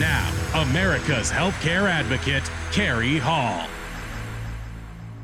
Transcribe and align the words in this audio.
Now, 0.00 0.32
America's 0.54 1.30
Healthcare 1.30 1.86
Advocate, 1.86 2.50
Carrie 2.72 3.18
Hall. 3.18 3.68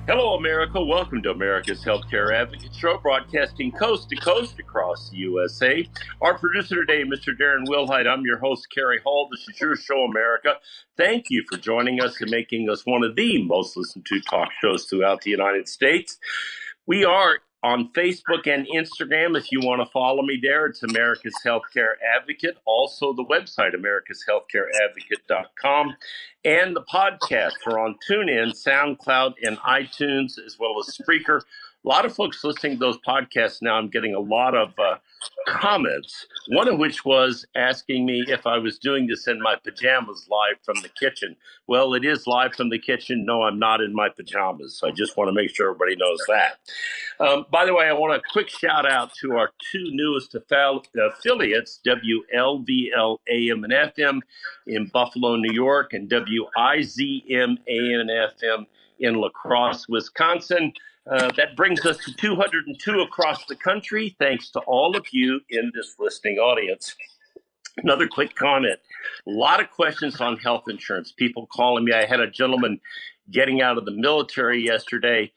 Hello, 0.07 0.35
America. 0.35 0.85
Welcome 0.85 1.23
to 1.23 1.31
America's 1.31 1.83
Healthcare 1.83 2.31
Advocate 2.33 2.75
Show, 2.75 2.99
broadcasting 2.99 3.73
coast 3.73 4.11
to 4.11 4.17
coast 4.17 4.61
across 4.61 5.09
the 5.09 5.17
USA. 5.17 5.89
Our 6.21 6.37
producer 6.37 6.85
today, 6.85 7.05
Mr. 7.05 7.31
Darren 7.41 7.67
Wilhite. 7.67 8.07
I'm 8.07 8.27
your 8.27 8.39
host, 8.39 8.69
Carrie 8.71 9.01
Hall. 9.03 9.31
This 9.33 9.49
is 9.49 9.59
your 9.59 9.77
show, 9.77 10.05
America. 10.05 10.57
Thank 10.99 11.31
you 11.31 11.43
for 11.51 11.57
joining 11.57 12.03
us 12.03 12.21
and 12.21 12.31
making 12.31 12.69
us 12.69 12.85
one 12.85 13.03
of 13.03 13.17
the 13.17 13.43
most 13.43 13.79
listened 13.79 14.05
to 14.05 14.21
talk 14.21 14.51
shows 14.61 14.85
throughout 14.85 15.23
the 15.23 15.31
United 15.31 15.69
States. 15.71 16.19
We 16.87 17.07
are 17.07 17.39
on 17.67 17.91
Facebook 17.95 18.47
and 18.47 18.67
Instagram. 18.69 19.37
If 19.37 19.51
you 19.51 19.59
want 19.61 19.83
to 19.83 19.87
follow 19.91 20.23
me 20.23 20.39
there, 20.41 20.67
it's 20.67 20.85
America's 20.85 21.35
Healthcare 21.45 21.95
Advocate. 22.17 22.59
Also, 22.65 23.13
the 23.13 23.25
website, 23.25 23.75
americashealthcareadvocate.com. 23.75 25.97
And 26.45 26.77
the 26.77 26.83
podcasts 26.83 27.67
are 27.67 27.81
on 27.81 27.97
TuneIn, 28.09 28.53
SoundCloud, 28.53 29.35
and 29.43 29.59
iTunes, 29.59 30.39
as 30.39 30.57
well 30.61 30.79
as 30.79 30.97
Spreaker. 30.97 31.43
A 31.87 31.89
lot 31.89 32.05
of 32.05 32.17
folks 32.17 32.43
listening 32.43 32.73
to 32.73 32.79
those 32.81 32.99
podcasts 33.07 33.63
now, 33.63 33.77
I'm 33.77 33.87
getting 33.87 34.13
a 34.13 34.19
lot 34.19 34.57
of 34.57 34.73
uh, 34.77 34.97
comments, 35.47 36.27
one 36.49 36.67
of 36.67 36.81
which 36.81 37.05
was 37.05 37.47
asking 37.55 38.05
me 38.05 38.25
if 38.27 38.45
I 38.45 38.59
was 38.59 38.77
doing 38.77 39.07
this 39.07 39.29
in 39.29 39.41
my 39.41 39.55
pajamas 39.55 40.27
live 40.29 40.57
from 40.65 40.83
the 40.83 40.89
kitchen. 40.89 41.37
Well, 41.69 41.95
it 41.95 42.05
is 42.05 42.27
live 42.27 42.57
from 42.57 42.71
the 42.71 42.79
kitchen. 42.81 43.25
No, 43.25 43.43
I'm 43.43 43.61
not 43.61 43.81
in 43.81 43.95
my 43.95 44.09
pajamas. 44.09 44.77
So 44.81 44.89
I 44.89 44.91
just 44.91 45.17
want 45.17 45.29
to 45.29 45.33
make 45.33 45.55
sure 45.55 45.71
everybody 45.71 45.95
knows 45.95 46.19
that. 46.27 46.59
Um, 47.25 47.47
by 47.53 47.65
the 47.65 47.73
way, 47.73 47.87
I 47.87 47.93
want 47.93 48.17
a 48.17 48.23
quick 48.33 48.49
shout 48.49 48.91
out 48.91 49.13
to 49.21 49.37
our 49.37 49.51
two 49.71 49.85
newest 49.93 50.35
affiliates, 50.35 51.81
WLVL 51.87 53.19
AM 53.31 53.63
and 53.63 53.73
FM 53.73 54.23
in 54.67 54.87
Buffalo, 54.87 55.37
New 55.37 55.53
York, 55.53 55.93
and 55.93 56.11
WIZM 56.11 57.59
AM 57.69 58.01
and 58.01 58.11
FM 58.11 58.67
in 58.99 59.15
La 59.15 59.29
Crosse, 59.29 59.87
Wisconsin. 59.89 60.73
Uh, 61.09 61.31
that 61.37 61.55
brings 61.57 61.87
us 61.87 61.97
to 61.99 62.13
202 62.15 63.01
across 63.01 63.45
the 63.47 63.55
country, 63.55 64.17
thanks 64.19 64.51
to 64.51 64.59
all 64.61 64.97
of 64.97 65.07
you 65.13 65.41
in 65.51 65.71
this 65.73 65.95
listening 66.01 66.39
audience. 66.39 66.97
Another 67.77 68.09
quick 68.09 68.35
comment. 68.35 68.79
A 69.27 69.31
lot 69.31 69.61
of 69.61 69.71
questions 69.71 70.21
on 70.21 70.37
health 70.39 70.65
insurance. 70.69 71.13
People 71.13 71.47
calling 71.47 71.85
me. 71.85 71.93
I 71.93 72.07
had 72.07 72.21
a 72.21 72.31
gentleman 72.31 72.81
getting 73.31 73.61
out 73.61 73.79
of 73.79 73.85
the 73.85 73.93
military 73.93 74.65
yesterday, 74.65 75.33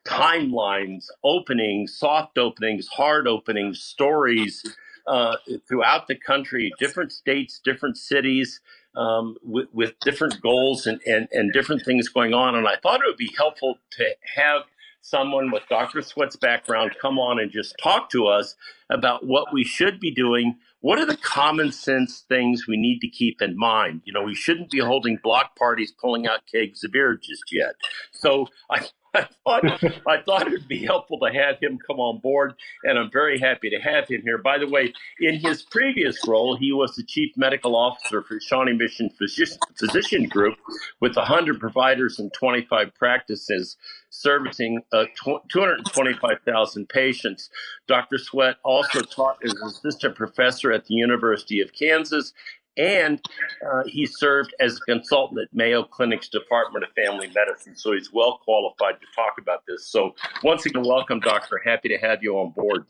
timelines, 0.06 1.06
openings, 1.24 1.96
soft 1.98 2.38
openings, 2.38 2.88
hard 2.88 3.28
openings, 3.28 3.82
stories 3.82 4.64
uh, 5.08 5.38
throughout 5.68 6.08
the 6.08 6.16
country, 6.16 6.72
different 6.80 7.12
states, 7.12 7.60
different 7.64 7.98
cities, 7.98 8.62
um, 8.96 9.38
with, 9.44 9.68
with 9.74 9.94
different 10.02 10.42
goals 10.42 10.88
and, 10.88 11.00
and, 11.06 11.28
and 11.32 11.54
different 11.54 11.84
things 11.84 12.10
going 12.10 12.34
on. 12.34 12.56
And 12.56 12.68
I 12.68 12.76
thought 12.82 13.02
it 13.02 13.08
would 13.08 13.18
be 13.18 13.34
helpful 13.38 13.78
to 13.92 14.06
have 14.36 14.64
someone 15.02 15.52
with 15.52 15.64
Dr. 15.70 16.02
Sweat's 16.02 16.36
background 16.36 16.96
come 17.02 17.18
on 17.20 17.40
and 17.40 17.52
just 17.52 17.76
talk 17.82 18.10
to 18.12 18.28
us 18.28 18.56
about 18.90 19.26
what 19.26 19.54
we 19.54 19.64
should 19.64 20.00
be 20.00 20.12
doing. 20.12 20.58
What 20.82 20.98
are 21.00 21.06
the 21.06 21.18
common 21.18 21.72
sense 21.74 22.24
things 22.30 22.66
we 22.68 22.78
need 22.78 23.00
to 23.00 23.10
keep 23.10 23.42
in 23.42 23.58
mind? 23.58 24.02
You 24.06 24.14
know, 24.14 24.24
we 24.24 24.34
shouldn't 24.36 24.72
be 24.72 24.80
holding 24.80 25.18
block 25.22 25.58
parties, 25.58 25.92
pulling 25.92 26.26
out 26.26 26.42
kegs 26.52 26.84
of 26.84 26.92
beer 26.92 27.20
just 27.22 27.52
yet. 27.52 27.76
So 28.12 28.48
I, 28.70 28.86
I 29.14 29.28
thought 29.44 29.84
I 30.08 30.22
thought 30.22 30.48
it 30.48 30.52
would 30.52 30.68
be 30.68 30.86
helpful 30.86 31.20
to 31.20 31.34
have 31.34 31.60
him 31.60 31.80
come 31.86 32.00
on 32.00 32.20
board, 32.20 32.54
and 32.84 32.98
I'm 32.98 33.12
very 33.12 33.40
happy 33.40 33.70
to 33.72 33.80
have 33.80 34.08
him 34.08 34.22
here. 34.22 34.38
By 34.38 34.58
the 34.58 34.68
way, 34.68 34.94
in 35.20 35.40
his 35.40 35.64
previous 35.64 36.18
role, 36.28 36.56
he 36.56 36.72
was 36.72 36.96
the 36.96 37.04
chief 37.04 37.36
medical 37.36 37.76
officer 37.76 38.22
for 38.22 38.40
Shawnee 38.40 38.74
Mission 38.74 39.10
Physician, 39.10 39.58
Physician 39.78 40.28
Group, 40.28 40.58
with 41.00 41.16
100 41.16 41.60
providers 41.60 42.20
and 42.20 42.32
25 42.34 42.94
practices, 42.94 43.78
servicing 44.10 44.82
uh, 44.92 45.06
tw- 45.16 45.48
225,000 45.50 46.90
patients. 46.90 47.50
Dr. 47.88 48.18
Sweat 48.18 48.58
also 48.64 49.02
taught 49.02 49.38
as 49.44 49.54
an 49.54 49.68
assistant 49.68 50.16
professor 50.16 50.72
at 50.72 50.86
the 50.86 50.96
University 50.96 51.62
of 51.62 51.72
Kansas 51.74 52.34
and 52.80 53.22
uh, 53.70 53.84
he 53.86 54.06
served 54.06 54.56
as 54.60 54.78
a 54.78 54.80
consultant 54.92 55.42
at 55.42 55.54
Mayo 55.54 55.84
Clinic's 55.84 56.30
Department 56.30 56.86
of 56.86 56.92
Family 56.94 57.30
Medicine. 57.36 57.76
So 57.76 57.92
he's 57.92 58.12
well 58.14 58.40
qualified 58.44 59.00
to 59.02 59.06
talk 59.16 59.34
about 59.38 59.64
this. 59.68 59.88
So 59.88 60.16
once 60.44 60.66
again, 60.66 60.84
welcome, 60.84 61.20
Doctor. 61.20 61.62
Happy 61.64 61.90
to 61.90 61.98
have 61.98 62.24
you 62.24 62.38
on 62.38 62.52
board. 62.52 62.86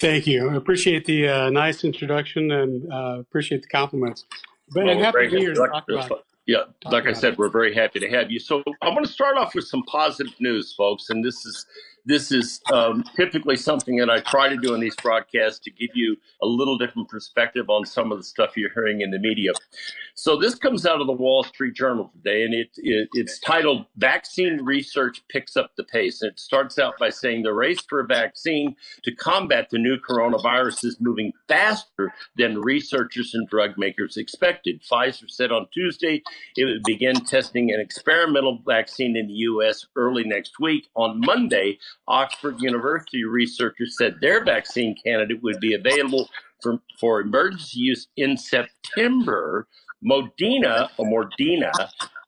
Thank 0.00 0.26
you. 0.26 0.48
I 0.48 0.54
appreciate 0.54 1.04
the 1.04 1.28
uh, 1.28 1.50
nice 1.50 1.84
introduction 1.84 2.50
and 2.50 2.90
uh, 2.90 3.18
appreciate 3.20 3.62
the 3.62 3.68
compliments. 3.68 4.24
But 4.72 4.84
Well, 4.84 4.96
I'm 4.96 5.02
happy 5.02 5.28
to 5.28 5.36
be 5.36 5.40
here 5.40 5.54
to 5.54 5.66
talk 5.66 5.84
about 5.88 6.10
it. 6.10 6.18
Yeah, 6.48 6.64
like 6.86 7.06
I 7.06 7.12
said, 7.12 7.36
we're 7.36 7.50
very 7.50 7.74
happy 7.74 8.00
to 8.00 8.08
have 8.08 8.30
you. 8.30 8.40
So 8.40 8.62
I 8.80 8.88
want 8.88 9.04
to 9.04 9.12
start 9.12 9.36
off 9.36 9.54
with 9.54 9.66
some 9.66 9.82
positive 9.82 10.32
news, 10.40 10.72
folks, 10.72 11.10
and 11.10 11.22
this 11.22 11.44
is 11.44 11.66
this 12.08 12.32
is 12.32 12.60
um, 12.72 13.04
typically 13.14 13.54
something 13.54 13.96
that 13.96 14.08
I 14.08 14.20
try 14.20 14.48
to 14.48 14.56
do 14.56 14.72
in 14.72 14.80
these 14.80 14.96
broadcasts 14.96 15.58
to 15.60 15.70
give 15.70 15.90
you 15.94 16.16
a 16.42 16.46
little 16.46 16.78
different 16.78 17.10
perspective 17.10 17.68
on 17.68 17.84
some 17.84 18.10
of 18.10 18.16
the 18.16 18.24
stuff 18.24 18.56
you're 18.56 18.72
hearing 18.72 19.02
in 19.02 19.10
the 19.10 19.18
media. 19.18 19.52
So 20.14 20.36
this 20.36 20.54
comes 20.54 20.86
out 20.86 21.02
of 21.02 21.06
the 21.06 21.12
Wall 21.12 21.44
Street 21.44 21.74
Journal 21.74 22.10
today, 22.12 22.42
and 22.44 22.54
it, 22.54 22.70
it 22.78 23.08
it's 23.12 23.38
titled 23.38 23.86
"Vaccine 23.96 24.64
Research 24.64 25.22
Picks 25.28 25.56
Up 25.56 25.72
the 25.76 25.84
Pace." 25.84 26.22
And 26.22 26.32
it 26.32 26.40
starts 26.40 26.78
out 26.78 26.98
by 26.98 27.10
saying 27.10 27.42
the 27.42 27.52
race 27.52 27.82
for 27.86 28.00
a 28.00 28.06
vaccine 28.06 28.74
to 29.04 29.14
combat 29.14 29.68
the 29.70 29.78
new 29.78 29.98
coronavirus 29.98 30.86
is 30.86 30.96
moving 31.00 31.32
faster 31.46 32.14
than 32.36 32.62
researchers 32.62 33.34
and 33.34 33.46
drug 33.48 33.76
makers 33.76 34.16
expected. 34.16 34.82
Pfizer 34.82 35.28
said 35.28 35.52
on 35.52 35.68
Tuesday 35.74 36.22
it 36.56 36.64
would 36.64 36.82
begin 36.84 37.16
testing 37.26 37.70
an 37.70 37.80
experimental 37.80 38.60
vaccine 38.66 39.14
in 39.14 39.26
the 39.26 39.34
U.S. 39.34 39.86
early 39.94 40.24
next 40.24 40.58
week. 40.58 40.88
On 40.96 41.20
Monday, 41.20 41.78
Oxford 42.06 42.60
University 42.60 43.24
researchers 43.24 43.96
said 43.98 44.16
their 44.20 44.44
vaccine 44.44 44.94
candidate 45.04 45.42
would 45.42 45.60
be 45.60 45.74
available 45.74 46.28
for, 46.62 46.78
for 46.98 47.20
emergency 47.20 47.80
use 47.80 48.08
in 48.16 48.36
September. 48.36 49.66
Modena, 50.00 50.90
or 50.96 51.06
Moderna, 51.06 51.72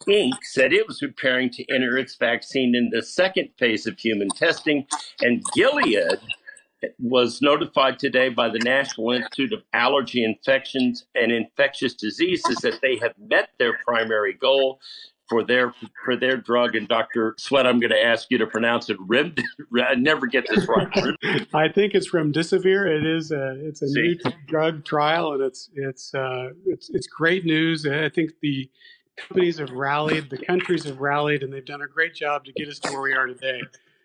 Inc. 0.08 0.32
said 0.43 0.72
it 0.72 0.88
was 0.88 0.99
preparing 0.99 1.50
to 1.50 1.64
enter 1.72 1.96
its 1.96 2.17
vaccine 2.17 2.75
in 2.75 2.90
the 2.90 3.02
second 3.02 3.50
phase 3.58 3.87
of 3.87 3.99
human 3.99 4.28
testing, 4.31 4.87
and 5.20 5.44
Gilead 5.55 6.19
was 6.99 7.43
notified 7.43 7.99
today 7.99 8.28
by 8.31 8.49
the 8.49 8.58
National 8.58 9.11
Institute 9.11 9.52
of 9.52 9.62
Allergy, 9.73 10.25
Infections, 10.25 11.05
and 11.14 11.31
Infectious 11.31 11.94
Diseases 11.94 12.56
that 12.56 12.81
they 12.81 12.96
have 12.96 13.12
met 13.19 13.50
their 13.58 13.78
primary 13.84 14.32
goal 14.32 14.81
for 15.31 15.44
their 15.44 15.73
for 16.05 16.17
their 16.17 16.37
drug. 16.37 16.75
And 16.75 16.87
Dr. 16.87 17.35
Sweat, 17.38 17.67
I'm 17.67 17.79
going 17.79 17.93
to 17.93 18.05
ask 18.05 18.27
you 18.31 18.37
to 18.38 18.47
pronounce 18.47 18.91
it. 18.91 18.99
Rem, 19.00 19.35
I 19.82 19.94
never 19.94 20.27
get 20.27 20.47
this 20.49 20.67
right. 20.69 21.47
I 21.55 21.69
think 21.69 21.94
it's 21.94 22.11
remdesivir. 22.11 22.87
It 22.87 23.06
is 23.06 23.31
a 23.31 23.56
it's 23.67 23.81
a 23.81 23.88
See? 23.88 24.19
new 24.25 24.32
drug 24.47 24.85
trial, 24.85 25.32
and 25.32 25.43
it's 25.43 25.71
it's 25.75 26.12
uh, 26.12 26.50
it's 26.67 26.91
it's 26.91 27.06
great 27.06 27.47
news. 27.47 27.87
I 27.87 28.11
think 28.11 28.32
the 28.43 28.69
companies 29.17 29.59
have 29.59 29.71
rallied, 29.71 30.29
the 30.29 30.44
countries 30.44 30.85
have 30.85 31.00
rallied, 31.00 31.43
and 31.43 31.53
they've 31.53 31.65
done 31.65 31.83
a 31.83 31.88
great 31.88 32.15
job 32.15 32.44
to 32.44 32.53
get 32.53 32.69
us 32.69 32.79
to 32.81 32.93
where 32.93 33.03
we 33.03 33.15
are 33.15 33.26
today. 33.26 33.61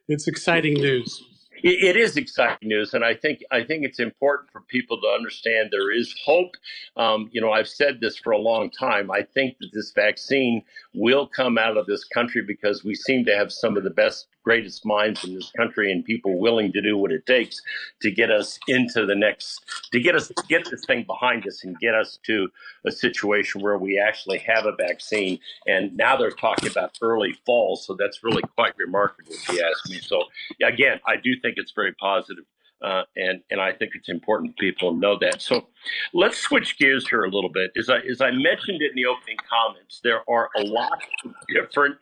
It's 0.07 0.27
exciting 0.27 0.75
news. 0.75 1.23
It, 1.63 1.95
is 1.95 2.17
exciting 2.17 2.69
news, 2.69 2.93
and 2.93 3.03
I 3.03 3.13
think 3.15 3.43
I 3.51 3.63
think 3.63 3.85
it's 3.85 3.99
important 3.99 4.51
for 4.51 4.61
people 4.61 4.99
to 5.01 5.07
understand 5.07 5.69
there 5.71 5.91
is 5.91 6.13
hope. 6.25 6.55
Um, 6.97 7.29
you 7.31 7.41
know, 7.41 7.51
I've 7.51 7.67
said 7.67 7.99
this 8.01 8.17
for 8.17 8.31
a 8.31 8.37
long 8.37 8.69
time. 8.69 9.09
I 9.09 9.21
think 9.23 9.57
that 9.59 9.69
this 9.73 9.91
vaccine 9.91 10.63
will 10.93 11.27
come 11.27 11.57
out 11.57 11.77
of 11.77 11.85
this 11.85 12.03
country 12.03 12.43
because 12.45 12.83
we 12.83 12.95
seem 12.95 13.25
to 13.25 13.35
have 13.35 13.51
some 13.51 13.77
of 13.77 13.83
the 13.83 13.89
best, 13.89 14.27
greatest 14.45 14.85
minds 14.85 15.23
in 15.25 15.33
this 15.33 15.51
country, 15.57 15.91
and 15.91 16.05
people 16.05 16.39
willing 16.39 16.71
to 16.71 16.81
do 16.81 16.95
what 16.95 17.11
it 17.11 17.25
takes 17.25 17.61
to 18.01 18.11
get 18.11 18.31
us 18.31 18.57
into 18.67 19.05
the 19.05 19.15
next, 19.15 19.65
to 19.91 19.99
get 19.99 20.15
us 20.15 20.31
get 20.47 20.69
this 20.69 20.85
thing 20.85 21.03
behind 21.05 21.45
us, 21.47 21.63
and 21.65 21.77
get 21.79 21.95
us 21.95 22.19
to 22.25 22.47
a 22.85 22.91
situation 22.91 23.61
where 23.61 23.77
we 23.77 23.99
actually 23.99 24.37
have 24.37 24.65
a 24.65 24.71
vaccine. 24.71 25.39
And 25.67 25.97
now 25.97 26.15
they're 26.15 26.29
talking 26.29 26.69
about 26.69 26.97
early 27.01 27.33
fall, 27.45 27.75
so 27.75 27.95
that's 27.95 28.23
really 28.23 28.43
quite 28.55 28.73
remarkable, 28.77 29.33
if 29.33 29.49
you 29.49 29.61
ask 29.61 29.89
me. 29.89 29.99
So 29.99 30.23
again, 30.63 30.99
I 31.07 31.15
do 31.17 31.31
think 31.41 31.55
it's 31.57 31.71
very 31.71 31.93
positive, 31.93 32.45
uh, 32.81 33.03
and 33.15 33.41
and 33.49 33.61
I 33.61 33.71
think 33.71 33.91
it's 33.95 34.09
important 34.09 34.57
people 34.57 34.93
know 34.93 35.17
that. 35.19 35.41
So 35.41 35.67
let's 36.13 36.37
switch 36.37 36.77
gears 36.77 37.07
here 37.07 37.23
a 37.23 37.29
little 37.29 37.49
bit. 37.49 37.71
As 37.77 37.89
I 37.89 37.99
as 37.99 38.21
I 38.21 38.31
mentioned 38.31 38.81
in 38.81 38.91
the 38.95 39.05
opening 39.05 39.37
comments, 39.49 40.01
there 40.03 40.21
are 40.29 40.49
a 40.57 40.63
lot 40.63 41.01
of 41.23 41.33
different 41.49 41.97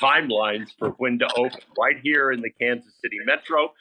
timelines 0.00 0.68
for 0.78 0.90
when 0.90 1.18
to 1.18 1.28
open. 1.36 1.60
Right 1.78 1.96
here 2.02 2.32
in 2.32 2.40
the 2.40 2.50
Kansas 2.50 2.92
City 3.02 3.18
Metro. 3.24 3.72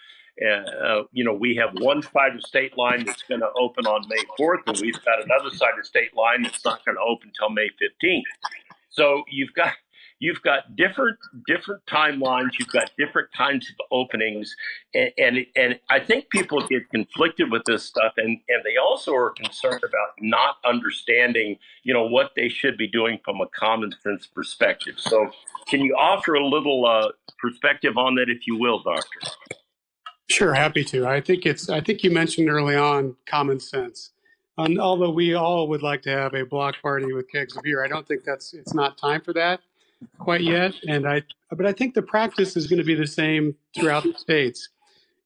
Uh, 0.42 1.04
you 1.12 1.24
know, 1.24 1.34
we 1.34 1.56
have 1.56 1.70
one 1.80 2.02
side 2.02 2.36
of 2.36 2.42
state 2.42 2.76
line 2.76 3.06
that's 3.06 3.22
going 3.22 3.42
to 3.42 3.50
open 3.56 3.86
on 3.86 4.04
May 4.10 4.24
4th, 4.40 4.64
and 4.66 4.80
we've 4.80 5.00
got 5.06 5.24
another 5.24 5.56
side 5.56 5.78
of 5.78 5.86
state 5.86 6.16
line 6.16 6.42
that's 6.42 6.66
not 6.66 6.84
going 6.84 6.96
to 6.96 7.02
open 7.02 7.28
until 7.28 7.50
May 7.52 7.70
15th. 7.70 8.22
So 8.90 9.24
you've 9.30 9.54
got 9.54 9.74
you've 10.24 10.42
got 10.42 10.74
different 10.78 11.18
different 11.46 11.86
timelines 11.86 12.52
you've 12.58 12.70
got 12.70 12.90
different 12.98 13.28
kinds 13.34 13.70
of 13.70 13.76
openings 13.92 14.56
and 14.96 15.12
and, 15.18 15.46
and 15.58 15.80
i 15.90 16.00
think 16.00 16.30
people 16.30 16.66
get 16.68 16.90
conflicted 16.90 17.52
with 17.52 17.62
this 17.66 17.84
stuff 17.84 18.14
and 18.16 18.40
and 18.48 18.64
they 18.64 18.78
also 18.78 19.14
are 19.14 19.32
concerned 19.32 19.84
about 19.84 20.10
not 20.22 20.56
understanding 20.66 21.58
you 21.84 21.94
know 21.94 22.08
what 22.08 22.32
they 22.38 22.48
should 22.48 22.78
be 22.78 22.88
doing 22.88 23.20
from 23.26 23.42
a 23.42 23.48
common 23.48 23.94
sense 24.02 24.26
perspective 24.26 24.96
so 24.98 25.30
can 25.68 25.82
you 25.82 25.94
offer 25.96 26.36
a 26.36 26.46
little 26.46 26.86
uh, 26.86 27.10
perspective 27.38 27.98
on 27.98 28.16
that 28.16 28.30
if 28.30 28.48
you 28.48 28.58
will 28.58 28.82
doctor 28.82 29.20
Sure, 30.30 30.54
happy 30.54 30.86
to. 30.86 31.06
I 31.06 31.20
think 31.20 31.46
it's. 31.46 31.70
I 31.70 31.82
think 31.82 32.02
you 32.02 32.10
mentioned 32.10 32.50
early 32.50 32.76
on 32.76 33.16
common 33.28 33.60
sense. 33.60 34.12
And 34.58 34.80
although 34.80 35.12
we 35.12 35.36
all 35.36 35.68
would 35.68 35.84
like 35.84 36.02
to 36.04 36.10
have 36.10 36.34
a 36.34 36.46
block 36.46 36.76
party 36.82 37.12
with 37.12 37.30
kegs 37.30 37.58
of 37.58 37.62
beer, 37.62 37.84
I 37.84 37.90
don't 37.90 38.08
think 38.08 38.24
that's. 38.26 38.54
It's 38.54 38.74
not 38.74 38.98
time 38.98 39.22
for 39.22 39.34
that 39.34 39.60
quite 40.20 40.42
yet. 40.42 40.74
And 40.88 41.08
I. 41.08 41.24
But 41.52 41.66
I 41.66 41.72
think 41.72 41.94
the 41.94 42.02
practice 42.02 42.58
is 42.58 42.68
going 42.68 42.80
to 42.80 42.86
be 42.86 42.96
the 42.96 43.08
same 43.08 43.56
throughout 43.76 44.04
the 44.04 44.14
states. 44.18 44.70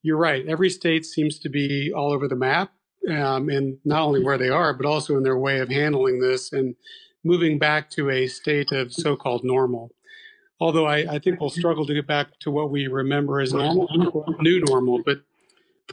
You're 0.02 0.18
right. 0.18 0.46
Every 0.48 0.70
state 0.70 1.06
seems 1.06 1.40
to 1.40 1.50
be 1.50 1.92
all 1.96 2.12
over 2.12 2.28
the 2.28 2.36
map, 2.36 2.72
um, 3.10 3.50
and 3.50 3.78
not 3.86 4.02
only 4.02 4.24
where 4.24 4.38
they 4.38 4.50
are, 4.50 4.74
but 4.74 4.86
also 4.86 5.16
in 5.18 5.24
their 5.24 5.38
way 5.38 5.60
of 5.60 5.70
handling 5.70 6.20
this 6.20 6.52
and 6.52 6.76
moving 7.24 7.58
back 7.58 7.90
to 7.92 8.10
a 8.10 8.28
state 8.28 8.72
of 8.72 8.94
so-called 8.94 9.44
normal 9.44 9.92
although 10.60 10.86
I, 10.86 11.16
I, 11.16 11.20
think 11.20 11.40
we'll 11.40 11.50
struggle 11.50 11.86
to 11.86 11.94
get 11.94 12.08
back 12.08 12.40
to 12.40 12.52
what 12.52 12.72
we 12.72 12.88
remember 12.88 13.40
as 13.40 13.54
normal, 13.54 13.88
new 14.40 14.60
normal. 14.62 15.02
But 15.04 15.22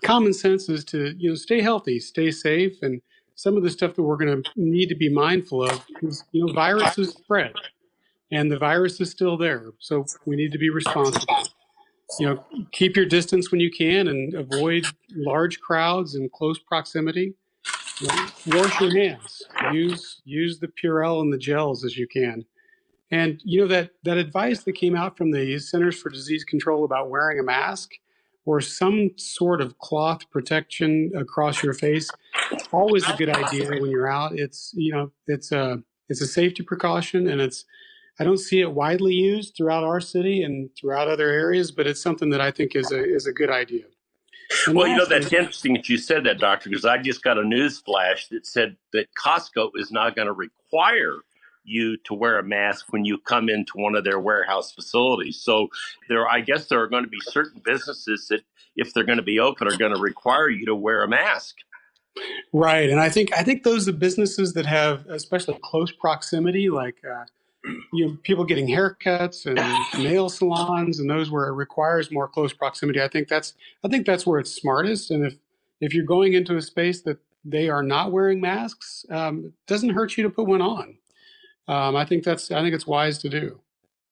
common 0.03 0.33
sense 0.33 0.69
is 0.69 0.85
to 0.87 1.15
you 1.19 1.31
know 1.31 1.35
stay 1.35 1.61
healthy, 1.61 2.01
stay 2.01 2.31
safe, 2.31 2.83
and 2.83 3.01
some 3.35 3.57
of 3.57 3.63
the 3.63 3.71
stuff 3.71 3.95
that 3.95 4.03
we're 4.03 4.17
going 4.17 4.43
to 4.43 4.51
need 4.57 4.89
to 4.89 4.95
be 4.95 5.09
mindful 5.09 5.65
of 5.65 5.85
is 6.03 6.25
you 6.33 6.47
know 6.47 6.53
viruses 6.53 7.11
spread, 7.11 7.53
and 8.35 8.51
the 8.51 8.59
virus 8.59 9.01
is 9.01 9.11
still 9.11 9.37
there, 9.37 9.73
so 9.79 10.05
we 10.27 10.37
need 10.37 10.53
to 10.53 10.59
be 10.59 10.71
responsible. 10.71 11.45
You 12.19 12.27
know, 12.27 12.45
keep 12.73 12.97
your 12.97 13.07
distance 13.07 13.51
when 13.51 13.61
you 13.61 13.71
can, 13.71 14.09
and 14.09 14.35
avoid 14.35 14.87
large 15.15 15.61
crowds 15.61 16.15
and 16.15 16.31
close 16.33 16.59
proximity. 16.59 17.35
Wash 18.47 18.81
your 18.81 18.95
hands. 18.97 19.43
Use 19.73 20.21
use 20.25 20.59
the 20.59 20.69
Purell 20.69 21.23
and 21.23 21.33
the 21.33 21.39
gels 21.39 21.85
as 21.85 21.97
you 21.97 22.07
can 22.07 22.45
and 23.15 23.41
you 23.45 23.61
know 23.61 23.69
that 23.69 23.91
that 24.05 24.17
advice 24.17 24.65
that 24.65 24.73
came 24.73 24.97
out 24.97 25.17
from 25.17 25.31
the 25.31 25.59
Centers 25.59 26.01
for 26.01 26.11
Disease 26.11 26.45
Control 26.45 26.85
about 26.85 27.11
wearing 27.11 27.39
a 27.39 27.43
mask 27.43 27.93
or 28.45 28.61
some 28.61 29.11
sort 29.17 29.61
of 29.61 29.79
cloth 29.79 30.29
protection 30.31 31.11
across 31.17 31.63
your 31.63 31.73
face, 31.73 32.11
always 32.73 33.09
a 33.09 33.17
good 33.17 33.31
idea 33.31 33.71
when 33.71 33.91
you're 33.91 34.11
out. 34.11 34.39
It's 34.39 34.73
you 34.75 34.93
know 34.93 35.13
it's 35.27 35.53
a 35.53 35.83
it's 36.09 36.23
a 36.23 36.27
safety 36.27 36.63
precaution, 36.63 37.29
and 37.29 37.41
it's 37.41 37.65
I 38.19 38.25
don't 38.25 38.39
see 38.39 38.61
it 38.61 38.73
widely 38.73 39.15
used 39.15 39.57
throughout 39.57 39.85
our 39.85 40.01
city 40.01 40.43
and 40.43 40.71
throughout 40.77 41.09
other 41.09 41.29
areas, 41.29 41.73
but 41.73 41.87
it's 41.87 42.03
something 42.03 42.31
that 42.31 42.41
I 42.41 42.51
think 42.51 42.77
is 42.77 42.93
a 42.93 43.03
is 43.03 43.27
a 43.27 43.33
good 43.33 43.51
idea. 43.51 43.85
And 44.67 44.77
well, 44.77 44.87
you 44.87 44.97
know 44.97 45.07
that's 45.07 45.33
interesting 45.33 45.75
that 45.75 45.89
you 45.89 45.99
said 45.99 46.25
that, 46.25 46.39
doctor, 46.39 46.69
because 46.69 46.85
I 46.85 46.99
just 46.99 47.23
got 47.23 47.39
a 47.39 47.45
news 47.45 47.81
flash 47.81 48.29
that 48.29 48.47
said 48.47 48.77
that 48.93 49.09
Costco 49.15 49.71
is 49.77 49.91
now 49.91 50.11
going 50.11 50.27
to 50.27 50.33
require 50.33 51.21
you 51.65 51.97
to 52.05 52.15
wear 52.15 52.39
a 52.39 52.43
mask 52.43 52.93
when 52.93 53.05
you 53.05 53.19
come 53.19 53.49
into 53.49 53.73
one 53.77 53.95
of 53.97 54.05
their 54.05 54.21
warehouse 54.21 54.71
facilities. 54.73 55.41
So 55.41 55.69
there, 56.09 56.29
I 56.29 56.41
guess 56.41 56.67
there 56.67 56.81
are 56.83 56.89
going 56.89 57.05
to 57.05 57.11
be 57.11 57.21
certain 57.21 57.63
businesses 57.65 58.29
that, 58.29 58.43
if 58.77 58.93
they're 58.93 59.05
going 59.05 59.19
to 59.19 59.25
be 59.25 59.39
open, 59.39 59.67
are 59.67 59.77
going 59.77 59.95
to 59.95 60.01
require 60.01 60.49
you 60.51 60.67
to 60.67 60.75
wear 60.75 61.03
a 61.03 61.09
mask. 61.09 61.57
Right, 62.53 62.91
and 62.91 63.01
I 63.01 63.09
think 63.09 63.37
I 63.37 63.43
think 63.43 63.65
those 63.65 63.89
are 63.89 63.93
businesses 63.93 64.53
that 64.53 64.67
have 64.67 65.07
especially 65.09 65.59
close 65.63 65.91
proximity, 65.91 66.71
like 66.71 66.97
uh, 67.05 67.25
you 67.93 68.07
know 68.07 68.19
people 68.23 68.45
getting 68.45 68.67
haircuts 68.69 69.47
and 69.47 69.59
nail 70.03 70.29
salons, 70.29 71.01
and 71.01 71.11
those 71.11 71.31
where 71.31 71.49
it 71.49 71.53
requires 71.55 72.11
more 72.13 72.29
close 72.29 72.53
proximity. 72.53 73.03
I 73.03 73.09
think 73.09 73.29
that's 73.29 73.55
I 73.85 73.89
think 73.89 74.07
that's 74.07 74.27
where 74.27 74.41
it's 74.41 74.53
smartest. 74.53 75.11
And 75.11 75.25
if 75.27 75.35
if 75.81 75.95
you're 75.95 76.05
going 76.07 76.35
into 76.35 76.57
a 76.57 76.63
space 76.63 77.03
that 77.03 77.19
they 77.45 77.69
are 77.69 77.83
not 77.83 78.13
wearing 78.13 78.41
masks, 78.41 79.05
um, 79.11 79.47
it 79.47 79.53
doesn't 79.67 79.91
hurt 79.91 80.17
you 80.17 80.23
to 80.25 80.31
put 80.31 80.47
one 80.47 80.63
on 80.63 80.97
um, 81.69 81.97
I 81.97 82.05
think 82.05 82.25
that's 82.25 82.51
I 82.51 82.61
think 82.63 82.75
it's 82.75 82.87
wise 82.87 83.19
to 83.19 83.29
do. 83.29 83.61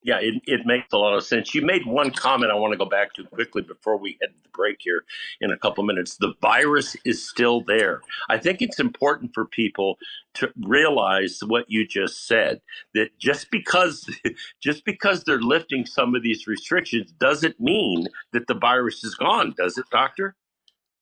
Yeah, 0.03 0.17
it, 0.21 0.41
it 0.45 0.65
makes 0.65 0.91
a 0.93 0.97
lot 0.97 1.15
of 1.15 1.23
sense. 1.23 1.55
You 1.55 1.61
made 1.61 1.85
one 1.85 2.11
comment 2.11 2.51
I 2.51 2.55
want 2.55 2.73
to 2.73 2.77
go 2.77 2.85
back 2.85 3.13
to 3.15 3.23
quickly 3.23 3.61
before 3.61 3.97
we 3.97 4.17
head 4.21 4.29
to 4.29 4.43
the 4.43 4.49
break 4.53 4.77
here 4.79 5.03
in 5.41 5.51
a 5.51 5.57
couple 5.57 5.83
minutes. 5.83 6.17
The 6.17 6.33
virus 6.41 6.95
is 7.05 7.27
still 7.27 7.61
there. 7.61 8.01
I 8.29 8.37
think 8.37 8.61
it's 8.61 8.79
important 8.79 9.33
for 9.33 9.45
people 9.45 9.97
to 10.35 10.51
realize 10.61 11.39
what 11.45 11.65
you 11.69 11.87
just 11.87 12.27
said 12.27 12.61
that 12.93 13.17
just 13.17 13.49
because 13.51 14.09
just 14.61 14.85
because 14.85 15.23
they're 15.23 15.39
lifting 15.39 15.85
some 15.85 16.15
of 16.15 16.23
these 16.23 16.47
restrictions 16.47 17.11
doesn't 17.13 17.59
mean 17.59 18.07
that 18.33 18.47
the 18.47 18.55
virus 18.55 19.03
is 19.03 19.15
gone, 19.15 19.53
does 19.57 19.77
it, 19.77 19.85
doctor? 19.91 20.35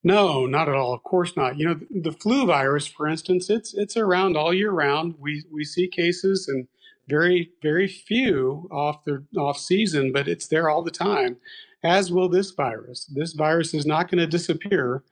No, 0.04 0.48
not 0.48 0.68
at 0.68 0.76
all. 0.76 0.94
Of 0.94 1.04
course 1.04 1.38
not. 1.38 1.58
You 1.58 1.68
know, 1.68 1.80
the, 1.92 2.12
flu 2.12 2.48
virus, 2.48 2.88
for 2.88 3.08
instance, 3.08 3.50
it's 3.50 3.74
it's 3.74 3.96
around 3.96 4.36
all 4.36 4.54
year 4.54 4.72
round. 4.72 5.16
We 5.20 5.44
we 5.52 5.64
see 5.64 5.88
cases 5.88 6.48
and 6.48 6.68
very 7.12 7.52
very 7.62 7.88
few 7.88 8.68
off 8.72 9.04
the 9.04 9.24
off 9.38 9.58
season, 9.58 10.12
but 10.12 10.28
it's 10.28 10.48
there 10.48 10.70
all 10.70 10.84
the 10.84 10.92
time. 10.92 11.38
As 11.84 12.12
will 12.12 12.30
this 12.30 12.52
virus. 12.52 13.06
This 13.06 13.34
virus 13.34 13.74
is 13.74 13.86
not 13.86 14.10
going 14.10 14.20
to 14.20 14.28
disappear 14.28 15.04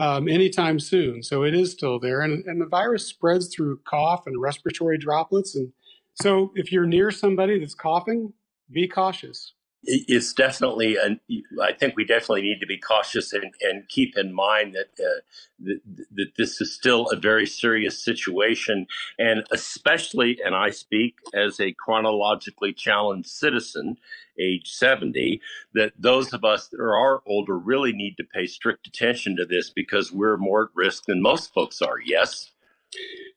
um, 0.00 0.28
anytime 0.28 0.78
soon. 0.80 1.22
So 1.22 1.44
it 1.44 1.54
is 1.54 1.72
still 1.72 1.98
there, 1.98 2.20
and 2.20 2.44
and 2.46 2.60
the 2.60 2.66
virus 2.66 3.06
spreads 3.06 3.48
through 3.54 3.80
cough 3.84 4.26
and 4.26 4.40
respiratory 4.40 4.98
droplets. 4.98 5.56
And 5.56 5.72
so 6.14 6.52
if 6.54 6.70
you're 6.72 6.86
near 6.86 7.10
somebody 7.10 7.58
that's 7.58 7.74
coughing, 7.74 8.32
be 8.70 8.86
cautious. 8.86 9.54
It's 9.84 10.32
definitely 10.32 10.96
an, 10.96 11.20
I 11.62 11.72
think 11.72 11.94
we 11.96 12.04
definitely 12.04 12.42
need 12.42 12.60
to 12.60 12.66
be 12.66 12.78
cautious 12.78 13.32
and, 13.32 13.54
and 13.62 13.88
keep 13.88 14.16
in 14.16 14.32
mind 14.34 14.74
that, 14.74 15.02
uh, 15.02 15.20
that, 15.60 15.80
that 16.14 16.32
this 16.36 16.60
is 16.60 16.74
still 16.74 17.06
a 17.10 17.16
very 17.16 17.46
serious 17.46 18.02
situation, 18.02 18.86
and 19.18 19.44
especially, 19.52 20.40
and 20.44 20.54
I 20.54 20.70
speak 20.70 21.16
as 21.32 21.60
a 21.60 21.72
chronologically 21.72 22.72
challenged 22.72 23.28
citizen, 23.28 23.96
age 24.40 24.68
70, 24.68 25.40
that 25.74 25.92
those 25.98 26.32
of 26.32 26.44
us 26.44 26.68
that 26.68 26.80
are 26.80 27.22
older 27.26 27.56
really 27.56 27.92
need 27.92 28.16
to 28.16 28.24
pay 28.24 28.46
strict 28.46 28.86
attention 28.86 29.36
to 29.36 29.44
this 29.44 29.70
because 29.70 30.12
we're 30.12 30.36
more 30.36 30.64
at 30.64 30.70
risk 30.74 31.04
than 31.06 31.22
most 31.22 31.54
folks 31.54 31.80
are. 31.80 32.00
Yes. 32.04 32.50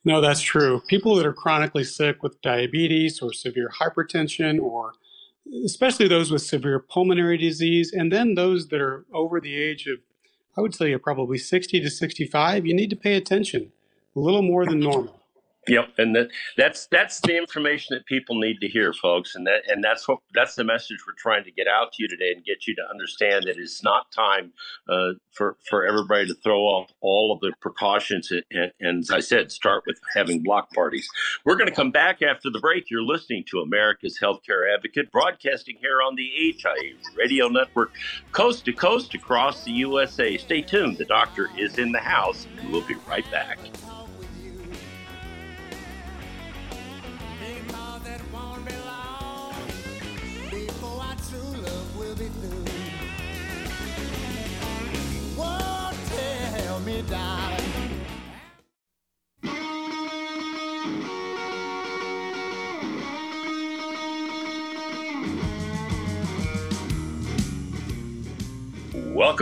No, 0.03 0.21
that's 0.21 0.41
true. 0.41 0.81
People 0.87 1.15
that 1.15 1.25
are 1.25 1.33
chronically 1.33 1.83
sick 1.83 2.23
with 2.23 2.41
diabetes 2.41 3.21
or 3.21 3.33
severe 3.33 3.69
hypertension 3.79 4.59
or 4.59 4.93
especially 5.65 6.07
those 6.07 6.31
with 6.31 6.41
severe 6.41 6.79
pulmonary 6.79 7.37
disease, 7.37 7.91
and 7.93 8.11
then 8.11 8.35
those 8.35 8.67
that 8.69 8.81
are 8.81 9.05
over 9.13 9.39
the 9.39 9.55
age 9.55 9.87
of, 9.87 9.99
I 10.57 10.61
would 10.61 10.75
say, 10.75 10.95
probably 10.97 11.37
60 11.37 11.79
to 11.79 11.89
65, 11.89 12.65
you 12.65 12.73
need 12.73 12.89
to 12.89 12.95
pay 12.95 13.15
attention 13.15 13.71
a 14.15 14.19
little 14.19 14.41
more 14.41 14.65
than 14.65 14.79
normal. 14.79 15.20
Yep, 15.67 15.89
and 15.99 16.15
that, 16.15 16.29
that's 16.57 16.87
that's 16.87 17.19
the 17.19 17.37
information 17.37 17.95
that 17.95 18.07
people 18.07 18.39
need 18.39 18.57
to 18.61 18.67
hear, 18.67 18.93
folks, 18.93 19.35
and 19.35 19.45
that 19.45 19.61
and 19.67 19.83
that's 19.83 20.07
what 20.07 20.17
that's 20.33 20.55
the 20.55 20.63
message 20.63 20.97
we're 21.05 21.13
trying 21.13 21.43
to 21.43 21.51
get 21.51 21.67
out 21.67 21.93
to 21.93 22.01
you 22.01 22.09
today 22.09 22.33
and 22.35 22.43
get 22.43 22.65
you 22.65 22.73
to 22.75 22.81
understand 22.89 23.43
that 23.45 23.57
it's 23.57 23.83
not 23.83 24.11
time 24.11 24.53
uh, 24.89 25.11
for 25.31 25.57
for 25.69 25.85
everybody 25.85 26.25
to 26.25 26.33
throw 26.43 26.61
off 26.61 26.89
all 27.01 27.31
of 27.31 27.41
the 27.41 27.53
precautions 27.61 28.31
and, 28.31 28.71
and, 28.79 29.03
as 29.03 29.11
I 29.11 29.19
said, 29.19 29.51
start 29.51 29.83
with 29.85 29.99
having 30.15 30.41
block 30.41 30.71
parties. 30.73 31.07
We're 31.45 31.57
going 31.57 31.69
to 31.69 31.75
come 31.75 31.91
back 31.91 32.23
after 32.23 32.49
the 32.49 32.59
break. 32.59 32.89
You're 32.89 33.03
listening 33.03 33.43
to 33.51 33.59
America's 33.59 34.17
Healthcare 34.19 34.73
Advocate, 34.73 35.11
broadcasting 35.11 35.77
here 35.79 36.01
on 36.01 36.15
the 36.15 36.27
HIA 36.57 36.95
Radio 37.15 37.49
Network, 37.49 37.91
coast 38.31 38.65
to 38.65 38.73
coast 38.73 39.13
across 39.13 39.63
the 39.63 39.71
USA. 39.73 40.37
Stay 40.37 40.61
tuned. 40.63 40.97
The 40.97 41.05
doctor 41.05 41.49
is 41.55 41.77
in 41.77 41.91
the 41.91 41.99
house, 41.99 42.47
and 42.57 42.71
we'll 42.71 42.81
be 42.81 42.95
right 43.07 43.29
back. 43.29 43.59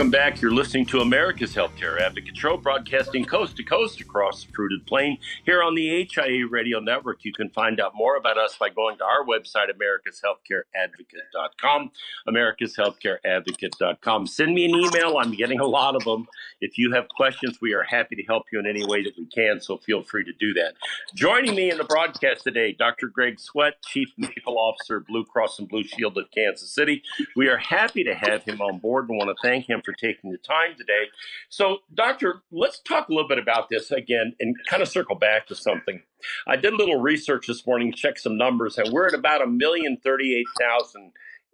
Welcome 0.00 0.12
back. 0.12 0.40
You're 0.40 0.54
listening 0.54 0.86
to 0.86 1.00
America's 1.00 1.54
Healthcare 1.54 2.00
Advocate 2.00 2.34
Show, 2.34 2.56
broadcasting 2.56 3.26
coast 3.26 3.58
to 3.58 3.62
coast 3.62 4.00
across 4.00 4.44
the 4.44 4.52
fruited 4.52 4.86
plain 4.86 5.18
here 5.44 5.62
on 5.62 5.74
the 5.74 6.08
HIA 6.10 6.46
Radio 6.46 6.80
Network. 6.80 7.22
You 7.22 7.34
can 7.34 7.50
find 7.50 7.78
out 7.78 7.94
more 7.94 8.16
about 8.16 8.38
us 8.38 8.56
by 8.58 8.70
going 8.70 8.96
to 8.96 9.04
our 9.04 9.26
website, 9.26 9.66
americashealthcareadvocate.com, 9.68 11.90
americashealthcareadvocate.com. 12.26 14.26
Send 14.26 14.54
me 14.54 14.64
an 14.64 14.70
email. 14.70 15.18
I'm 15.18 15.32
getting 15.32 15.60
a 15.60 15.66
lot 15.66 15.94
of 15.94 16.04
them. 16.04 16.26
If 16.62 16.78
you 16.78 16.94
have 16.94 17.06
questions, 17.14 17.58
we 17.60 17.74
are 17.74 17.82
happy 17.82 18.16
to 18.16 18.22
help 18.22 18.44
you 18.50 18.58
in 18.58 18.66
any 18.66 18.86
way 18.86 19.02
that 19.02 19.18
we 19.18 19.26
can, 19.26 19.60
so 19.60 19.76
feel 19.76 20.02
free 20.02 20.24
to 20.24 20.32
do 20.40 20.54
that. 20.54 20.76
Joining 21.14 21.54
me 21.54 21.70
in 21.70 21.76
the 21.76 21.84
broadcast 21.84 22.44
today, 22.44 22.72
Dr. 22.72 23.08
Greg 23.08 23.38
Sweat, 23.38 23.82
Chief 23.82 24.08
Medical 24.16 24.58
Officer, 24.58 25.00
Blue 25.00 25.26
Cross 25.26 25.58
and 25.58 25.68
Blue 25.68 25.84
Shield 25.84 26.16
of 26.16 26.30
Kansas 26.30 26.74
City. 26.74 27.02
We 27.36 27.48
are 27.48 27.58
happy 27.58 28.02
to 28.04 28.14
have 28.14 28.44
him 28.44 28.62
on 28.62 28.78
board 28.78 29.10
and 29.10 29.18
want 29.18 29.28
to 29.28 29.36
thank 29.46 29.68
him 29.68 29.82
for 29.84 29.89
taking 29.92 30.30
the 30.30 30.38
time 30.38 30.76
today. 30.76 31.04
So, 31.48 31.78
Doctor, 31.94 32.42
let's 32.50 32.80
talk 32.80 33.08
a 33.08 33.12
little 33.12 33.28
bit 33.28 33.38
about 33.38 33.68
this 33.70 33.90
again 33.90 34.34
and 34.40 34.56
kind 34.68 34.82
of 34.82 34.88
circle 34.88 35.16
back 35.16 35.46
to 35.48 35.54
something. 35.54 36.02
I 36.46 36.56
did 36.56 36.72
a 36.72 36.76
little 36.76 37.00
research 37.00 37.46
this 37.46 37.66
morning, 37.66 37.92
check 37.92 38.18
some 38.18 38.36
numbers, 38.36 38.78
and 38.78 38.92
we're 38.92 39.06
at 39.06 39.14
about 39.14 39.42
a 39.42 39.46
million 39.46 39.98
thirty-eight 40.02 40.46
thousand 40.58 41.12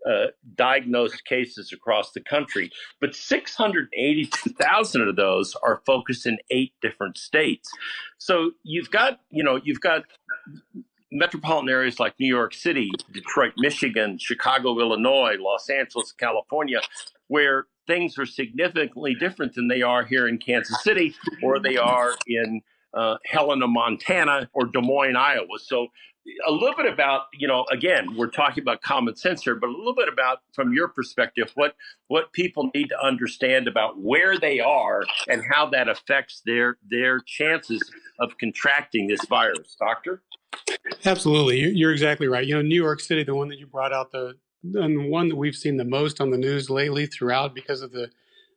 uh, 0.09 0.27
diagnosed 0.55 1.25
cases 1.25 1.73
across 1.73 2.13
the 2.13 2.21
country, 2.21 2.71
but 3.01 3.15
682,000 3.15 5.09
of 5.09 5.17
those 5.17 5.57
are 5.63 5.83
focused 5.85 6.27
in 6.27 6.39
eight 6.51 6.75
different 6.81 7.19
states. 7.19 7.69
So 8.19 8.53
you've 8.63 8.91
got, 8.91 9.19
you 9.31 9.43
know, 9.43 9.61
you've 9.65 9.81
got 9.81 10.05
metropolitan 11.11 11.69
areas 11.69 11.99
like 11.99 12.15
New 12.21 12.29
York 12.29 12.55
City, 12.55 12.91
Detroit, 13.13 13.55
Michigan, 13.57 14.19
Chicago, 14.19 14.79
Illinois, 14.79 15.37
Los 15.41 15.69
Angeles, 15.69 16.13
California, 16.13 16.81
where 17.29 17.67
things 17.87 18.19
are 18.19 18.27
significantly 18.27 19.15
different 19.15 19.55
than 19.55 19.69
they 19.69 19.83
are 19.83 20.05
here 20.05 20.29
in 20.29 20.39
Kansas 20.39 20.83
City 20.83 21.15
or 21.43 21.59
they 21.59 21.77
are 21.77 22.13
in 22.27 22.61
uh, 22.95 23.17
Helena, 23.25 23.67
Montana, 23.67 24.49
or 24.55 24.67
Des 24.67 24.81
Moines, 24.81 25.17
Iowa. 25.17 25.59
So, 25.59 25.89
a 26.47 26.51
little 26.51 26.75
bit 26.77 26.93
about 26.93 27.23
you 27.33 27.47
know 27.47 27.65
again 27.71 28.17
we're 28.17 28.27
talking 28.27 28.63
about 28.63 28.83
common 28.83 29.15
sense 29.15 29.45
here 29.45 29.55
but 29.55 29.69
a 29.69 29.73
little 29.73 29.95
bit 29.95 30.09
about 30.09 30.41
from 30.53 30.73
your 30.73 30.89
perspective 30.89 31.53
what 31.55 31.77
what 32.09 32.33
people 32.33 32.71
need 32.75 32.89
to 32.89 33.01
understand 33.01 33.69
about 33.69 33.99
where 34.01 34.39
they 34.39 34.59
are 34.59 35.05
and 35.29 35.43
how 35.53 35.67
that 35.67 35.89
affects 35.89 36.43
their 36.45 36.79
their 36.91 37.21
chances 37.21 37.81
of 38.19 38.37
contracting 38.39 39.07
this 39.07 39.25
virus. 39.27 39.77
Doctor? 39.79 40.23
Absolutely. 41.05 41.61
You're 41.61 41.93
exactly 41.93 42.27
right. 42.27 42.47
You 42.47 42.57
know 42.57 42.63
new 42.63 42.75
york 42.75 43.01
city 43.01 43.23
the 43.23 43.35
one 43.35 43.49
that 43.49 43.59
you 43.59 43.67
brought 43.67 43.93
out 43.93 44.11
the 44.11 44.35
and 44.75 45.11
one 45.11 45.29
that 45.29 45.37
we've 45.37 45.57
seen 45.57 45.77
the 45.77 45.85
most 45.85 46.21
on 46.21 46.31
the 46.31 46.39
news 46.39 46.71
lately 46.71 47.07
throughout 47.07 47.55
because 47.55 47.83
of 47.83 47.93
the, 47.93 48.11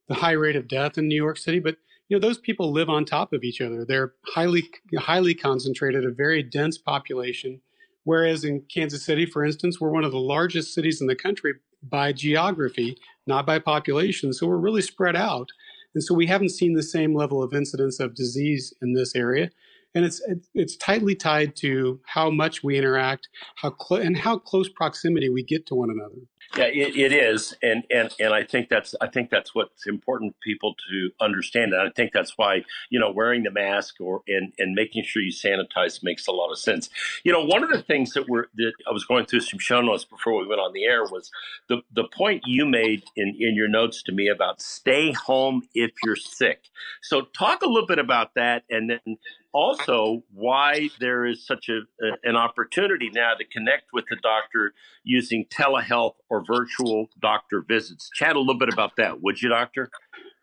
the 0.07 0.15
high 0.15 0.31
rate 0.31 0.55
of 0.55 0.67
death 0.67 0.97
in 0.97 1.07
New 1.07 1.15
York 1.15 1.37
City. 1.37 1.59
But 1.59 1.77
you 2.07 2.17
know, 2.17 2.27
those 2.27 2.39
people 2.39 2.71
live 2.71 2.89
on 2.89 3.05
top 3.05 3.33
of 3.33 3.43
each 3.43 3.61
other. 3.61 3.85
They're 3.85 4.13
highly 4.25 4.69
highly 4.97 5.35
concentrated, 5.35 6.05
a 6.05 6.11
very 6.11 6.41
dense 6.41 6.77
population. 6.77 7.61
Whereas 8.03 8.43
in 8.43 8.63
Kansas 8.73 9.05
City, 9.05 9.25
for 9.25 9.45
instance, 9.45 9.79
we're 9.79 9.91
one 9.91 10.03
of 10.03 10.11
the 10.11 10.17
largest 10.17 10.73
cities 10.73 11.01
in 11.01 11.07
the 11.07 11.15
country 11.15 11.53
by 11.83 12.11
geography, 12.11 12.97
not 13.27 13.45
by 13.45 13.59
population. 13.59 14.33
So 14.33 14.47
we're 14.47 14.57
really 14.57 14.81
spread 14.81 15.15
out. 15.15 15.49
And 15.93 16.03
so 16.03 16.15
we 16.15 16.25
haven't 16.25 16.49
seen 16.49 16.73
the 16.73 16.83
same 16.83 17.13
level 17.13 17.43
of 17.43 17.53
incidence 17.53 17.99
of 17.99 18.15
disease 18.15 18.73
in 18.81 18.93
this 18.93 19.15
area 19.15 19.49
and 19.95 20.05
it's 20.05 20.21
it's 20.53 20.75
tightly 20.75 21.15
tied 21.15 21.55
to 21.57 21.99
how 22.05 22.29
much 22.29 22.63
we 22.63 22.77
interact, 22.77 23.27
how 23.55 23.75
cl- 23.75 24.01
and 24.01 24.17
how 24.17 24.37
close 24.37 24.69
proximity 24.69 25.29
we 25.29 25.43
get 25.43 25.65
to 25.67 25.75
one 25.75 25.89
another. 25.89 26.21
Yeah, 26.57 26.65
it, 26.65 26.95
it 26.95 27.13
is, 27.13 27.53
and 27.61 27.83
and 27.91 28.09
and 28.19 28.33
I 28.33 28.43
think 28.43 28.69
that's 28.69 28.95
I 29.01 29.07
think 29.07 29.29
that's 29.29 29.53
what's 29.53 29.85
important 29.85 30.33
for 30.33 30.39
people 30.43 30.75
to 30.89 31.11
understand, 31.21 31.73
and 31.73 31.81
I 31.81 31.91
think 31.91 32.11
that's 32.11 32.37
why 32.37 32.63
you 32.89 32.99
know 32.99 33.11
wearing 33.11 33.43
the 33.43 33.51
mask 33.51 33.95
or 34.01 34.21
and 34.27 34.51
and 34.57 34.73
making 34.73 35.03
sure 35.03 35.21
you 35.21 35.31
sanitize 35.31 36.01
makes 36.01 36.27
a 36.27 36.31
lot 36.31 36.51
of 36.51 36.57
sense. 36.57 36.89
You 37.23 37.31
know, 37.31 37.43
one 37.43 37.63
of 37.63 37.69
the 37.69 37.83
things 37.83 38.13
that 38.13 38.27
we're 38.27 38.45
that 38.55 38.73
I 38.87 38.91
was 38.91 39.05
going 39.05 39.25
through 39.25 39.41
some 39.41 39.59
show 39.59 39.81
notes 39.81 40.05
before 40.05 40.39
we 40.39 40.47
went 40.47 40.59
on 40.59 40.73
the 40.73 40.85
air 40.85 41.03
was 41.03 41.29
the 41.67 41.81
the 41.93 42.05
point 42.05 42.43
you 42.45 42.65
made 42.65 43.03
in 43.15 43.35
in 43.39 43.55
your 43.55 43.67
notes 43.67 44.01
to 44.03 44.11
me 44.11 44.27
about 44.27 44.59
stay 44.59 45.11
home 45.13 45.67
if 45.75 45.91
you're 46.03 46.15
sick. 46.15 46.63
So 47.03 47.21
talk 47.21 47.61
a 47.61 47.67
little 47.67 47.87
bit 47.87 47.99
about 47.99 48.33
that, 48.35 48.63
and 48.71 48.89
then 48.89 49.17
also 49.53 50.23
why 50.33 50.89
there 50.99 51.25
is 51.25 51.45
such 51.45 51.69
a, 51.69 51.79
a, 52.05 52.11
an 52.23 52.35
opportunity 52.35 53.09
now 53.13 53.33
to 53.33 53.45
connect 53.45 53.85
with 53.93 54.05
the 54.09 54.17
doctor 54.17 54.73
using 55.03 55.45
telehealth 55.45 56.15
or 56.29 56.43
virtual 56.45 57.07
doctor 57.21 57.63
visits. 57.67 58.09
Chat 58.13 58.35
a 58.35 58.39
little 58.39 58.57
bit 58.57 58.69
about 58.71 58.95
that, 58.97 59.21
would 59.21 59.41
you, 59.41 59.49
doctor? 59.49 59.89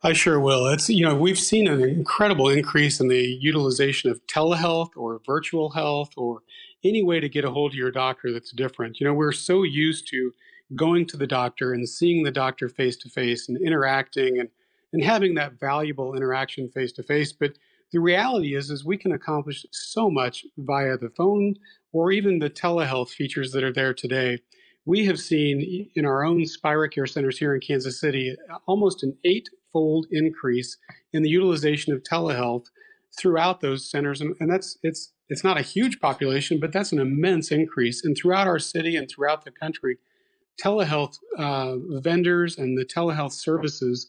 I 0.03 0.13
sure 0.13 0.39
will. 0.39 0.67
It's 0.67 0.89
you 0.89 1.05
know 1.05 1.17
we've 1.17 1.39
seen 1.39 1.67
an 1.67 1.83
incredible 1.83 2.49
increase 2.49 3.01
in 3.01 3.09
the 3.09 3.23
utilization 3.41 4.11
of 4.11 4.25
telehealth 4.27 4.91
or 4.97 5.21
virtual 5.27 5.71
health 5.71 6.11
or 6.17 6.43
any 6.85 7.03
way 7.03 7.19
to 7.19 7.29
get 7.29 7.45
a 7.45 7.51
hold 7.51 7.73
of 7.73 7.77
your 7.77 7.91
doctor 7.91 8.33
that's 8.33 8.53
different. 8.53 9.01
You 9.01 9.07
know 9.07 9.15
we're 9.15 9.33
so 9.33 9.63
used 9.63 10.09
to 10.09 10.33
going 10.75 11.07
to 11.07 11.17
the 11.17 11.27
doctor 11.27 11.73
and 11.73 11.89
seeing 11.89 12.25
the 12.25 12.31
doctor 12.31 12.69
face 12.69 12.97
to 12.99 13.09
face 13.09 13.49
and 13.49 13.59
interacting 13.61 14.39
and 14.39 14.49
and 14.93 15.03
having 15.03 15.35
that 15.35 15.59
valuable 15.59 16.15
interaction 16.15 16.71
face 16.71 16.93
to 16.93 17.03
face, 17.03 17.33
but 17.33 17.53
the 17.93 18.01
reality 18.01 18.55
is 18.55 18.71
is 18.71 18.85
we 18.85 18.97
can 18.97 19.13
accomplish 19.13 19.65
so 19.73 20.11
much 20.11 20.45
via 20.59 20.97
the 20.97 21.11
phone 21.17 21.55
or 21.93 22.13
even 22.13 22.39
the 22.39 22.51
telehealth 22.51 23.11
features 23.11 23.53
that 23.53 23.65
are 23.65 23.73
there 23.73 23.95
today. 23.95 24.39
We 24.85 25.07
have 25.07 25.19
seen 25.19 25.91
in 25.95 26.05
our 26.05 26.25
own 26.25 26.47
Spira 26.47 26.89
Care 26.89 27.07
centers 27.07 27.39
here 27.39 27.55
in 27.55 27.61
Kansas 27.61 28.01
City 28.01 28.37
almost 28.67 29.03
an 29.03 29.17
eight-fold 29.25 30.07
increase 30.11 30.77
in 31.13 31.23
the 31.23 31.29
utilization 31.29 31.93
of 31.93 32.03
telehealth 32.03 32.67
throughout 33.19 33.61
those 33.61 33.91
centers, 33.91 34.21
and, 34.21 34.37
and 34.41 34.51
that's 34.51 34.79
it's 34.83 35.13
it's 35.29 35.43
not 35.43 35.59
a 35.59 35.63
huge 35.63 35.99
population, 36.01 36.61
but 36.61 36.73
that's 36.73 36.93
an 36.93 37.01
immense 37.01 37.51
increase. 37.51 38.05
And 38.05 38.17
throughout 38.17 38.47
our 38.47 38.61
city 38.61 38.95
and 38.95 39.09
throughout 39.09 39.45
the 39.45 39.51
country, 39.51 39.99
telehealth 40.63 41.19
uh, 41.37 41.77
vendors 42.01 42.59
and 42.59 42.79
the 42.79 42.85
telehealth 42.85 43.33
services, 43.33 44.09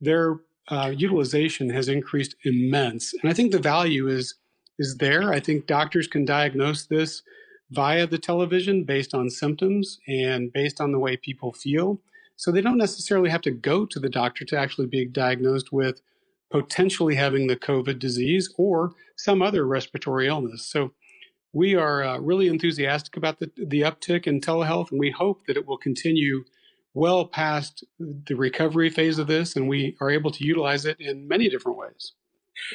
they're 0.00 0.36
uh, 0.68 0.92
utilization 0.96 1.70
has 1.70 1.88
increased 1.88 2.34
immense, 2.44 3.14
and 3.14 3.30
I 3.30 3.34
think 3.34 3.52
the 3.52 3.58
value 3.58 4.08
is 4.08 4.34
is 4.78 4.96
there. 4.98 5.32
I 5.32 5.40
think 5.40 5.66
doctors 5.66 6.06
can 6.06 6.24
diagnose 6.24 6.86
this 6.86 7.22
via 7.70 8.06
the 8.06 8.18
television 8.18 8.84
based 8.84 9.14
on 9.14 9.30
symptoms 9.30 9.98
and 10.06 10.52
based 10.52 10.80
on 10.80 10.92
the 10.92 10.98
way 10.98 11.16
people 11.16 11.52
feel. 11.52 12.00
So 12.36 12.52
they 12.52 12.60
don't 12.60 12.76
necessarily 12.76 13.30
have 13.30 13.40
to 13.42 13.50
go 13.50 13.86
to 13.86 13.98
the 13.98 14.10
doctor 14.10 14.44
to 14.44 14.58
actually 14.58 14.86
be 14.86 15.06
diagnosed 15.06 15.72
with 15.72 16.02
potentially 16.50 17.14
having 17.14 17.46
the 17.46 17.56
COVID 17.56 17.98
disease 17.98 18.52
or 18.58 18.92
some 19.16 19.42
other 19.42 19.66
respiratory 19.66 20.28
illness. 20.28 20.66
So 20.66 20.92
we 21.52 21.74
are 21.74 22.04
uh, 22.04 22.18
really 22.18 22.48
enthusiastic 22.48 23.16
about 23.16 23.38
the, 23.38 23.50
the 23.56 23.80
uptick 23.80 24.26
in 24.26 24.40
telehealth, 24.40 24.90
and 24.90 25.00
we 25.00 25.10
hope 25.10 25.46
that 25.46 25.56
it 25.56 25.66
will 25.66 25.78
continue 25.78 26.44
well 26.96 27.26
past 27.26 27.84
the 28.00 28.34
recovery 28.34 28.88
phase 28.88 29.18
of 29.18 29.26
this, 29.26 29.54
and 29.54 29.68
we 29.68 29.94
are 30.00 30.10
able 30.10 30.30
to 30.30 30.44
utilize 30.44 30.86
it 30.86 30.98
in 30.98 31.28
many 31.28 31.48
different 31.50 31.78
ways. 31.78 32.14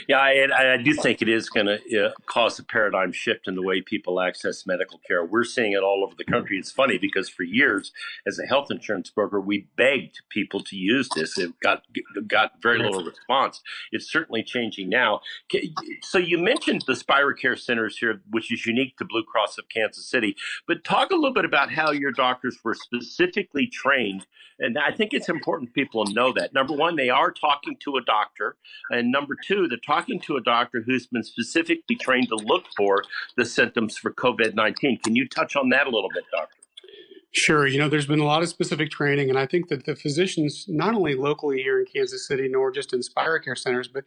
Yeah, 0.08 0.18
I, 0.18 0.74
I 0.74 0.78
do 0.78 0.94
think 0.94 1.22
it 1.22 1.30
is 1.30 1.50
going 1.50 1.66
to 1.68 2.06
uh, 2.06 2.12
cause 2.26 2.60
a 2.60 2.64
paradigm 2.64 3.12
shift 3.12 3.48
in 3.48 3.56
the 3.56 3.62
way 3.62 3.82
people 3.82 4.22
access 4.22 4.66
medical 4.66 5.00
care. 5.08 5.26
We're 5.26 5.44
seeing 5.44 5.74
it 5.74 5.84
all 5.84 6.04
over 6.04 6.16
the 6.16 6.24
country. 6.24 6.58
It's 6.58 6.72
funny 6.72 6.98
because 6.98 7.30
for 7.30 7.44
years, 7.44 7.92
as 8.28 8.40
a 8.40 8.46
health 8.46 8.72
insurance 8.72 9.10
broker, 9.10 9.40
we 9.40 9.68
begged 9.78 10.22
people 10.30 10.64
to 10.64 10.76
use 10.76 11.10
this. 11.16 11.38
It 11.38 11.60
got 11.62 11.84
got 12.28 12.62
very 12.62 12.80
little 12.80 13.04
response. 13.04 13.62
It's 13.92 14.12
certainly 14.12 14.44
changing 14.44 14.90
now. 14.90 15.22
So 16.02 16.18
you 16.18 16.38
mentioned 16.38 16.84
the 16.88 16.96
Spira 16.96 17.36
Care 17.36 17.56
centers 17.56 17.98
here, 17.98 18.22
which 18.30 18.52
is 18.52 18.66
unique 18.66 18.98
to 18.98 19.06
Blue 19.06 19.24
Cross 19.24 19.58
of 19.58 19.70
Kansas 19.70 20.06
City. 20.06 20.36
But 20.68 20.84
talk 20.84 21.12
a 21.12 21.16
little 21.16 21.34
bit 21.34 21.46
about 21.46 21.72
how 21.72 21.92
your 21.92 22.12
doctors 22.12 22.58
were 22.64 22.76
specifically 22.76 23.68
trained, 23.68 24.26
and 24.60 24.78
I 24.78 24.92
think 24.92 25.14
it's 25.14 25.30
important 25.30 25.74
people 25.74 26.06
know 26.06 26.32
that. 26.34 26.54
Number 26.54 26.74
one, 26.74 26.96
they 26.96 27.10
are 27.10 27.32
talking 27.32 27.78
to 27.84 27.98
a 27.98 28.02
doctor, 28.02 28.58
and 28.90 29.12
number 29.12 29.36
two 29.46 29.68
they're 29.72 29.80
talking 29.86 30.20
to 30.22 30.38
a 30.38 30.42
doctor 30.42 30.84
who's 30.86 31.08
been 31.08 31.24
specifically 31.24 31.96
trained 31.96 32.28
to 32.30 32.36
look 32.36 32.66
for 32.76 33.04
the 33.38 33.46
symptoms 33.46 33.98
for 33.98 34.12
COVID 34.12 34.54
19. 34.54 35.00
Can 35.04 35.16
you 35.16 35.28
touch 35.28 35.56
on 35.56 35.70
that 35.70 35.88
a 35.88 35.90
little 35.90 36.10
bit, 36.14 36.24
doctor? 36.32 36.58
Sure. 37.34 37.66
You 37.66 37.80
know, 37.80 37.88
there's 37.88 38.08
been 38.08 38.20
a 38.20 38.26
lot 38.26 38.42
of 38.42 38.50
specific 38.50 38.90
training, 38.90 39.30
and 39.30 39.40
I 39.40 39.46
think 39.46 39.70
that 39.70 39.86
the 39.86 39.96
physicians, 39.96 40.66
not 40.68 40.94
only 40.94 41.16
locally 41.16 41.62
here 41.62 41.80
in 41.80 41.86
Kansas 41.86 42.28
City, 42.28 42.50
nor 42.52 42.72
just 42.72 42.92
in 42.92 43.02
Spira 43.02 43.42
Care 43.42 43.56
centers, 43.56 43.88
but 43.88 44.04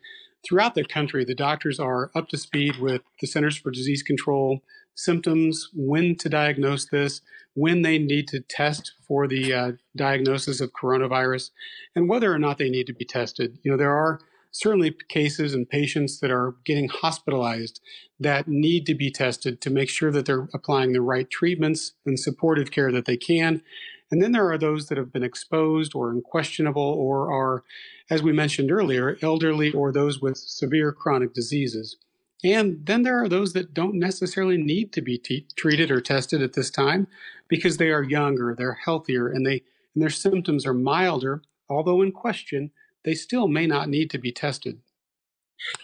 throughout 0.47 0.75
the 0.75 0.85
country, 0.85 1.25
the 1.25 1.35
doctors 1.35 1.81
are 1.81 2.11
up 2.15 2.29
to 2.29 2.37
speed 2.37 2.79
with 2.79 3.01
the 3.21 3.27
Centers 3.27 3.57
for 3.57 3.71
Disease 3.71 4.03
Control, 4.03 4.63
symptoms, 4.95 5.71
when 5.73 6.17
to 6.17 6.29
diagnose 6.29 6.85
this, 6.87 7.23
when 7.55 7.81
they 7.81 7.99
need 7.99 8.29
to 8.29 8.41
test 8.41 8.93
for 9.09 9.27
the 9.27 9.55
uh, 9.55 9.73
diagnosis 9.97 10.61
of 10.61 10.73
coronavirus, 10.73 11.51
and 11.97 12.11
whether 12.11 12.31
or 12.33 12.39
not 12.39 12.59
they 12.59 12.69
need 12.69 12.87
to 12.89 12.95
be 12.95 13.07
tested. 13.07 13.59
You 13.63 13.71
know, 13.71 13.79
there 13.79 13.97
are 13.97 14.21
certainly 14.55 14.95
cases 15.09 15.53
and 15.53 15.69
patients 15.69 16.21
that 16.21 16.31
are 16.31 16.55
getting 16.65 16.89
hospitalized 16.89 17.81
that 18.21 18.47
need 18.47 18.87
to 18.87 18.95
be 18.95 19.11
tested 19.11 19.61
to 19.61 19.69
make 19.69 19.91
sure 19.91 20.13
that 20.13 20.27
they're 20.27 20.49
applying 20.55 20.93
the 20.93 21.01
right 21.01 21.29
treatments 21.29 21.95
and 22.07 22.19
supportive 22.21 22.71
care 22.71 22.93
that 22.93 23.05
they 23.05 23.17
can. 23.17 23.61
And 24.13 24.23
then 24.23 24.31
there 24.31 24.49
are 24.49 24.57
those 24.57 24.87
that 24.87 24.97
have 24.97 25.13
been 25.13 25.25
exposed 25.25 25.93
or 25.93 26.09
unquestionable 26.09 26.81
or 26.81 27.33
are, 27.33 27.65
as 28.09 28.23
we 28.23 28.33
mentioned 28.33 28.71
earlier, 28.71 29.19
elderly 29.23 29.73
or 29.73 29.91
those 29.91 30.21
with 30.21 30.37
severe 30.37 30.93
chronic 30.93 31.35
diseases. 31.35 31.97
And 32.45 32.87
then 32.87 33.03
there 33.03 33.21
are 33.21 33.29
those 33.29 33.55
that 33.55 33.75
don't 33.75 33.99
necessarily 33.99 34.57
need 34.57 34.93
to 34.93 35.03
be 35.03 35.21
treated 35.57 35.91
or 35.91 36.01
tested 36.01 36.43
at 36.43 36.53
this 36.53 36.71
time 36.71 37.09
because 37.49 37.79
they 37.79 37.91
are 37.91 38.05
younger, 38.05 38.55
they're 38.57 38.79
healthier, 38.85 39.27
and 39.27 39.45
they 39.45 39.63
and 39.95 40.03
their 40.03 40.11
symptoms 40.11 40.67
are 40.67 40.75
milder, 40.75 41.43
although 41.69 42.03
in 42.03 42.13
question, 42.13 42.71
they 43.05 43.15
still 43.15 43.49
may 43.49 43.67
not 43.67 43.89
need 43.89 44.11
to 44.11 44.19
be 44.19 44.33
tested. 44.33 44.81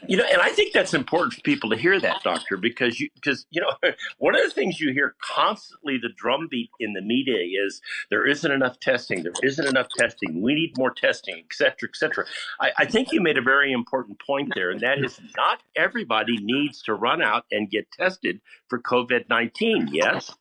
You 0.06 0.16
know, 0.16 0.24
and 0.24 0.42
I 0.42 0.50
think 0.50 0.72
that's 0.72 0.92
important 0.92 1.34
for 1.34 1.40
people 1.42 1.70
to 1.70 1.76
hear 1.76 1.98
that, 2.00 2.22
doctor, 2.22 2.56
because 2.56 3.00
you 3.00 3.08
because 3.14 3.46
you 3.50 3.60
know 3.62 3.72
one 4.18 4.34
of 4.34 4.42
the 4.42 4.50
things 4.50 4.80
you 4.80 4.92
hear 4.92 5.14
constantly 5.22 5.96
the 5.96 6.10
drumbeat 6.16 6.70
in 6.80 6.92
the 6.92 7.00
media 7.00 7.38
is 7.64 7.80
there 8.10 8.26
isn't 8.26 8.50
enough 8.50 8.78
testing, 8.80 9.22
there 9.22 9.32
isn't 9.42 9.66
enough 9.66 9.86
testing, 9.96 10.42
we 10.42 10.54
need 10.54 10.76
more 10.76 10.92
testing, 10.92 11.36
et 11.36 11.52
cetera, 11.52 11.88
et 11.88 11.96
cetera. 11.96 12.26
I, 12.60 12.72
I 12.78 12.84
think 12.84 13.12
you 13.12 13.20
made 13.20 13.38
a 13.38 13.42
very 13.42 13.72
important 13.72 14.20
point 14.20 14.52
there, 14.54 14.70
and 14.70 14.80
that 14.80 14.98
is 15.02 15.18
not 15.36 15.60
everybody 15.76 16.36
needs 16.38 16.82
to 16.82 16.94
run 16.94 17.22
out 17.22 17.44
and 17.50 17.70
get 17.70 17.90
tested 17.92 18.40
for 18.68 18.80
COVID 18.80 19.28
nineteen. 19.30 19.88
Yes. 19.92 20.34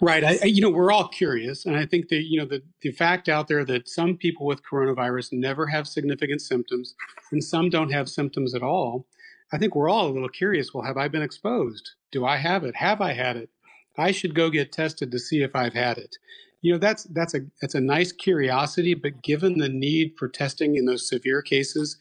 Right. 0.00 0.24
I, 0.24 0.44
you 0.44 0.62
know, 0.62 0.70
we're 0.70 0.92
all 0.92 1.08
curious, 1.08 1.66
and 1.66 1.76
I 1.76 1.84
think 1.84 2.08
that 2.08 2.24
you 2.26 2.38
know 2.38 2.46
the 2.46 2.62
the 2.82 2.92
fact 2.92 3.28
out 3.28 3.48
there 3.48 3.64
that 3.64 3.88
some 3.88 4.16
people 4.16 4.46
with 4.46 4.62
coronavirus 4.62 5.32
never 5.32 5.66
have 5.66 5.86
significant 5.86 6.40
symptoms, 6.40 6.94
and 7.32 7.42
some 7.42 7.68
don't 7.68 7.92
have 7.92 8.08
symptoms 8.08 8.54
at 8.54 8.62
all. 8.62 9.06
I 9.52 9.58
think 9.58 9.74
we're 9.74 9.90
all 9.90 10.08
a 10.08 10.12
little 10.12 10.28
curious. 10.28 10.72
Well, 10.72 10.84
have 10.84 10.96
I 10.96 11.08
been 11.08 11.22
exposed? 11.22 11.90
Do 12.12 12.24
I 12.24 12.36
have 12.36 12.64
it? 12.64 12.76
Have 12.76 13.00
I 13.00 13.12
had 13.12 13.36
it? 13.36 13.50
I 13.98 14.12
should 14.12 14.34
go 14.34 14.48
get 14.48 14.72
tested 14.72 15.10
to 15.10 15.18
see 15.18 15.42
if 15.42 15.56
I've 15.56 15.74
had 15.74 15.98
it. 15.98 16.16
You 16.62 16.72
know, 16.72 16.78
that's 16.78 17.04
that's 17.04 17.34
a 17.34 17.40
that's 17.60 17.74
a 17.74 17.80
nice 17.80 18.12
curiosity, 18.12 18.94
but 18.94 19.22
given 19.22 19.58
the 19.58 19.68
need 19.68 20.14
for 20.18 20.28
testing 20.28 20.76
in 20.76 20.86
those 20.86 21.08
severe 21.08 21.42
cases, 21.42 21.98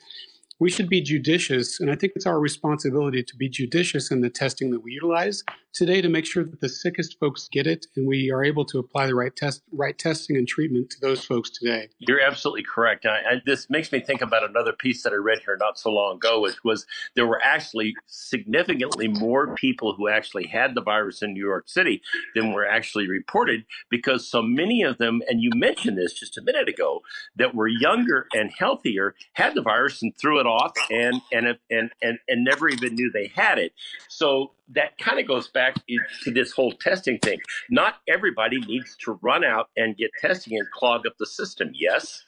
we 0.60 0.70
should 0.70 0.90
be 0.90 1.02
judicious, 1.02 1.80
and 1.80 1.92
I 1.92 1.96
think 1.96 2.14
it's 2.16 2.26
our 2.26 2.40
responsibility 2.40 3.24
to 3.24 3.36
be 3.36 3.50
judicious 3.50 4.12
in 4.12 4.22
the 4.22 4.30
testing 4.30 4.72
that 4.72 4.82
we 4.82 4.94
utilize 4.94 5.44
today 5.78 6.02
to 6.02 6.10
make 6.10 6.26
sure 6.26 6.44
that 6.44 6.60
the 6.60 6.70
sickest 6.70 7.20
folks 7.20 7.48
get 7.52 7.68
it 7.68 7.86
and 7.96 8.08
we 8.08 8.32
are 8.32 8.44
able 8.44 8.66
to 8.66 8.80
apply 8.80 9.06
the 9.06 9.14
right 9.14 9.36
test, 9.36 9.62
right 9.72 9.96
testing 9.96 10.36
and 10.36 10.48
treatment 10.48 10.90
to 10.90 11.00
those 11.00 11.24
folks 11.24 11.52
today. 11.52 11.88
You're 12.00 12.20
absolutely 12.20 12.64
correct. 12.64 13.06
I, 13.06 13.10
I, 13.10 13.42
this 13.46 13.70
makes 13.70 13.92
me 13.92 14.00
think 14.00 14.24
about 14.24 14.44
another 14.44 14.74
piece 14.74 15.04
that 15.04 15.14
I 15.14 15.18
read 15.18 15.40
here 15.46 15.56
not 15.60 15.78
so 15.78 15.92
long 15.92 16.16
ago, 16.16 16.42
which 16.42 16.64
was 16.64 16.88
there 17.16 17.28
were 17.28 17.40
actually 17.44 17.94
significantly 18.08 19.08
more 19.08 19.54
people 19.54 19.94
who 19.94 20.10
actually 20.10 20.48
had 20.48 20.74
the 20.74 20.82
virus 20.82 21.22
in 21.22 21.34
New 21.34 21.46
York 21.46 21.70
City 21.70 22.02
than 22.34 22.54
were 22.54 22.68
actually 22.68 23.08
reported 23.08 23.64
because 23.92 24.28
so 24.28 24.42
many 24.42 24.82
of 24.82 24.98
them, 24.98 25.22
and 25.28 25.44
you 25.44 25.52
mentioned 25.54 25.96
this 25.96 26.14
just 26.14 26.40
a 26.40 26.42
minute 26.42 26.68
ago, 26.68 27.02
that 27.36 27.54
were 27.54 27.68
younger 27.68 28.26
and 28.34 28.52
healthier 28.58 29.14
had 29.34 29.54
the 29.54 29.62
virus 29.62 30.02
and 30.02 30.18
threw 30.18 30.40
it 30.40 30.47
off 30.48 30.74
and 30.90 31.22
and 31.32 31.58
and 31.70 31.92
and, 32.02 32.20
and 32.28 32.44
never 32.44 32.70
even 32.70 32.96
knew 32.96 33.12
they 33.12 33.32
had 33.36 33.58
it. 33.60 33.74
So 34.10 34.52
that 34.70 34.98
kind 34.98 35.20
of 35.20 35.28
goes 35.28 35.48
back 35.48 35.76
to 36.24 36.32
this 36.32 36.52
whole 36.52 36.72
testing 36.74 37.20
thing. 37.20 37.40
Not 37.70 37.96
everybody 38.08 38.60
needs 38.60 38.96
to 39.06 39.20
run 39.22 39.44
out 39.44 39.70
and 39.78 39.96
get 39.96 40.12
testing 40.20 40.58
and 40.58 40.70
clog 40.72 41.06
up 41.06 41.14
the 41.20 41.26
system. 41.26 41.72
Yes. 41.74 42.24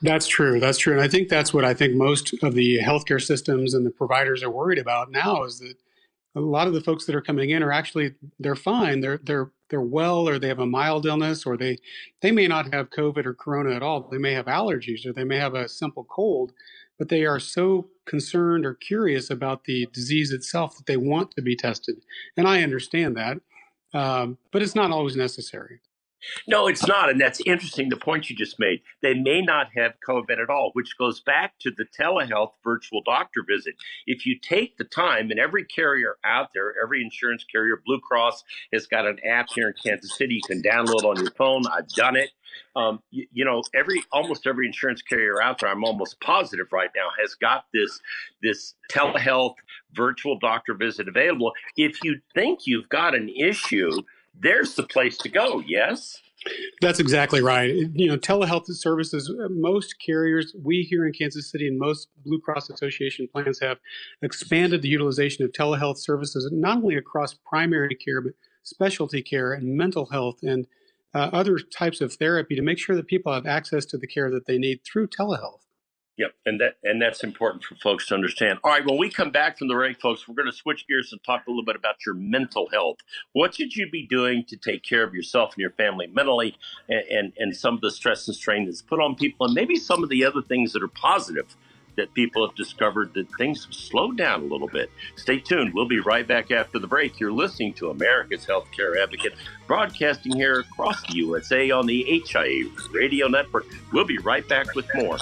That's 0.00 0.26
true. 0.26 0.58
That's 0.58 0.78
true. 0.78 0.94
And 0.94 1.02
I 1.02 1.08
think 1.08 1.28
that's 1.28 1.52
what 1.52 1.64
I 1.64 1.74
think 1.74 1.94
most 1.94 2.34
of 2.42 2.54
the 2.54 2.78
healthcare 2.78 3.22
systems 3.22 3.74
and 3.74 3.84
the 3.84 3.90
providers 3.90 4.42
are 4.42 4.50
worried 4.50 4.78
about 4.78 5.10
now 5.10 5.44
is 5.44 5.58
that 5.58 5.74
a 6.34 6.40
lot 6.40 6.68
of 6.68 6.74
the 6.74 6.80
folks 6.80 7.06
that 7.06 7.14
are 7.14 7.20
coming 7.20 7.50
in 7.50 7.62
are 7.62 7.72
actually 7.72 8.14
they're 8.38 8.54
fine. 8.54 9.00
They're 9.00 9.20
they're 9.22 9.50
they're 9.68 9.80
well 9.80 10.28
or 10.28 10.38
they 10.38 10.48
have 10.48 10.60
a 10.60 10.66
mild 10.66 11.06
illness 11.06 11.44
or 11.44 11.56
they 11.56 11.78
they 12.22 12.30
may 12.30 12.46
not 12.46 12.72
have 12.72 12.90
COVID 12.90 13.26
or 13.26 13.34
corona 13.34 13.74
at 13.74 13.82
all. 13.82 14.08
They 14.08 14.18
may 14.18 14.32
have 14.32 14.46
allergies 14.46 15.06
or 15.06 15.12
they 15.12 15.24
may 15.24 15.38
have 15.38 15.54
a 15.54 15.68
simple 15.68 16.04
cold 16.04 16.52
but 17.00 17.08
they 17.08 17.24
are 17.24 17.40
so 17.40 17.88
concerned 18.04 18.66
or 18.66 18.74
curious 18.74 19.30
about 19.30 19.64
the 19.64 19.88
disease 19.90 20.32
itself 20.32 20.76
that 20.76 20.84
they 20.84 20.98
want 20.98 21.30
to 21.30 21.40
be 21.40 21.56
tested. 21.56 21.96
And 22.36 22.46
I 22.46 22.62
understand 22.62 23.16
that, 23.16 23.38
um, 23.98 24.36
but 24.52 24.60
it's 24.60 24.74
not 24.74 24.90
always 24.90 25.16
necessary. 25.16 25.80
No, 26.46 26.66
it's 26.66 26.86
not. 26.86 27.10
And 27.10 27.20
that's 27.20 27.40
interesting, 27.46 27.88
the 27.88 27.96
point 27.96 28.30
you 28.30 28.36
just 28.36 28.58
made. 28.58 28.80
They 29.02 29.14
may 29.14 29.40
not 29.40 29.68
have 29.76 29.94
COVID 30.06 30.40
at 30.42 30.50
all, 30.50 30.70
which 30.74 30.96
goes 30.98 31.20
back 31.20 31.54
to 31.60 31.70
the 31.70 31.86
telehealth 31.98 32.52
virtual 32.64 33.02
doctor 33.04 33.44
visit. 33.48 33.74
If 34.06 34.26
you 34.26 34.38
take 34.38 34.76
the 34.76 34.84
time, 34.84 35.30
and 35.30 35.40
every 35.40 35.64
carrier 35.64 36.16
out 36.24 36.48
there, 36.54 36.74
every 36.82 37.02
insurance 37.02 37.44
carrier, 37.44 37.80
Blue 37.84 38.00
Cross 38.00 38.44
has 38.72 38.86
got 38.86 39.06
an 39.06 39.18
app 39.26 39.48
here 39.54 39.68
in 39.68 39.74
Kansas 39.82 40.16
City 40.16 40.34
you 40.34 40.42
can 40.46 40.62
download 40.62 41.04
on 41.04 41.16
your 41.16 41.32
phone. 41.32 41.62
I've 41.66 41.88
done 41.88 42.16
it. 42.16 42.30
Um, 42.76 43.00
you, 43.10 43.26
you, 43.32 43.44
know, 43.44 43.62
every 43.74 44.02
almost 44.12 44.46
every 44.46 44.66
insurance 44.66 45.02
carrier 45.02 45.42
out 45.42 45.60
there, 45.60 45.70
I'm 45.70 45.84
almost 45.84 46.20
positive 46.20 46.66
right 46.72 46.90
now, 46.94 47.08
has 47.20 47.34
got 47.34 47.64
this 47.72 48.00
this 48.42 48.74
telehealth 48.90 49.54
virtual 49.92 50.38
doctor 50.38 50.74
visit 50.74 51.08
available. 51.08 51.52
If 51.76 52.02
you 52.02 52.20
think 52.34 52.60
you've 52.66 52.88
got 52.88 53.14
an 53.14 53.28
issue, 53.28 53.90
there's 54.40 54.74
the 54.74 54.82
place 54.82 55.16
to 55.18 55.28
go. 55.28 55.62
Yes. 55.66 56.20
That's 56.80 57.00
exactly 57.00 57.42
right. 57.42 57.74
You 57.92 58.08
know, 58.08 58.16
telehealth 58.16 58.64
services, 58.66 59.30
most 59.50 59.96
carriers, 60.04 60.54
we 60.62 60.82
here 60.82 61.06
in 61.06 61.12
Kansas 61.12 61.50
City 61.50 61.68
and 61.68 61.78
most 61.78 62.08
Blue 62.24 62.40
Cross 62.40 62.70
Association 62.70 63.28
plans 63.30 63.60
have 63.60 63.78
expanded 64.22 64.80
the 64.80 64.88
utilization 64.88 65.44
of 65.44 65.52
telehealth 65.52 65.98
services, 65.98 66.48
not 66.50 66.78
only 66.78 66.96
across 66.96 67.34
primary 67.34 67.94
care, 67.94 68.22
but 68.22 68.32
specialty 68.62 69.22
care 69.22 69.52
and 69.52 69.76
mental 69.76 70.06
health 70.06 70.38
and 70.42 70.66
uh, 71.12 71.28
other 71.32 71.58
types 71.58 72.00
of 72.00 72.14
therapy 72.14 72.54
to 72.54 72.62
make 72.62 72.78
sure 72.78 72.96
that 72.96 73.06
people 73.06 73.32
have 73.32 73.46
access 73.46 73.84
to 73.84 73.98
the 73.98 74.06
care 74.06 74.30
that 74.30 74.46
they 74.46 74.58
need 74.58 74.80
through 74.84 75.08
telehealth. 75.08 75.60
Yep, 76.20 76.34
and 76.44 76.60
that 76.60 76.74
and 76.84 77.00
that's 77.00 77.24
important 77.24 77.64
for 77.64 77.76
folks 77.76 78.08
to 78.08 78.14
understand. 78.14 78.58
All 78.62 78.70
right, 78.70 78.84
when 78.84 78.98
we 78.98 79.08
come 79.08 79.30
back 79.30 79.56
from 79.56 79.68
the 79.68 79.74
break, 79.74 79.98
folks, 80.02 80.28
we're 80.28 80.34
going 80.34 80.50
to 80.50 80.54
switch 80.54 80.86
gears 80.86 81.12
and 81.12 81.24
talk 81.24 81.46
a 81.46 81.50
little 81.50 81.64
bit 81.64 81.76
about 81.76 81.94
your 82.04 82.14
mental 82.14 82.68
health. 82.70 82.98
What 83.32 83.54
should 83.54 83.74
you 83.74 83.90
be 83.90 84.06
doing 84.06 84.44
to 84.48 84.58
take 84.58 84.82
care 84.82 85.02
of 85.02 85.14
yourself 85.14 85.54
and 85.54 85.62
your 85.62 85.70
family 85.70 86.08
mentally, 86.08 86.58
and 86.90 87.04
and, 87.10 87.32
and 87.38 87.56
some 87.56 87.72
of 87.72 87.80
the 87.80 87.90
stress 87.90 88.28
and 88.28 88.36
strain 88.36 88.66
that's 88.66 88.82
put 88.82 89.00
on 89.00 89.14
people, 89.14 89.46
and 89.46 89.54
maybe 89.54 89.76
some 89.76 90.02
of 90.02 90.10
the 90.10 90.22
other 90.22 90.42
things 90.42 90.74
that 90.74 90.82
are 90.82 90.88
positive 90.88 91.56
that 91.96 92.12
people 92.12 92.46
have 92.46 92.54
discovered 92.54 93.14
that 93.14 93.26
things 93.38 93.64
have 93.64 93.74
slowed 93.74 94.18
down 94.18 94.42
a 94.42 94.44
little 94.44 94.68
bit. 94.68 94.90
Stay 95.16 95.38
tuned. 95.38 95.72
We'll 95.72 95.88
be 95.88 96.00
right 96.00 96.28
back 96.28 96.50
after 96.50 96.78
the 96.78 96.86
break. 96.86 97.18
You're 97.18 97.32
listening 97.32 97.72
to 97.74 97.88
America's 97.88 98.44
Healthcare 98.44 99.02
Advocate, 99.02 99.32
broadcasting 99.66 100.36
here 100.36 100.60
across 100.60 101.00
the 101.06 101.14
USA 101.14 101.70
on 101.70 101.86
the 101.86 102.22
HIA 102.26 102.64
Radio 102.92 103.26
Network. 103.26 103.64
We'll 103.90 104.04
be 104.04 104.18
right 104.18 104.46
back 104.46 104.74
with 104.74 104.86
more. 104.94 105.16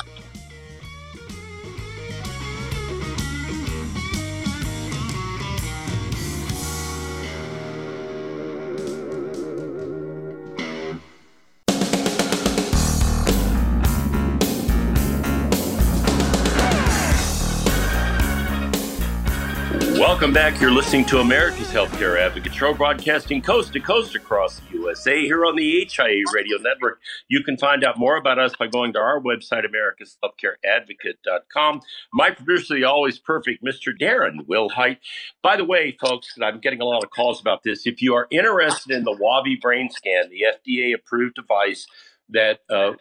Welcome 20.29 20.53
back. 20.53 20.61
You're 20.61 20.73
listening 20.73 21.07
to 21.07 21.21
America's 21.21 21.69
Healthcare 21.69 22.21
Advocate 22.21 22.53
Show, 22.53 22.75
broadcasting 22.75 23.41
coast 23.41 23.73
to 23.73 23.81
coast 23.81 24.14
across 24.14 24.61
the 24.61 24.75
USA 24.75 25.23
here 25.23 25.47
on 25.47 25.57
the 25.57 25.88
HIA 25.91 26.23
Radio 26.35 26.59
Network. 26.59 27.01
You 27.29 27.43
can 27.43 27.57
find 27.57 27.83
out 27.83 27.99
more 27.99 28.19
about 28.19 28.38
us 28.38 28.55
by 28.55 28.67
going 28.67 28.93
to 28.93 28.99
our 28.99 29.23
website, 29.23 29.64
americashealthcareadvocate.com. 29.64 31.81
My 32.12 32.31
producer, 32.31 32.75
the 32.75 32.85
always 32.85 33.19
perfect 33.19 33.64
Mr. 33.64 33.99
Darren 33.99 34.47
Wilhite. 34.47 34.99
By 35.43 35.57
the 35.57 35.64
way, 35.64 35.97
folks, 35.99 36.35
and 36.37 36.45
I'm 36.45 36.61
getting 36.61 36.83
a 36.83 36.85
lot 36.85 37.03
of 37.03 37.09
calls 37.09 37.41
about 37.41 37.62
this. 37.62 37.87
If 37.87 38.03
you 38.03 38.14
are 38.14 38.29
interested 38.31 38.95
in 38.95 39.05
the 39.05 39.17
WAVi 39.17 39.62
brain 39.62 39.88
scan, 39.88 40.29
the 40.29 40.45
FDA 40.45 40.95
approved 40.95 41.37
device 41.37 41.87
that 42.29 42.61
uh, 42.69 42.93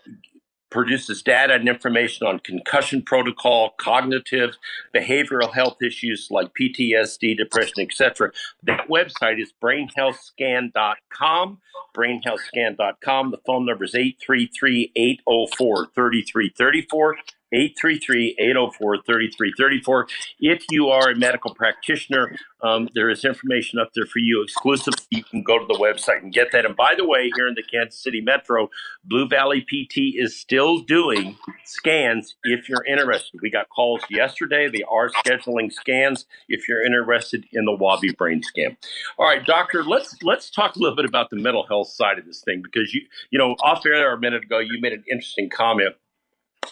produces 0.69 1.21
data 1.21 1.53
and 1.53 1.67
information 1.67 2.27
on 2.27 2.39
concussion 2.39 3.01
protocol, 3.01 3.71
cognitive, 3.77 4.57
behavioral 4.93 5.53
health 5.53 5.81
issues 5.81 6.27
like 6.29 6.53
PTSD, 6.59 7.37
depression, 7.37 7.79
etc. 7.79 8.31
That 8.63 8.87
website 8.89 9.41
is 9.41 9.53
brainhealthscan.com. 9.61 11.59
Brainhealthscan.com. 11.95 13.31
The 13.31 13.37
phone 13.45 13.65
number 13.65 13.85
is 13.85 13.95
833 13.95 14.91
804 14.95 15.87
3334. 15.95 17.17
833-804-3334. 17.53 20.09
If 20.39 20.65
you 20.69 20.89
are 20.89 21.09
a 21.09 21.15
medical 21.15 21.53
practitioner, 21.53 22.35
um, 22.61 22.89
there 22.93 23.09
is 23.09 23.23
information 23.23 23.79
up 23.79 23.91
there 23.93 24.05
for 24.05 24.19
you 24.19 24.43
exclusively. 24.43 25.05
You 25.11 25.23
can 25.23 25.43
go 25.43 25.57
to 25.59 25.65
the 25.65 25.79
website 25.79 26.23
and 26.23 26.33
get 26.33 26.51
that. 26.51 26.65
And 26.65 26.75
by 26.75 26.93
the 26.97 27.07
way, 27.07 27.31
here 27.35 27.47
in 27.47 27.55
the 27.55 27.63
Kansas 27.63 28.01
City 28.01 28.19
Metro, 28.21 28.69
Blue 29.03 29.27
Valley 29.27 29.61
PT 29.61 30.15
is 30.15 30.39
still 30.39 30.79
doing 30.79 31.37
scans 31.63 32.35
if 32.43 32.67
you're 32.67 32.83
interested. 32.85 33.39
We 33.41 33.49
got 33.49 33.69
calls 33.69 34.01
yesterday. 34.09 34.67
They 34.69 34.83
are 34.83 35.09
scheduling 35.09 35.71
scans 35.71 36.25
if 36.49 36.67
you're 36.67 36.85
interested 36.85 37.45
in 37.53 37.63
the 37.65 37.77
WAVi 37.77 38.17
brain 38.17 38.43
scan. 38.43 38.75
All 39.17 39.27
right, 39.27 39.45
doctor, 39.45 39.83
let's 39.83 40.15
let's 40.23 40.49
talk 40.49 40.75
a 40.75 40.79
little 40.79 40.95
bit 40.95 41.05
about 41.05 41.29
the 41.29 41.37
mental 41.37 41.65
health 41.67 41.89
side 41.89 42.17
of 42.17 42.25
this 42.25 42.41
thing 42.41 42.61
because 42.61 42.93
you 42.93 43.01
you 43.29 43.39
know 43.39 43.55
off 43.61 43.85
air 43.85 44.13
a 44.13 44.19
minute 44.19 44.43
ago 44.43 44.59
you 44.59 44.79
made 44.81 44.93
an 44.93 45.03
interesting 45.09 45.49
comment 45.49 45.95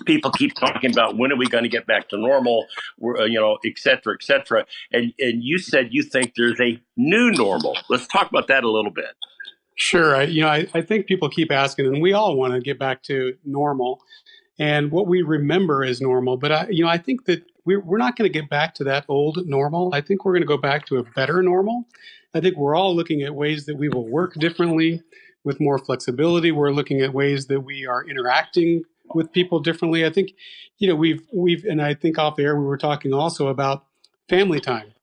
people 0.06 0.32
keep 0.32 0.54
talking 0.56 0.92
about 0.92 1.18
when 1.18 1.32
are 1.32 1.38
we 1.38 1.48
going 1.48 1.64
to 1.64 1.70
get 1.70 1.86
back 1.88 2.10
to 2.10 2.18
normal, 2.18 2.66
uh, 3.04 3.24
you 3.24 3.40
know, 3.40 3.58
et 3.66 3.78
cetera, 3.78 4.14
et 4.14 4.24
cetera. 4.24 4.66
And, 4.92 5.14
and 5.20 5.44
you 5.44 5.58
said 5.58 5.90
you 5.92 6.04
think 6.04 6.34
there's 6.36 6.60
a 6.60 6.82
new 6.98 7.32
normal. 7.32 7.78
Let's 7.90 8.08
talk 8.08 8.30
about 8.30 8.48
that 8.48 8.64
a 8.64 8.70
little 8.70 8.92
bit. 8.92 9.16
Sure. 9.76 10.16
I, 10.16 10.24
you 10.24 10.42
know, 10.42 10.48
I, 10.48 10.68
I 10.74 10.82
think 10.82 11.06
people 11.06 11.30
keep 11.30 11.52
asking, 11.52 11.88
and 11.88 12.02
we 12.02 12.14
all 12.14 12.36
want 12.36 12.54
to 12.54 12.62
get 12.62 12.80
back 12.80 13.04
to 13.04 13.36
normal 13.44 14.02
and 14.58 14.90
what 14.92 15.08
we 15.08 15.22
remember 15.22 15.84
is 15.84 16.00
normal. 16.00 16.38
But 16.38 16.52
I, 16.52 16.68
you 16.70 16.84
know, 16.84 16.90
I 16.90 16.98
think 16.98 17.26
that 17.26 17.44
we're, 17.66 17.82
we're 17.82 17.98
not 17.98 18.16
going 18.16 18.32
to 18.32 18.40
get 18.40 18.50
back 18.50 18.74
to 18.76 18.86
that 18.86 19.06
old 19.10 19.46
normal. 19.46 19.94
I 19.94 20.02
think 20.02 20.24
we're 20.24 20.32
going 20.32 20.44
to 20.44 20.48
go 20.48 20.58
back 20.58 20.86
to 20.88 20.98
a 20.98 21.04
better 21.04 21.42
normal. 21.42 21.86
I 22.34 22.40
think 22.40 22.56
we're 22.56 22.76
all 22.76 22.96
looking 22.96 23.22
at 23.24 23.36
ways 23.36 23.66
that 23.66 23.76
we 23.76 23.90
will 23.90 24.08
work 24.08 24.36
differently 24.36 25.02
with 25.44 25.60
more 25.60 25.78
flexibility. 25.78 26.52
We're 26.52 26.72
looking 26.72 27.02
at 27.02 27.14
ways 27.14 27.48
that 27.48 27.62
we 27.62 27.86
are 27.86 28.04
interacting 28.08 28.84
with 29.14 29.32
people 29.32 29.60
differently. 29.60 30.06
I 30.06 30.10
think, 30.10 30.34
you 30.78 30.88
know, 30.88 30.96
we've 30.96 31.22
we've 31.34 31.66
and 31.66 31.82
I 31.82 31.94
think 31.94 32.18
off 32.18 32.36
the 32.36 32.44
air 32.44 32.56
we 32.56 32.66
were 32.66 32.78
talking 32.78 33.14
also 33.14 33.48
about 33.48 33.86
family 34.30 34.60
time. 34.60 34.94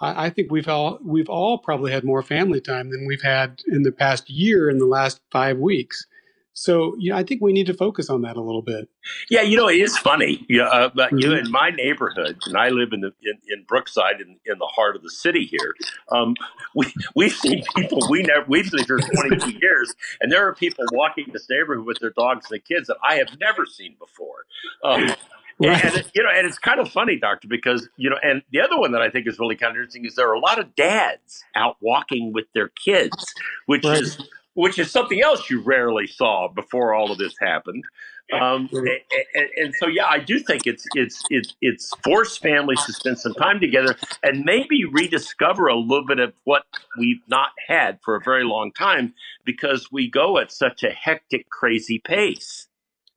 I, 0.00 0.26
I 0.26 0.30
think 0.30 0.50
we've 0.50 0.68
all 0.68 0.98
we've 1.04 1.28
all 1.28 1.58
probably 1.58 1.92
had 1.92 2.04
more 2.04 2.22
family 2.22 2.60
time 2.60 2.90
than 2.90 3.06
we've 3.06 3.22
had 3.22 3.62
in 3.68 3.82
the 3.82 3.92
past 3.92 4.28
year 4.30 4.68
in 4.68 4.78
the 4.78 4.86
last 4.86 5.20
five 5.30 5.58
weeks. 5.58 6.06
So 6.54 6.94
yeah, 6.98 7.16
I 7.16 7.22
think 7.22 7.40
we 7.40 7.52
need 7.52 7.66
to 7.66 7.74
focus 7.74 8.10
on 8.10 8.22
that 8.22 8.36
a 8.36 8.42
little 8.42 8.62
bit. 8.62 8.88
Yeah, 9.30 9.42
you 9.42 9.56
know, 9.56 9.68
it 9.68 9.76
is 9.76 9.96
funny. 9.96 10.44
You 10.48 10.58
know, 10.58 10.66
uh, 10.66 10.90
but 10.94 11.08
mm-hmm. 11.08 11.18
you 11.18 11.28
know, 11.30 11.36
in 11.36 11.50
my 11.50 11.70
neighborhood, 11.70 12.38
and 12.46 12.56
I 12.56 12.68
live 12.68 12.92
in 12.92 13.00
the 13.00 13.12
in, 13.22 13.38
in 13.48 13.64
Brookside, 13.66 14.20
in, 14.20 14.36
in 14.44 14.58
the 14.58 14.66
heart 14.66 14.96
of 14.96 15.02
the 15.02 15.10
city 15.10 15.44
here. 15.44 15.74
Um, 16.10 16.34
we 16.74 16.92
we've 17.14 17.32
seen 17.32 17.64
people 17.74 18.00
we 18.10 18.22
never 18.22 18.44
we've 18.48 18.72
lived 18.72 18.86
here 18.86 18.98
twenty 18.98 19.36
two 19.36 19.58
years, 19.62 19.94
and 20.20 20.30
there 20.30 20.46
are 20.46 20.54
people 20.54 20.84
walking 20.92 21.26
this 21.32 21.46
neighborhood 21.48 21.86
with 21.86 21.98
their 22.00 22.10
dogs 22.10 22.46
and 22.50 22.56
the 22.56 22.60
kids 22.60 22.88
that 22.88 22.98
I 23.02 23.14
have 23.14 23.28
never 23.40 23.66
seen 23.66 23.96
before. 23.98 24.44
Um, 24.84 25.14
Right. 25.60 25.84
And, 25.84 26.10
you 26.14 26.22
know, 26.22 26.30
and 26.34 26.46
it's 26.46 26.58
kind 26.58 26.80
of 26.80 26.90
funny, 26.90 27.18
doctor, 27.18 27.46
because 27.46 27.88
you 27.96 28.10
know, 28.10 28.16
and 28.22 28.42
the 28.50 28.60
other 28.60 28.78
one 28.78 28.92
that 28.92 29.02
I 29.02 29.10
think 29.10 29.28
is 29.28 29.38
really 29.38 29.54
kind 29.54 29.70
of 29.70 29.76
interesting 29.76 30.04
is 30.04 30.14
there 30.14 30.28
are 30.28 30.34
a 30.34 30.40
lot 30.40 30.58
of 30.58 30.74
dads 30.74 31.44
out 31.54 31.76
walking 31.80 32.32
with 32.32 32.46
their 32.54 32.68
kids, 32.68 33.34
which 33.66 33.84
right. 33.84 34.00
is 34.00 34.18
which 34.54 34.78
is 34.78 34.90
something 34.90 35.22
else 35.22 35.48
you 35.48 35.62
rarely 35.62 36.06
saw 36.06 36.48
before 36.48 36.94
all 36.94 37.10
of 37.10 37.18
this 37.18 37.34
happened. 37.40 37.84
Um, 38.32 38.70
and, 38.72 39.48
and, 39.56 39.74
so, 39.74 39.88
yeah, 39.88 40.06
I 40.06 40.18
do 40.18 40.38
think 40.38 40.66
it's 40.66 40.86
it's 40.94 41.22
it's 41.28 41.54
it's 41.60 41.90
forced 42.02 42.40
families 42.40 42.82
to 42.86 42.92
spend 42.92 43.18
some 43.18 43.34
time 43.34 43.60
together 43.60 43.96
and 44.22 44.44
maybe 44.44 44.84
rediscover 44.84 45.66
a 45.66 45.76
little 45.76 46.06
bit 46.06 46.18
of 46.18 46.32
what 46.44 46.62
we've 46.98 47.20
not 47.28 47.50
had 47.66 47.98
for 48.02 48.14
a 48.14 48.20
very 48.24 48.44
long 48.44 48.72
time 48.72 49.12
because 49.44 49.90
we 49.92 50.10
go 50.10 50.38
at 50.38 50.50
such 50.50 50.82
a 50.82 50.90
hectic, 50.90 51.50
crazy 51.50 51.98
pace. 51.98 52.68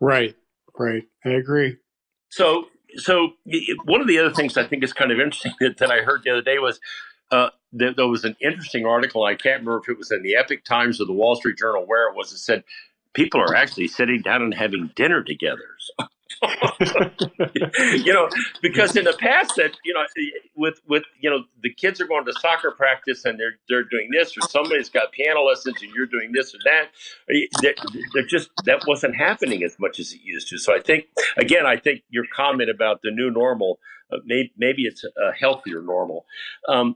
Right, 0.02 0.36
right. 0.78 1.04
I 1.24 1.30
agree. 1.30 1.78
So, 2.30 2.66
so 2.98 3.34
one 3.86 4.02
of 4.02 4.08
the 4.08 4.20
other 4.20 4.34
things 4.34 4.58
I 4.58 4.66
think 4.66 4.84
is 4.84 4.92
kind 4.92 5.12
of 5.12 5.20
interesting 5.20 5.54
that, 5.62 5.78
that 5.78 5.92
I 5.92 6.00
heard 6.00 6.24
the 6.24 6.32
other 6.32 6.42
day 6.42 6.60
was 6.60 6.80
uh, 7.32 7.50
there, 7.72 7.94
there, 7.94 8.08
was 8.08 8.24
an 8.24 8.36
interesting 8.42 8.86
article. 8.86 9.24
I 9.24 9.36
can't 9.36 9.60
remember 9.60 9.82
if 9.84 9.90
it 9.90 9.98
was 9.98 10.12
in 10.12 10.24
the 10.24 10.36
Epoch 10.36 10.64
Times 10.64 11.02
or 11.02 11.06
the 11.06 11.14
Wall 11.14 11.36
Street 11.36 11.58
Journal 11.58 11.84
where 11.86 12.10
it 12.10 12.16
was. 12.16 12.32
It 12.32 12.38
said 12.38 12.64
people 13.14 13.42
are 13.42 13.56
actually 13.56 13.88
sitting 13.88 14.22
down 14.22 14.42
and 14.42 14.54
having 14.54 14.92
dinner 14.96 15.24
together. 15.24 15.64
you 18.04 18.14
know, 18.14 18.30
because 18.62 18.96
in 18.96 19.06
the 19.06 19.16
past 19.20 19.54
that 19.56 19.72
you 19.84 19.94
know, 19.94 20.04
with 20.56 20.82
with 20.88 21.04
you 21.20 21.30
know, 21.30 21.44
the 21.64 21.74
kids 21.74 22.02
are 22.02 22.08
going 22.08 22.26
to 22.26 22.34
soccer 22.40 22.72
practice 22.72 23.26
and 23.26 23.40
they're 23.40 23.58
they're 23.70 23.84
doing 23.84 24.10
this, 24.12 24.36
or 24.38 24.42
somebody's 24.50 24.90
got 24.90 25.12
piano 25.12 25.42
lessons 25.44 25.76
and 25.82 25.92
you're 25.94 26.06
doing 26.06 26.32
this 26.34 26.54
or 26.54 26.60
that. 26.66 26.90
They're, 27.62 27.74
they're 28.14 28.26
just 28.26 28.50
that 28.66 28.84
wasn't 28.88 29.16
happening 29.16 29.64
as 29.64 29.78
much 29.80 30.00
as 30.00 30.14
it 30.14 30.22
used 30.24 30.50
to. 30.50 30.58
So 30.58 30.76
I 30.76 30.82
think 30.82 31.06
again, 31.38 31.66
I 31.66 31.78
think 31.78 32.04
your 32.10 32.26
comment 32.34 32.70
about 32.70 33.02
the 33.02 33.12
new 33.12 33.32
normal 33.32 33.80
uh, 34.16 34.20
maybe, 34.26 34.54
maybe 34.58 34.84
it's 34.84 35.04
a 35.04 35.32
healthier 35.34 35.82
normal. 35.82 36.26
Um, 36.68 36.96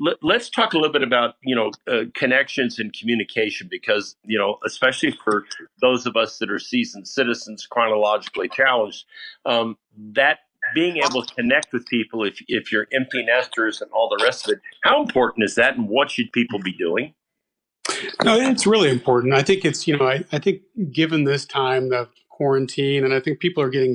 let, 0.00 0.36
us 0.36 0.50
talk 0.50 0.72
a 0.72 0.76
little 0.76 0.92
bit 0.92 1.02
about 1.02 1.36
you 1.42 1.54
know 1.54 1.70
uh, 1.88 2.04
connections 2.14 2.78
and 2.78 2.92
communication 2.92 3.68
because 3.70 4.16
you 4.24 4.38
know 4.38 4.58
especially 4.66 5.16
for 5.24 5.44
those 5.80 6.06
of 6.06 6.16
us 6.16 6.38
that 6.38 6.50
are 6.50 6.58
seasoned 6.58 7.08
citizens, 7.08 7.66
chronologically 7.66 8.48
challenged, 8.48 9.04
um, 9.46 9.76
that 9.96 10.40
being 10.74 10.96
able 10.98 11.22
to 11.22 11.34
connect 11.34 11.72
with 11.72 11.86
people 11.86 12.24
if 12.24 12.42
if 12.48 12.72
you're 12.72 12.86
empty 12.92 13.24
nesters 13.24 13.80
and 13.80 13.90
all 13.92 14.08
the 14.08 14.22
rest 14.24 14.46
of 14.46 14.54
it, 14.54 14.60
how 14.82 15.02
important 15.02 15.44
is 15.44 15.54
that, 15.54 15.76
and 15.76 15.88
what 15.88 16.10
should 16.10 16.32
people 16.32 16.58
be 16.58 16.72
doing? 16.72 17.14
No, 18.24 18.38
it's 18.38 18.66
really 18.66 18.90
important. 18.90 19.34
I 19.34 19.42
think 19.42 19.64
it's 19.64 19.86
you 19.86 19.96
know 19.96 20.06
I, 20.06 20.24
I 20.32 20.38
think 20.38 20.62
given 20.92 21.24
this 21.24 21.44
time 21.44 21.90
the 21.90 22.08
quarantine, 22.30 23.04
and 23.04 23.14
I 23.14 23.20
think 23.20 23.38
people 23.38 23.62
are 23.62 23.68
getting 23.68 23.94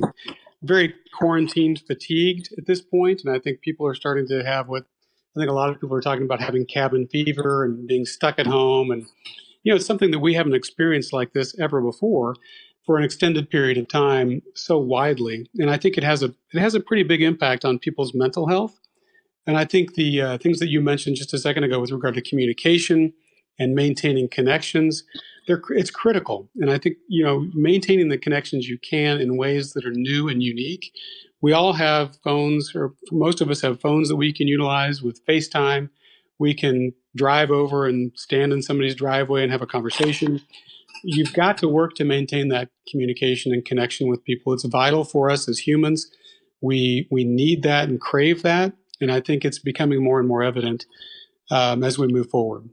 very 0.62 0.94
quarantine 1.18 1.76
fatigued 1.76 2.50
at 2.58 2.66
this 2.66 2.80
point, 2.80 3.22
and 3.24 3.34
I 3.34 3.38
think 3.38 3.60
people 3.60 3.86
are 3.86 3.94
starting 3.94 4.26
to 4.28 4.44
have 4.44 4.68
what 4.68 4.84
I 5.36 5.40
think 5.40 5.50
a 5.50 5.54
lot 5.54 5.70
of 5.70 5.80
people 5.80 5.96
are 5.96 6.00
talking 6.00 6.24
about 6.24 6.40
having 6.40 6.66
cabin 6.66 7.06
fever 7.06 7.64
and 7.64 7.86
being 7.86 8.04
stuck 8.04 8.38
at 8.38 8.46
home, 8.46 8.90
and 8.90 9.06
you 9.62 9.72
know 9.72 9.76
it's 9.76 9.86
something 9.86 10.10
that 10.10 10.18
we 10.18 10.34
haven't 10.34 10.54
experienced 10.54 11.12
like 11.12 11.32
this 11.32 11.58
ever 11.58 11.80
before 11.80 12.34
for 12.84 12.98
an 12.98 13.04
extended 13.04 13.48
period 13.50 13.78
of 13.78 13.88
time 13.88 14.42
so 14.54 14.78
widely, 14.78 15.48
and 15.58 15.70
I 15.70 15.76
think 15.76 15.96
it 15.96 16.04
has 16.04 16.22
a 16.22 16.34
it 16.52 16.60
has 16.60 16.74
a 16.74 16.80
pretty 16.80 17.04
big 17.04 17.22
impact 17.22 17.64
on 17.64 17.78
people's 17.78 18.14
mental 18.14 18.48
health. 18.48 18.78
And 19.46 19.56
I 19.56 19.64
think 19.64 19.94
the 19.94 20.20
uh, 20.20 20.38
things 20.38 20.58
that 20.58 20.68
you 20.68 20.80
mentioned 20.80 21.16
just 21.16 21.32
a 21.32 21.38
second 21.38 21.64
ago 21.64 21.80
with 21.80 21.90
regard 21.90 22.14
to 22.14 22.22
communication 22.22 23.12
and 23.58 23.74
maintaining 23.74 24.28
connections, 24.28 25.04
it's 25.46 25.90
critical. 25.90 26.48
And 26.56 26.70
I 26.70 26.78
think, 26.78 26.96
you 27.08 27.24
know, 27.24 27.48
maintaining 27.54 28.08
the 28.08 28.18
connections 28.18 28.68
you 28.68 28.78
can 28.78 29.20
in 29.20 29.36
ways 29.36 29.72
that 29.72 29.84
are 29.84 29.92
new 29.92 30.28
and 30.28 30.42
unique. 30.42 30.92
We 31.42 31.52
all 31.52 31.72
have 31.72 32.18
phones, 32.22 32.74
or 32.74 32.94
most 33.10 33.40
of 33.40 33.50
us 33.50 33.62
have 33.62 33.80
phones 33.80 34.08
that 34.08 34.16
we 34.16 34.32
can 34.32 34.46
utilize 34.46 35.02
with 35.02 35.24
FaceTime. 35.26 35.88
We 36.38 36.54
can 36.54 36.92
drive 37.16 37.50
over 37.50 37.86
and 37.86 38.12
stand 38.14 38.52
in 38.52 38.62
somebody's 38.62 38.94
driveway 38.94 39.42
and 39.42 39.52
have 39.52 39.62
a 39.62 39.66
conversation. 39.66 40.40
You've 41.02 41.32
got 41.32 41.56
to 41.58 41.68
work 41.68 41.94
to 41.94 42.04
maintain 42.04 42.48
that 42.48 42.68
communication 42.88 43.52
and 43.52 43.64
connection 43.64 44.08
with 44.08 44.24
people. 44.24 44.52
It's 44.52 44.64
vital 44.64 45.04
for 45.04 45.30
us 45.30 45.48
as 45.48 45.58
humans. 45.58 46.10
We 46.60 47.08
we 47.10 47.24
need 47.24 47.62
that 47.62 47.88
and 47.88 47.98
crave 47.98 48.42
that, 48.42 48.74
and 49.00 49.10
I 49.10 49.20
think 49.20 49.44
it's 49.44 49.58
becoming 49.58 50.04
more 50.04 50.18
and 50.18 50.28
more 50.28 50.42
evident 50.42 50.84
um, 51.50 51.82
as 51.82 51.98
we 51.98 52.06
move 52.06 52.28
forward. 52.28 52.68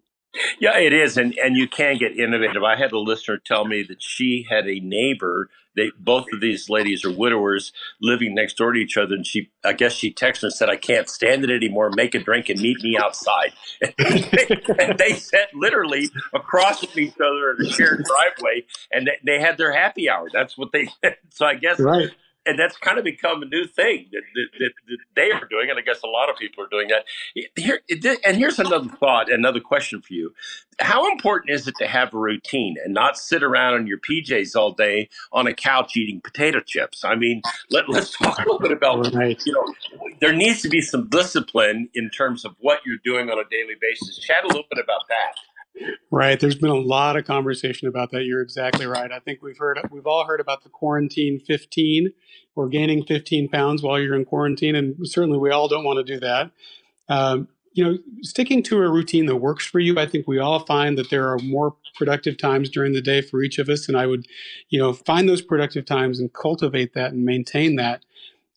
Yeah, 0.60 0.78
it 0.78 0.94
is, 0.94 1.18
and 1.18 1.34
and 1.38 1.56
you 1.56 1.68
can 1.68 1.98
get 1.98 2.18
innovative. 2.18 2.64
I 2.64 2.76
had 2.76 2.92
a 2.92 3.00
listener 3.00 3.38
tell 3.38 3.66
me 3.66 3.84
that 3.84 4.02
she 4.02 4.46
had 4.50 4.68
a 4.68 4.80
neighbor. 4.80 5.50
They 5.76 5.92
both 6.00 6.26
of 6.34 6.42
these 6.42 6.70
ladies 6.70 7.06
are 7.06 7.12
widowers 7.12 7.72
living 8.02 8.34
next 8.34 8.58
door 8.58 8.74
to 8.74 8.80
each 8.80 8.98
other, 8.98 9.14
and 9.14 9.26
she, 9.26 9.52
I 9.64 9.74
guess, 9.74 9.94
she 9.94 10.12
texted 10.12 10.44
and 10.44 10.54
said, 10.54 10.70
"I 10.70 10.76
can't 10.76 11.08
stand 11.08 11.44
it 11.44 11.52
anymore. 11.52 11.92
Make 11.94 12.16
a 12.16 12.20
drink 12.20 12.50
and 12.50 12.60
meet 12.60 12.82
me 12.82 12.98
outside." 12.98 13.54
and, 13.82 14.98
they, 14.98 15.14
sat 15.14 15.54
literally 15.54 16.10
across 16.34 16.84
from 16.84 17.00
each 17.00 17.14
other 17.16 17.52
in 17.52 17.66
a 17.66 17.70
shared 17.70 18.04
driveway, 18.06 18.66
and 18.92 19.08
they, 19.08 19.18
they 19.26 19.40
had 19.40 19.58
their 19.58 19.72
happy 19.72 20.10
hour. 20.10 20.30
That's 20.32 20.58
what 20.58 20.72
they. 20.72 20.88
So 21.30 21.46
I 21.46 21.54
guess 21.54 21.80
Right. 21.80 22.10
And 22.48 22.58
that's 22.58 22.78
kind 22.78 22.98
of 22.98 23.04
become 23.04 23.44
a 23.44 23.46
new 23.46 23.68
thing 23.68 24.08
that, 24.12 24.22
that, 24.36 24.48
that, 24.60 24.72
that 24.88 24.98
they 25.16 25.32
are 25.32 25.46
doing, 25.50 25.70
and 25.70 25.78
I 25.78 25.82
guess 25.82 26.02
a 26.04 26.08
lot 26.08 26.30
of 26.30 26.38
people 26.38 26.64
are 26.64 26.70
doing 26.70 26.90
that. 26.90 27.06
Here, 27.56 27.82
and 28.26 28.38
here's 28.38 28.60
another 28.60 28.90
thought, 28.90 29.32
another 29.32 29.60
question 29.60 30.02
for 30.02 30.14
you: 30.14 30.34
How 30.80 31.12
important 31.12 31.52
is 31.52 31.68
it 31.68 31.76
to 31.80 31.88
have 31.88 32.14
a 32.14 32.18
routine 32.18 32.76
and 32.84 32.94
not 32.94 33.18
sit 33.18 33.44
around 33.44 33.76
in 33.76 33.88
your 33.88 34.00
PJs 34.00 34.56
all 34.56 34.72
day 34.72 35.10
on 35.32 35.48
a 35.48 35.54
couch 35.54 35.98
eating 35.98 36.22
potato 36.22 36.60
chips? 36.62 37.04
I 37.04 37.16
mean, 37.16 37.42
let, 37.70 37.90
let's 37.90 38.18
talk 38.18 38.40
a 38.40 38.42
little 38.44 38.60
bit 38.60 38.72
about 38.72 39.14
Right. 39.14 39.42
you 39.46 39.54
know, 39.54 40.10
there 40.22 40.34
needs 40.34 40.62
to 40.64 40.70
be 40.70 40.82
some 40.82 41.08
discipline 41.10 41.90
in 41.94 42.10
terms 42.10 42.46
of 42.46 42.56
what 42.60 42.80
you're 42.86 42.98
doing 43.04 43.30
on 43.30 43.38
a 43.40 43.44
daily 43.50 43.76
basis. 43.80 44.18
Chat 44.20 44.44
a 44.44 44.48
little 44.48 44.66
bit 44.72 44.84
about 44.84 45.02
that. 45.10 45.36
Right. 46.12 46.40
There's 46.40 46.56
been 46.56 46.70
a 46.70 46.76
lot 46.76 47.18
of 47.18 47.26
conversation 47.26 47.88
about 47.88 48.12
that. 48.12 48.24
You're 48.24 48.42
exactly 48.42 48.86
right. 48.86 49.12
I 49.12 49.20
think 49.20 49.42
we've 49.42 49.58
heard, 49.58 49.80
we've 49.92 50.08
all 50.08 50.26
heard 50.26 50.40
about 50.40 50.64
the 50.64 50.70
quarantine 50.70 51.40
15 51.40 52.14
or 52.56 52.68
gaining 52.68 53.04
15 53.04 53.50
pounds 53.50 53.84
while 53.84 54.00
you're 54.00 54.16
in 54.16 54.26
quarantine. 54.26 54.76
And 54.76 54.96
certainly 55.08 55.38
we 55.38 55.52
all 55.52 55.68
don't 55.68 55.84
want 55.84 56.06
to 56.06 56.14
do 56.14 56.20
that. 56.20 56.52
Um, 57.10 57.48
you 57.74 57.84
know, 57.84 57.98
sticking 58.24 58.64
to 58.64 58.82
a 58.82 58.90
routine 58.90 59.28
that 59.28 59.36
works 59.36 59.68
for 59.68 59.80
you, 59.80 60.00
I 60.00 60.08
think 60.08 60.28
we 60.28 60.40
all 60.40 60.66
find 60.66 60.98
that 60.98 61.12
there 61.12 61.32
are 61.32 61.38
more 61.38 61.76
productive 61.96 62.38
times 62.38 62.70
during 62.70 62.94
the 62.94 63.02
day 63.02 63.22
for 63.22 63.44
each 63.44 63.60
of 63.60 63.70
us. 63.70 63.88
And 63.88 63.96
I 63.96 64.08
would, 64.08 64.26
you 64.70 64.80
know, 64.80 64.94
find 64.94 65.30
those 65.30 65.44
productive 65.44 65.86
times 65.86 66.20
and 66.20 66.34
cultivate 66.34 66.96
that 66.96 67.12
and 67.12 67.24
maintain 67.24 67.76
that. 67.76 68.04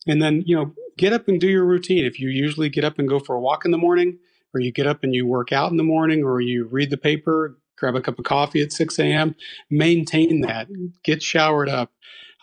And 0.07 0.23
then, 0.23 0.41
you 0.47 0.55
know, 0.55 0.73
get 0.97 1.13
up 1.13 1.27
and 1.27 1.39
do 1.39 1.47
your 1.47 1.65
routine. 1.65 2.03
If 2.03 2.19
you 2.19 2.29
usually 2.29 2.69
get 2.69 2.83
up 2.83 2.97
and 2.97 3.07
go 3.07 3.19
for 3.19 3.35
a 3.35 3.39
walk 3.39 3.63
in 3.63 3.69
the 3.69 3.77
morning, 3.77 4.17
or 4.53 4.59
you 4.59 4.71
get 4.71 4.87
up 4.87 5.03
and 5.03 5.13
you 5.13 5.25
work 5.25 5.51
out 5.51 5.71
in 5.71 5.77
the 5.77 5.83
morning, 5.83 6.23
or 6.23 6.41
you 6.41 6.65
read 6.65 6.89
the 6.89 6.97
paper, 6.97 7.57
grab 7.77 7.95
a 7.95 8.01
cup 8.01 8.19
of 8.19 8.25
coffee 8.25 8.61
at 8.61 8.71
6 8.71 8.99
a.m., 8.99 9.35
maintain 9.69 10.41
that. 10.41 10.67
Get 11.03 11.23
showered 11.23 11.69
up. 11.69 11.91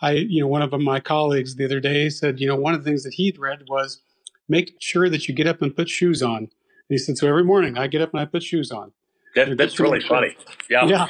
I, 0.01 0.11
you 0.11 0.41
know, 0.41 0.47
one 0.47 0.61
of 0.61 0.71
my 0.73 0.99
colleagues 0.99 1.55
the 1.55 1.65
other 1.65 1.79
day 1.79 2.09
said, 2.09 2.39
you 2.39 2.47
know, 2.47 2.55
one 2.55 2.73
of 2.73 2.83
the 2.83 2.89
things 2.89 3.03
that 3.03 3.13
he'd 3.15 3.37
read 3.37 3.63
was 3.67 4.01
make 4.47 4.75
sure 4.79 5.09
that 5.09 5.27
you 5.27 5.35
get 5.35 5.47
up 5.47 5.61
and 5.61 5.75
put 5.75 5.89
shoes 5.89 6.23
on. 6.23 6.37
And 6.37 6.49
he 6.87 6.97
said, 6.97 7.17
so 7.17 7.27
every 7.27 7.43
morning 7.43 7.77
I 7.77 7.87
get 7.87 8.01
up 8.01 8.11
and 8.13 8.19
I 8.19 8.25
put 8.25 8.43
shoes 8.43 8.71
on. 8.71 8.91
That, 9.35 9.57
that's 9.57 9.79
really 9.79 9.99
funny. 9.99 10.35
Yeah. 10.69 10.85
Yeah. 10.85 11.07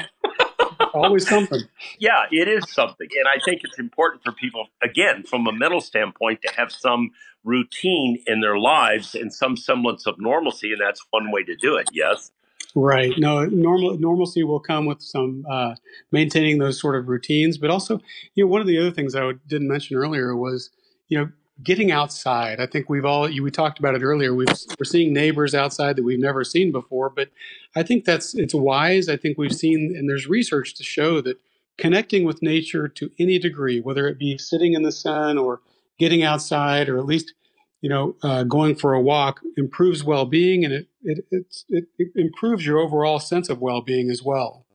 Always 0.93 1.27
something. 1.27 1.61
Yeah, 1.99 2.25
it 2.31 2.47
is 2.47 2.71
something. 2.71 3.07
And 3.17 3.27
I 3.27 3.43
think 3.43 3.61
it's 3.63 3.79
important 3.79 4.23
for 4.23 4.31
people, 4.31 4.67
again, 4.81 5.23
from 5.23 5.47
a 5.47 5.51
mental 5.51 5.81
standpoint, 5.81 6.41
to 6.43 6.53
have 6.55 6.71
some 6.71 7.11
routine 7.43 8.21
in 8.27 8.41
their 8.41 8.57
lives 8.57 9.15
and 9.15 9.33
some 9.33 9.57
semblance 9.57 10.05
of 10.05 10.15
normalcy. 10.19 10.71
And 10.71 10.81
that's 10.81 11.01
one 11.09 11.31
way 11.31 11.43
to 11.43 11.55
do 11.55 11.75
it. 11.77 11.89
Yes. 11.91 12.31
Right. 12.75 13.13
No, 13.17 13.45
normal 13.45 13.97
normalcy 13.97 14.43
will 14.43 14.59
come 14.59 14.85
with 14.85 15.01
some 15.01 15.45
uh, 15.49 15.75
maintaining 16.11 16.59
those 16.59 16.79
sort 16.79 16.95
of 16.95 17.07
routines, 17.07 17.57
but 17.57 17.71
also, 17.71 17.99
you 18.35 18.43
know, 18.43 18.47
one 18.47 18.61
of 18.61 18.67
the 18.67 18.77
other 18.77 18.91
things 18.91 19.15
I 19.15 19.31
didn't 19.47 19.67
mention 19.67 19.97
earlier 19.97 20.35
was, 20.35 20.69
you 21.07 21.17
know, 21.17 21.29
getting 21.63 21.91
outside. 21.91 22.59
I 22.59 22.65
think 22.65 22.89
we've 22.89 23.05
all 23.05 23.29
you, 23.29 23.43
we 23.43 23.51
talked 23.51 23.79
about 23.79 23.95
it 23.95 24.01
earlier. 24.01 24.33
We've, 24.33 24.47
we're 24.79 24.85
seeing 24.85 25.13
neighbors 25.13 25.53
outside 25.53 25.95
that 25.95 26.03
we've 26.03 26.19
never 26.19 26.43
seen 26.43 26.71
before, 26.71 27.09
but 27.09 27.29
I 27.75 27.83
think 27.83 28.05
that's 28.05 28.33
it's 28.35 28.53
wise. 28.53 29.09
I 29.09 29.17
think 29.17 29.37
we've 29.37 29.53
seen, 29.53 29.93
and 29.97 30.09
there's 30.09 30.27
research 30.27 30.75
to 30.75 30.83
show 30.83 31.21
that 31.21 31.39
connecting 31.77 32.23
with 32.23 32.41
nature 32.41 32.87
to 32.87 33.11
any 33.19 33.39
degree, 33.39 33.79
whether 33.79 34.07
it 34.07 34.19
be 34.19 34.37
sitting 34.37 34.73
in 34.73 34.83
the 34.83 34.91
sun 34.91 35.37
or 35.37 35.61
getting 35.97 36.23
outside, 36.23 36.89
or 36.89 36.97
at 36.97 37.05
least 37.05 37.33
you 37.81 37.89
know, 37.89 38.15
uh, 38.23 38.43
going 38.43 38.75
for 38.75 38.93
a 38.93 39.01
walk 39.01 39.39
improves 39.55 40.03
well-being, 40.03 40.65
and 40.65 40.73
it 40.73 40.87
it, 41.03 41.25
it 41.69 41.85
it 41.97 42.11
improves 42.15 42.65
your 42.65 42.79
overall 42.79 43.19
sense 43.19 43.49
of 43.49 43.61
well-being 43.61 44.09
as 44.09 44.21
well. 44.21 44.65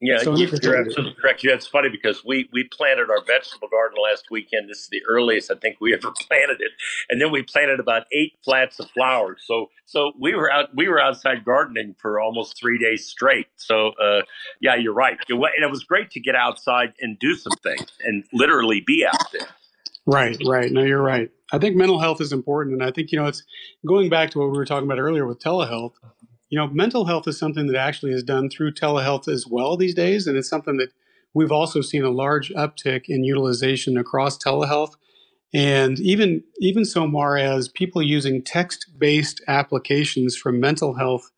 Yeah, 0.00 0.18
So 0.18 0.36
you- 0.36 0.48
you're 0.62 0.76
absolutely 0.76 1.14
correct. 1.14 1.42
Yeah, 1.42 1.54
it's 1.54 1.66
funny 1.66 1.88
because 1.88 2.22
we 2.22 2.48
we 2.52 2.64
planted 2.64 3.08
our 3.08 3.22
vegetable 3.24 3.68
garden 3.68 3.96
last 4.02 4.26
weekend. 4.30 4.68
This 4.68 4.80
is 4.80 4.88
the 4.88 5.00
earliest 5.08 5.50
I 5.50 5.54
think 5.54 5.78
we 5.80 5.94
ever 5.98 6.12
planted 6.12 6.60
it, 6.60 6.72
and 7.08 7.20
then 7.20 7.32
we 7.32 7.42
planted 7.42 7.80
about 7.80 8.04
eight 8.12 8.34
flats 8.44 8.78
of 8.78 8.90
flowers. 8.90 9.42
So 9.46 9.70
so 9.86 10.12
we 10.20 10.34
were 10.34 10.52
out 10.52 10.68
we 10.76 10.88
were 10.88 11.00
outside 11.00 11.44
gardening 11.46 11.94
for 11.98 12.20
almost 12.20 12.58
three 12.60 12.78
days 12.78 13.06
straight. 13.06 13.46
So 13.56 13.92
uh, 13.92 14.22
yeah, 14.60 14.74
you're 14.74 14.92
right. 14.92 15.14
It, 15.28 15.32
and 15.32 15.64
it 15.64 15.70
was 15.70 15.84
great 15.84 16.10
to 16.10 16.20
get 16.20 16.34
outside 16.34 16.92
and 17.00 17.18
do 17.18 17.34
some 17.34 17.56
things 17.62 17.90
and 18.04 18.24
literally 18.34 18.82
be 18.86 19.06
out 19.06 19.32
there. 19.32 19.48
Right, 20.08 20.40
right. 20.46 20.70
No, 20.70 20.82
you're 20.84 21.02
right. 21.02 21.30
I 21.52 21.58
think 21.58 21.74
mental 21.74 21.98
health 21.98 22.20
is 22.20 22.32
important, 22.32 22.74
and 22.74 22.82
I 22.84 22.92
think 22.92 23.12
you 23.12 23.18
know 23.18 23.26
it's 23.26 23.42
going 23.86 24.08
back 24.10 24.30
to 24.32 24.38
what 24.40 24.50
we 24.50 24.58
were 24.58 24.66
talking 24.66 24.86
about 24.86 24.98
earlier 24.98 25.26
with 25.26 25.40
telehealth. 25.40 25.92
You 26.48 26.58
know, 26.58 26.68
mental 26.68 27.06
health 27.06 27.26
is 27.26 27.38
something 27.38 27.66
that 27.66 27.76
actually 27.76 28.12
is 28.12 28.22
done 28.22 28.48
through 28.48 28.72
telehealth 28.72 29.28
as 29.28 29.46
well 29.46 29.76
these 29.76 29.94
days, 29.94 30.26
and 30.26 30.36
it's 30.36 30.48
something 30.48 30.76
that 30.76 30.92
we've 31.34 31.52
also 31.52 31.80
seen 31.80 32.04
a 32.04 32.10
large 32.10 32.50
uptick 32.50 33.06
in 33.08 33.24
utilization 33.24 33.96
across 33.96 34.38
telehealth, 34.38 34.94
and 35.52 35.98
even 35.98 36.44
even 36.58 36.84
so 36.84 37.10
far 37.10 37.36
as 37.36 37.68
people 37.68 38.00
using 38.00 38.42
text-based 38.42 39.42
applications 39.48 40.36
for 40.36 40.52
mental 40.52 40.94
health 40.94 41.30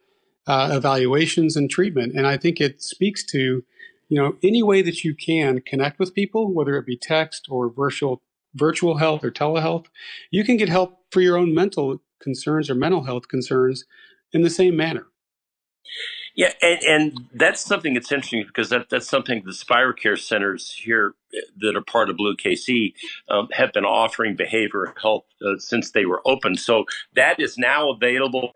uh, 0.47 0.71
evaluations 0.73 1.57
and 1.57 1.71
treatment. 1.71 2.15
And 2.15 2.27
I 2.27 2.37
think 2.37 2.61
it 2.61 2.83
speaks 2.83 3.25
to 3.27 3.65
you 4.09 4.23
know 4.23 4.37
any 4.43 4.63
way 4.63 4.83
that 4.83 5.05
you 5.05 5.15
can 5.15 5.61
connect 5.63 5.99
with 5.99 6.15
people, 6.15 6.53
whether 6.53 6.77
it 6.77 6.87
be 6.87 6.99
text 6.99 7.47
or 7.51 7.71
virtual 7.71 8.21
virtual 8.55 8.99
health 8.99 9.25
or 9.25 9.31
telehealth, 9.31 9.87
you 10.31 10.45
can 10.45 10.57
get 10.57 10.69
help 10.69 11.01
for 11.11 11.21
your 11.21 11.37
own 11.39 11.55
mental 11.55 12.03
concerns 12.21 12.69
or 12.69 12.75
mental 12.75 13.05
health 13.05 13.29
concerns 13.29 13.85
in 14.33 14.43
the 14.43 14.51
same 14.51 14.77
manner. 14.77 15.07
Yeah, 16.35 16.53
and, 16.63 16.83
and 16.85 17.21
that's 17.35 17.61
something 17.61 17.95
that's 17.95 18.13
interesting 18.13 18.45
because 18.47 18.69
that, 18.69 18.91
that's 18.91 19.09
something 19.09 19.43
the 19.45 19.53
Spira 19.53 19.93
Care 19.93 20.17
centers 20.17 20.71
here 20.71 21.15
that 21.59 21.75
are 21.75 21.83
part 21.83 22.11
of 22.11 22.17
Blue 22.17 22.37
KC 22.37 22.95
um, 23.29 23.49
have 23.53 23.73
been 23.73 23.85
offering 23.85 24.37
behavioral 24.37 24.93
health 25.03 25.25
uh, 25.45 25.59
since 25.59 25.91
they 25.91 26.05
were 26.05 26.23
open. 26.25 26.57
So 26.57 26.85
that 27.17 27.41
is 27.41 27.59
now 27.59 27.91
available 27.91 28.53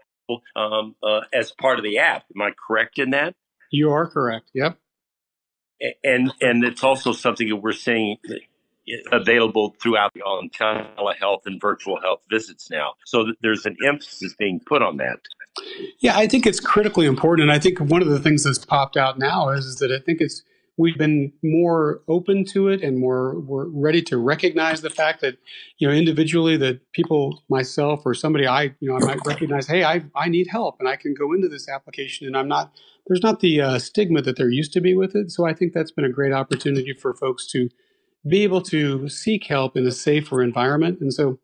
um, 0.54 0.94
uh, 1.02 1.22
as 1.32 1.50
part 1.50 1.80
of 1.80 1.84
the 1.84 1.98
app. 1.98 2.24
Am 2.34 2.42
I 2.42 2.52
correct 2.52 3.00
in 3.00 3.10
that? 3.10 3.34
You 3.72 3.90
are 3.90 4.06
correct. 4.06 4.50
Yep. 4.54 4.78
And 6.04 6.32
and 6.40 6.62
it's 6.62 6.84
also 6.84 7.12
something 7.12 7.48
that 7.48 7.56
we're 7.56 7.72
seeing 7.72 8.18
available 9.10 9.74
throughout 9.80 10.12
the 10.14 10.22
on 10.22 10.50
telehealth 10.50 11.46
and 11.46 11.60
virtual 11.60 12.00
health 12.00 12.20
visits 12.30 12.70
now. 12.70 12.94
So 13.06 13.32
there's 13.42 13.66
an 13.66 13.76
emphasis 13.84 14.34
being 14.38 14.60
put 14.64 14.82
on 14.82 14.98
that. 14.98 15.18
Yeah, 16.00 16.16
I 16.16 16.26
think 16.26 16.46
it's 16.46 16.60
critically 16.60 17.06
important, 17.06 17.48
and 17.48 17.52
I 17.52 17.58
think 17.58 17.78
one 17.78 18.02
of 18.02 18.08
the 18.08 18.18
things 18.18 18.44
that's 18.44 18.64
popped 18.64 18.96
out 18.96 19.18
now 19.18 19.50
is, 19.50 19.66
is 19.66 19.76
that 19.76 19.92
I 19.92 19.98
think 19.98 20.20
it's 20.20 20.42
we've 20.78 20.96
been 20.96 21.32
more 21.42 22.00
open 22.08 22.44
to 22.46 22.68
it 22.68 22.82
and 22.82 22.98
more 22.98 23.38
we're 23.40 23.68
ready 23.68 24.00
to 24.00 24.16
recognize 24.16 24.80
the 24.80 24.88
fact 24.88 25.20
that 25.20 25.36
you 25.76 25.86
know 25.86 25.92
individually 25.92 26.56
that 26.56 26.80
people 26.92 27.42
myself 27.50 28.00
or 28.06 28.14
somebody 28.14 28.46
I 28.46 28.74
you 28.80 28.88
know 28.88 28.96
I 28.96 29.00
might 29.00 29.20
recognize 29.26 29.66
hey 29.66 29.84
I 29.84 30.02
I 30.16 30.30
need 30.30 30.46
help 30.50 30.76
and 30.80 30.88
I 30.88 30.96
can 30.96 31.12
go 31.12 31.34
into 31.34 31.46
this 31.46 31.68
application 31.68 32.26
and 32.26 32.34
I'm 32.34 32.48
not 32.48 32.72
there's 33.06 33.22
not 33.22 33.40
the 33.40 33.60
uh, 33.60 33.78
stigma 33.78 34.22
that 34.22 34.36
there 34.36 34.48
used 34.48 34.72
to 34.74 34.80
be 34.80 34.94
with 34.94 35.16
it. 35.16 35.30
So 35.30 35.44
I 35.44 35.54
think 35.54 35.72
that's 35.72 35.90
been 35.90 36.04
a 36.04 36.10
great 36.10 36.32
opportunity 36.32 36.92
for 36.92 37.14
folks 37.14 37.46
to 37.48 37.68
be 38.26 38.42
able 38.44 38.62
to 38.62 39.08
seek 39.08 39.44
help 39.46 39.76
in 39.76 39.86
a 39.86 39.90
safer 39.90 40.42
environment. 40.42 41.00
And 41.00 41.12
so 41.12 41.38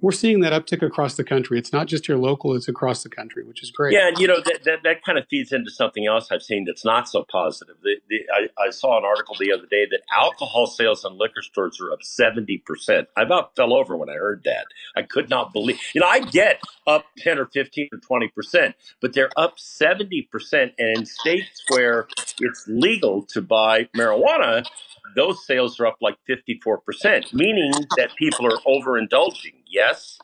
we're 0.00 0.12
seeing 0.12 0.40
that 0.40 0.52
uptick 0.52 0.84
across 0.86 1.14
the 1.14 1.24
country 1.24 1.58
it's 1.58 1.72
not 1.72 1.86
just 1.86 2.06
here 2.06 2.16
local 2.16 2.54
it's 2.54 2.68
across 2.68 3.02
the 3.02 3.08
country 3.08 3.44
which 3.44 3.62
is 3.62 3.70
great 3.70 3.94
Yeah, 3.94 4.08
and 4.08 4.18
you 4.18 4.26
know 4.26 4.40
that, 4.44 4.64
that 4.64 4.82
that 4.84 5.02
kind 5.04 5.18
of 5.18 5.26
feeds 5.28 5.52
into 5.52 5.70
something 5.70 6.06
else 6.06 6.28
I've 6.30 6.42
seen 6.42 6.64
that's 6.66 6.84
not 6.84 7.08
so 7.08 7.24
positive. 7.30 7.76
The, 7.82 7.96
the, 8.08 8.16
I, 8.32 8.66
I 8.66 8.70
saw 8.70 8.98
an 8.98 9.04
article 9.04 9.36
the 9.38 9.52
other 9.52 9.66
day 9.66 9.86
that 9.90 10.00
alcohol 10.14 10.66
sales 10.66 11.04
in 11.04 11.16
liquor 11.18 11.42
stores 11.42 11.80
are 11.80 11.92
up 11.92 12.02
seventy 12.02 12.58
percent. 12.58 13.08
I 13.16 13.22
about 13.22 13.56
fell 13.56 13.74
over 13.74 13.96
when 13.96 14.10
I 14.10 14.14
heard 14.14 14.42
that. 14.44 14.66
I 14.96 15.02
could 15.02 15.30
not 15.30 15.52
believe. 15.52 15.78
You 15.94 16.00
know, 16.00 16.08
I 16.08 16.20
get 16.20 16.60
up 16.86 17.06
ten 17.18 17.38
or 17.38 17.46
fifteen 17.46 17.88
or 17.92 17.98
twenty 17.98 18.28
percent, 18.28 18.74
but 19.00 19.14
they're 19.14 19.30
up 19.36 19.58
seventy 19.58 20.28
percent. 20.30 20.72
And 20.78 20.98
in 20.98 21.06
states 21.06 21.64
where 21.68 22.08
it's 22.40 22.64
legal 22.68 23.22
to 23.26 23.42
buy 23.42 23.88
marijuana, 23.96 24.64
those 25.14 25.44
sales 25.46 25.80
are 25.80 25.86
up 25.86 25.96
like 26.00 26.16
fifty 26.26 26.60
four 26.62 26.78
percent, 26.78 27.32
meaning 27.32 27.72
that 27.96 28.14
people 28.16 28.46
are 28.46 28.58
overindulging. 28.66 29.55
Yes. 29.66 30.18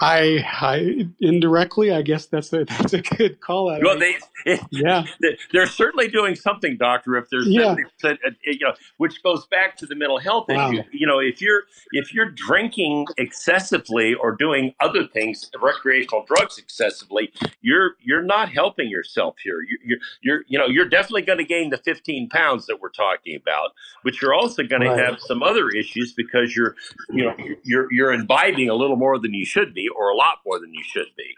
I, 0.00 0.44
I 0.60 1.08
indirectly, 1.20 1.92
I 1.92 2.02
guess 2.02 2.26
that's 2.26 2.52
a 2.52 2.64
that's 2.68 2.92
a 2.92 3.00
good 3.02 3.40
call 3.40 3.70
out. 3.70 3.82
Well, 3.82 3.98
they, 3.98 4.16
it, 4.44 4.60
yeah, 4.70 5.04
they're 5.52 5.66
certainly 5.66 6.08
doing 6.08 6.34
something, 6.34 6.76
doctor. 6.76 7.16
If 7.16 7.30
there's 7.30 7.46
Yeah. 7.48 7.76
70%, 8.02 8.12
uh, 8.26 8.30
you 8.44 8.58
know, 8.60 8.74
which 8.98 9.22
goes 9.22 9.46
back 9.46 9.76
to 9.78 9.86
the 9.86 9.94
mental 9.94 10.18
health 10.18 10.46
Wow. 10.48 10.70
issue. 10.72 10.82
You 10.92 11.06
know, 11.06 11.18
if 11.20 11.40
you're 11.40 11.62
if 11.92 12.12
you're 12.12 12.30
drinking 12.30 13.06
excessively 13.16 14.14
or 14.14 14.32
doing 14.32 14.74
other 14.80 15.06
things, 15.06 15.50
recreational 15.60 16.24
drugs 16.26 16.58
excessively, 16.58 17.32
you're 17.62 17.92
you're 18.02 18.22
not 18.22 18.50
helping 18.50 18.88
yourself 18.90 19.36
here. 19.42 19.60
You, 19.60 19.78
you're 19.84 19.98
you're 20.22 20.44
you 20.48 20.58
know 20.58 20.66
you're 20.66 20.88
definitely 20.88 21.22
going 21.22 21.38
to 21.38 21.44
gain 21.44 21.70
the 21.70 21.78
15 21.78 22.28
pounds 22.30 22.66
that 22.66 22.80
we're 22.80 22.90
talking 22.90 23.36
about, 23.36 23.70
but 24.02 24.20
you're 24.20 24.34
also 24.34 24.62
going 24.64 24.82
Right. 24.82 24.96
to 24.96 25.04
have 25.04 25.20
some 25.20 25.42
other 25.42 25.68
issues 25.70 26.12
because 26.12 26.54
you're 26.56 26.74
you 27.10 27.24
know 27.24 27.34
you're 27.62 27.86
you're 27.92 28.12
imbibing 28.12 28.68
a 28.68 28.74
little 28.74 28.96
more 28.96 29.18
than 29.18 29.32
you 29.34 29.44
should 29.46 29.72
be, 29.72 29.83
or 29.88 30.10
a 30.10 30.16
lot 30.16 30.38
more 30.44 30.58
than 30.58 30.72
you 30.74 30.82
should 30.84 31.08
be. 31.16 31.34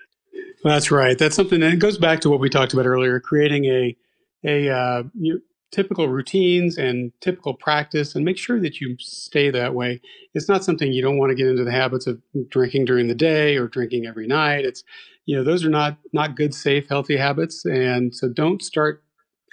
That's 0.64 0.90
right. 0.90 1.16
That's 1.18 1.37
something 1.37 1.61
that 1.61 1.78
goes 1.78 1.98
back 1.98 2.20
to 2.20 2.30
what 2.30 2.40
we 2.40 2.48
talked 2.48 2.72
about 2.72 2.87
earlier, 2.87 3.20
creating 3.20 3.66
a 3.66 3.96
a 4.44 4.68
uh, 4.70 5.02
you, 5.14 5.42
typical 5.72 6.09
routines 6.09 6.78
and 6.78 7.12
typical 7.20 7.54
practice, 7.54 8.14
and 8.14 8.24
make 8.24 8.38
sure 8.38 8.61
that 8.61 8.80
you 8.80 8.96
stay 8.98 9.50
that 9.50 9.74
way. 9.74 10.00
It's 10.35 10.48
not 10.48 10.64
something 10.64 10.92
you 10.92 11.02
don't 11.02 11.18
want 11.18 11.30
to 11.30 11.35
get 11.35 11.48
into 11.48 11.64
the 11.64 11.72
habits 11.72 12.06
of 12.06 12.20
drinking 12.48 12.85
during 12.85 13.09
the 13.09 13.14
day 13.14 13.56
or 13.56 13.68
drinking 13.68 14.06
every 14.06 14.26
night. 14.26 14.64
It's 14.64 14.85
you 15.24 15.37
know 15.37 15.44
those 15.44 15.64
are 15.64 15.70
not 15.70 15.98
not 16.12 16.37
good, 16.37 16.54
safe, 16.54 16.88
healthy 16.88 17.16
habits, 17.16 17.64
and 17.64 18.14
so 18.14 18.28
don't 18.28 18.62
start 18.62 19.02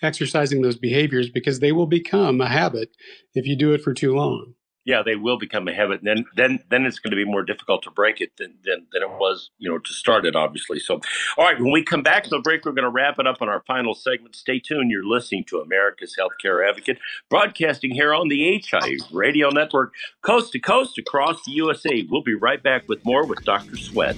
exercising 0.02 0.62
those 0.62 0.78
behaviors 0.78 1.30
because 1.30 1.60
they 1.60 1.72
will 1.72 1.88
become 1.88 2.42
a 2.42 2.50
habit 2.50 2.90
if 3.34 3.46
you 3.46 3.56
do 3.56 3.74
it 3.74 3.82
for 3.82 3.94
too 3.94 4.14
long. 4.14 4.54
Yeah, 4.86 5.02
they 5.04 5.16
will 5.16 5.38
become 5.38 5.68
a 5.68 5.74
habit. 5.74 6.02
And 6.02 6.08
then, 6.08 6.26
then, 6.36 6.60
then 6.70 6.86
it's 6.86 7.00
going 7.00 7.12
to 7.12 7.16
be 7.16 7.26
more 7.26 7.44
difficult 7.44 7.84
to 7.84 7.92
break 7.92 8.20
it 8.20 8.32
than, 8.38 8.56
than, 8.66 8.86
than 8.92 9.02
it 9.04 9.10
was, 9.12 9.50
you 9.58 9.70
know, 9.70 9.78
to 9.78 9.94
start 9.94 10.26
it, 10.26 10.36
obviously. 10.36 10.80
So, 10.80 11.00
all 11.38 11.46
right, 11.46 11.60
when 11.60 11.72
we 11.72 11.84
come 11.84 12.04
back 12.04 12.24
to 12.24 12.30
the 12.30 12.40
break, 12.40 12.66
we're 12.66 12.74
going 12.74 12.84
to 12.84 12.90
wrap 12.90 13.20
it 13.20 13.28
up 13.28 13.38
on 13.42 13.50
our 13.50 13.64
final 13.66 13.94
segment. 13.94 14.36
Stay 14.36 14.60
tuned. 14.60 14.92
You're 14.92 15.06
listening 15.06 15.46
to 15.46 15.60
America's 15.60 16.16
Healthcare 16.20 16.68
Advocate, 16.68 17.00
broadcasting 17.30 17.92
here 17.92 18.14
on 18.14 18.28
the 18.28 18.62
HI 18.62 18.98
Radio 19.12 19.50
Network, 19.50 19.94
coast 20.22 20.52
to 20.54 20.60
coast 20.60 20.98
across 20.98 21.44
the 21.46 21.52
USA. 21.54 22.06
We'll 22.10 22.24
be 22.24 22.36
right 22.36 22.62
back 22.62 22.88
with 22.90 23.06
more 23.06 23.26
with 23.26 23.44
Dr. 23.46 23.78
Sweat. 23.78 24.18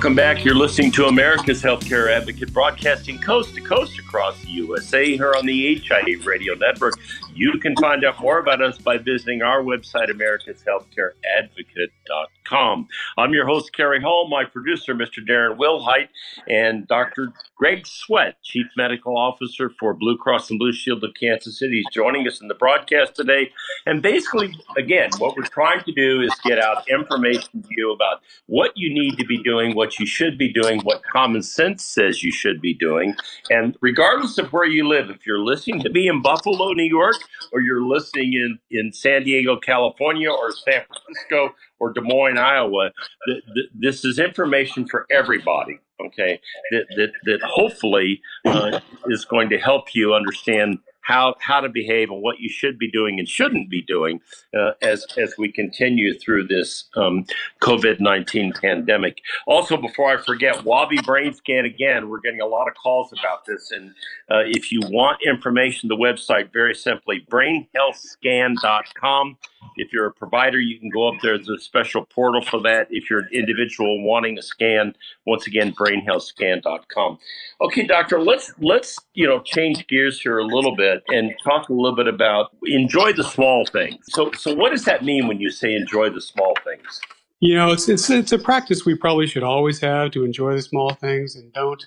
Welcome 0.00 0.16
back. 0.16 0.46
You're 0.46 0.54
listening 0.54 0.92
to 0.92 1.08
America's 1.08 1.62
Healthcare 1.62 2.10
Advocate, 2.10 2.54
broadcasting 2.54 3.18
coast 3.18 3.54
to 3.54 3.60
coast 3.60 3.98
across 3.98 4.40
the 4.40 4.48
USA 4.48 5.04
here 5.14 5.34
on 5.36 5.44
the 5.44 5.74
HIA 5.76 6.18
Radio 6.24 6.54
Network. 6.54 6.94
You 7.34 7.58
can 7.60 7.74
find 7.76 8.04
out 8.04 8.20
more 8.20 8.38
about 8.38 8.60
us 8.60 8.76
by 8.78 8.98
visiting 8.98 9.40
our 9.42 9.62
website, 9.62 10.10
americashealthcareadvocate.com. 10.10 12.88
I'm 13.16 13.32
your 13.32 13.46
host, 13.46 13.72
Kerry 13.72 14.00
Hall, 14.00 14.28
my 14.28 14.44
producer, 14.44 14.92
Mr. 14.94 15.24
Darren 15.26 15.56
Wilhite, 15.56 16.08
and 16.48 16.86
Dr. 16.88 17.32
Greg 17.56 17.86
Sweat, 17.86 18.42
Chief 18.42 18.66
Medical 18.76 19.16
Officer 19.16 19.70
for 19.78 19.94
Blue 19.94 20.16
Cross 20.16 20.50
and 20.50 20.58
Blue 20.58 20.72
Shield 20.72 21.04
of 21.04 21.14
Kansas 21.18 21.56
City, 21.58 21.80
is 21.80 21.86
joining 21.92 22.26
us 22.26 22.40
in 22.40 22.48
the 22.48 22.54
broadcast 22.54 23.14
today. 23.14 23.52
And 23.86 24.02
basically, 24.02 24.52
again, 24.76 25.10
what 25.18 25.36
we're 25.36 25.44
trying 25.44 25.84
to 25.84 25.92
do 25.92 26.22
is 26.22 26.34
get 26.44 26.58
out 26.58 26.88
information 26.88 27.62
to 27.62 27.68
you 27.70 27.92
about 27.92 28.22
what 28.46 28.72
you 28.74 28.92
need 28.92 29.16
to 29.18 29.24
be 29.24 29.40
doing, 29.42 29.76
what 29.76 30.00
you 30.00 30.06
should 30.06 30.36
be 30.36 30.52
doing, 30.52 30.80
what 30.80 31.04
common 31.04 31.42
sense 31.42 31.84
says 31.84 32.24
you 32.24 32.32
should 32.32 32.60
be 32.60 32.74
doing. 32.74 33.14
And 33.50 33.76
regardless 33.80 34.36
of 34.38 34.52
where 34.52 34.66
you 34.66 34.88
live, 34.88 35.10
if 35.10 35.24
you're 35.26 35.38
listening 35.38 35.80
to 35.82 35.90
me 35.90 36.08
in 36.08 36.22
Buffalo, 36.22 36.72
New 36.72 36.82
York, 36.82 37.19
or 37.52 37.60
you're 37.60 37.82
listening 37.82 38.32
in, 38.34 38.58
in 38.70 38.92
San 38.92 39.24
Diego, 39.24 39.56
California, 39.56 40.30
or 40.30 40.52
San 40.52 40.82
Francisco, 40.86 41.54
or 41.78 41.92
Des 41.92 42.00
Moines, 42.00 42.38
Iowa, 42.38 42.90
th- 43.26 43.42
th- 43.54 43.70
this 43.74 44.04
is 44.04 44.18
information 44.18 44.86
for 44.86 45.06
everybody. 45.10 45.80
Okay, 46.00 46.40
that 46.70 46.86
that, 46.96 47.12
that 47.24 47.40
hopefully 47.42 48.22
uh, 48.46 48.80
is 49.06 49.24
going 49.24 49.50
to 49.50 49.58
help 49.58 49.94
you 49.94 50.14
understand 50.14 50.78
how 51.02 51.34
how 51.40 51.60
to 51.60 51.68
behave 51.68 52.10
and 52.10 52.22
what 52.22 52.40
you 52.40 52.48
should 52.48 52.78
be 52.78 52.90
doing 52.90 53.18
and 53.18 53.28
shouldn't 53.28 53.70
be 53.70 53.82
doing 53.82 54.20
uh, 54.56 54.72
as 54.82 55.06
as 55.16 55.34
we 55.38 55.50
continue 55.50 56.18
through 56.18 56.46
this 56.46 56.88
um, 56.96 57.24
COVID 57.60 58.00
nineteen 58.00 58.52
pandemic. 58.52 59.18
Also, 59.46 59.76
before 59.76 60.12
I 60.12 60.22
forget, 60.22 60.56
WAVi 60.56 61.04
Brain 61.04 61.34
Scan 61.34 61.64
again. 61.64 62.08
We're 62.08 62.20
getting 62.20 62.40
a 62.40 62.46
lot 62.46 62.68
of 62.68 62.74
calls 62.74 63.12
about 63.12 63.44
this, 63.46 63.70
and 63.70 63.90
uh, 64.30 64.42
if 64.46 64.72
you 64.72 64.80
want 64.84 65.18
information, 65.26 65.88
the 65.88 65.96
website 65.96 66.52
very 66.52 66.74
simply 66.74 67.26
brainhealthscan.com. 67.30 69.36
If 69.76 69.92
you're 69.92 70.06
a 70.06 70.12
provider, 70.12 70.58
you 70.58 70.78
can 70.78 70.90
go 70.90 71.08
up 71.08 71.14
there. 71.22 71.36
There's 71.36 71.48
a 71.48 71.58
special 71.58 72.04
portal 72.06 72.42
for 72.42 72.60
that. 72.62 72.88
If 72.90 73.08
you're 73.08 73.20
an 73.20 73.28
individual 73.32 74.04
wanting 74.04 74.38
a 74.38 74.42
scan, 74.42 74.94
once 75.26 75.46
again, 75.46 75.72
brainhealthscan.com. 75.72 77.18
Okay, 77.60 77.86
doctor, 77.86 78.20
let's 78.20 78.52
let's 78.58 78.98
you 79.14 79.26
know 79.26 79.40
change 79.40 79.86
gears 79.86 80.20
here 80.20 80.38
a 80.38 80.44
little 80.44 80.76
bit 80.76 80.89
and 81.08 81.32
talk 81.44 81.68
a 81.68 81.72
little 81.72 81.96
bit 81.96 82.08
about 82.08 82.50
enjoy 82.66 83.12
the 83.12 83.24
small 83.24 83.64
things. 83.66 83.98
So 84.10 84.30
so 84.32 84.54
what 84.54 84.70
does 84.72 84.84
that 84.84 85.04
mean 85.04 85.28
when 85.28 85.40
you 85.40 85.50
say 85.50 85.74
enjoy 85.74 86.10
the 86.10 86.20
small 86.20 86.54
things? 86.64 87.00
You 87.40 87.54
know, 87.54 87.70
it's 87.70 87.88
it's 87.88 88.10
it's 88.10 88.32
a 88.32 88.38
practice 88.38 88.84
we 88.84 88.94
probably 88.94 89.26
should 89.26 89.42
always 89.42 89.80
have 89.80 90.10
to 90.12 90.24
enjoy 90.24 90.54
the 90.54 90.62
small 90.62 90.94
things 90.94 91.34
and 91.36 91.52
don't 91.52 91.86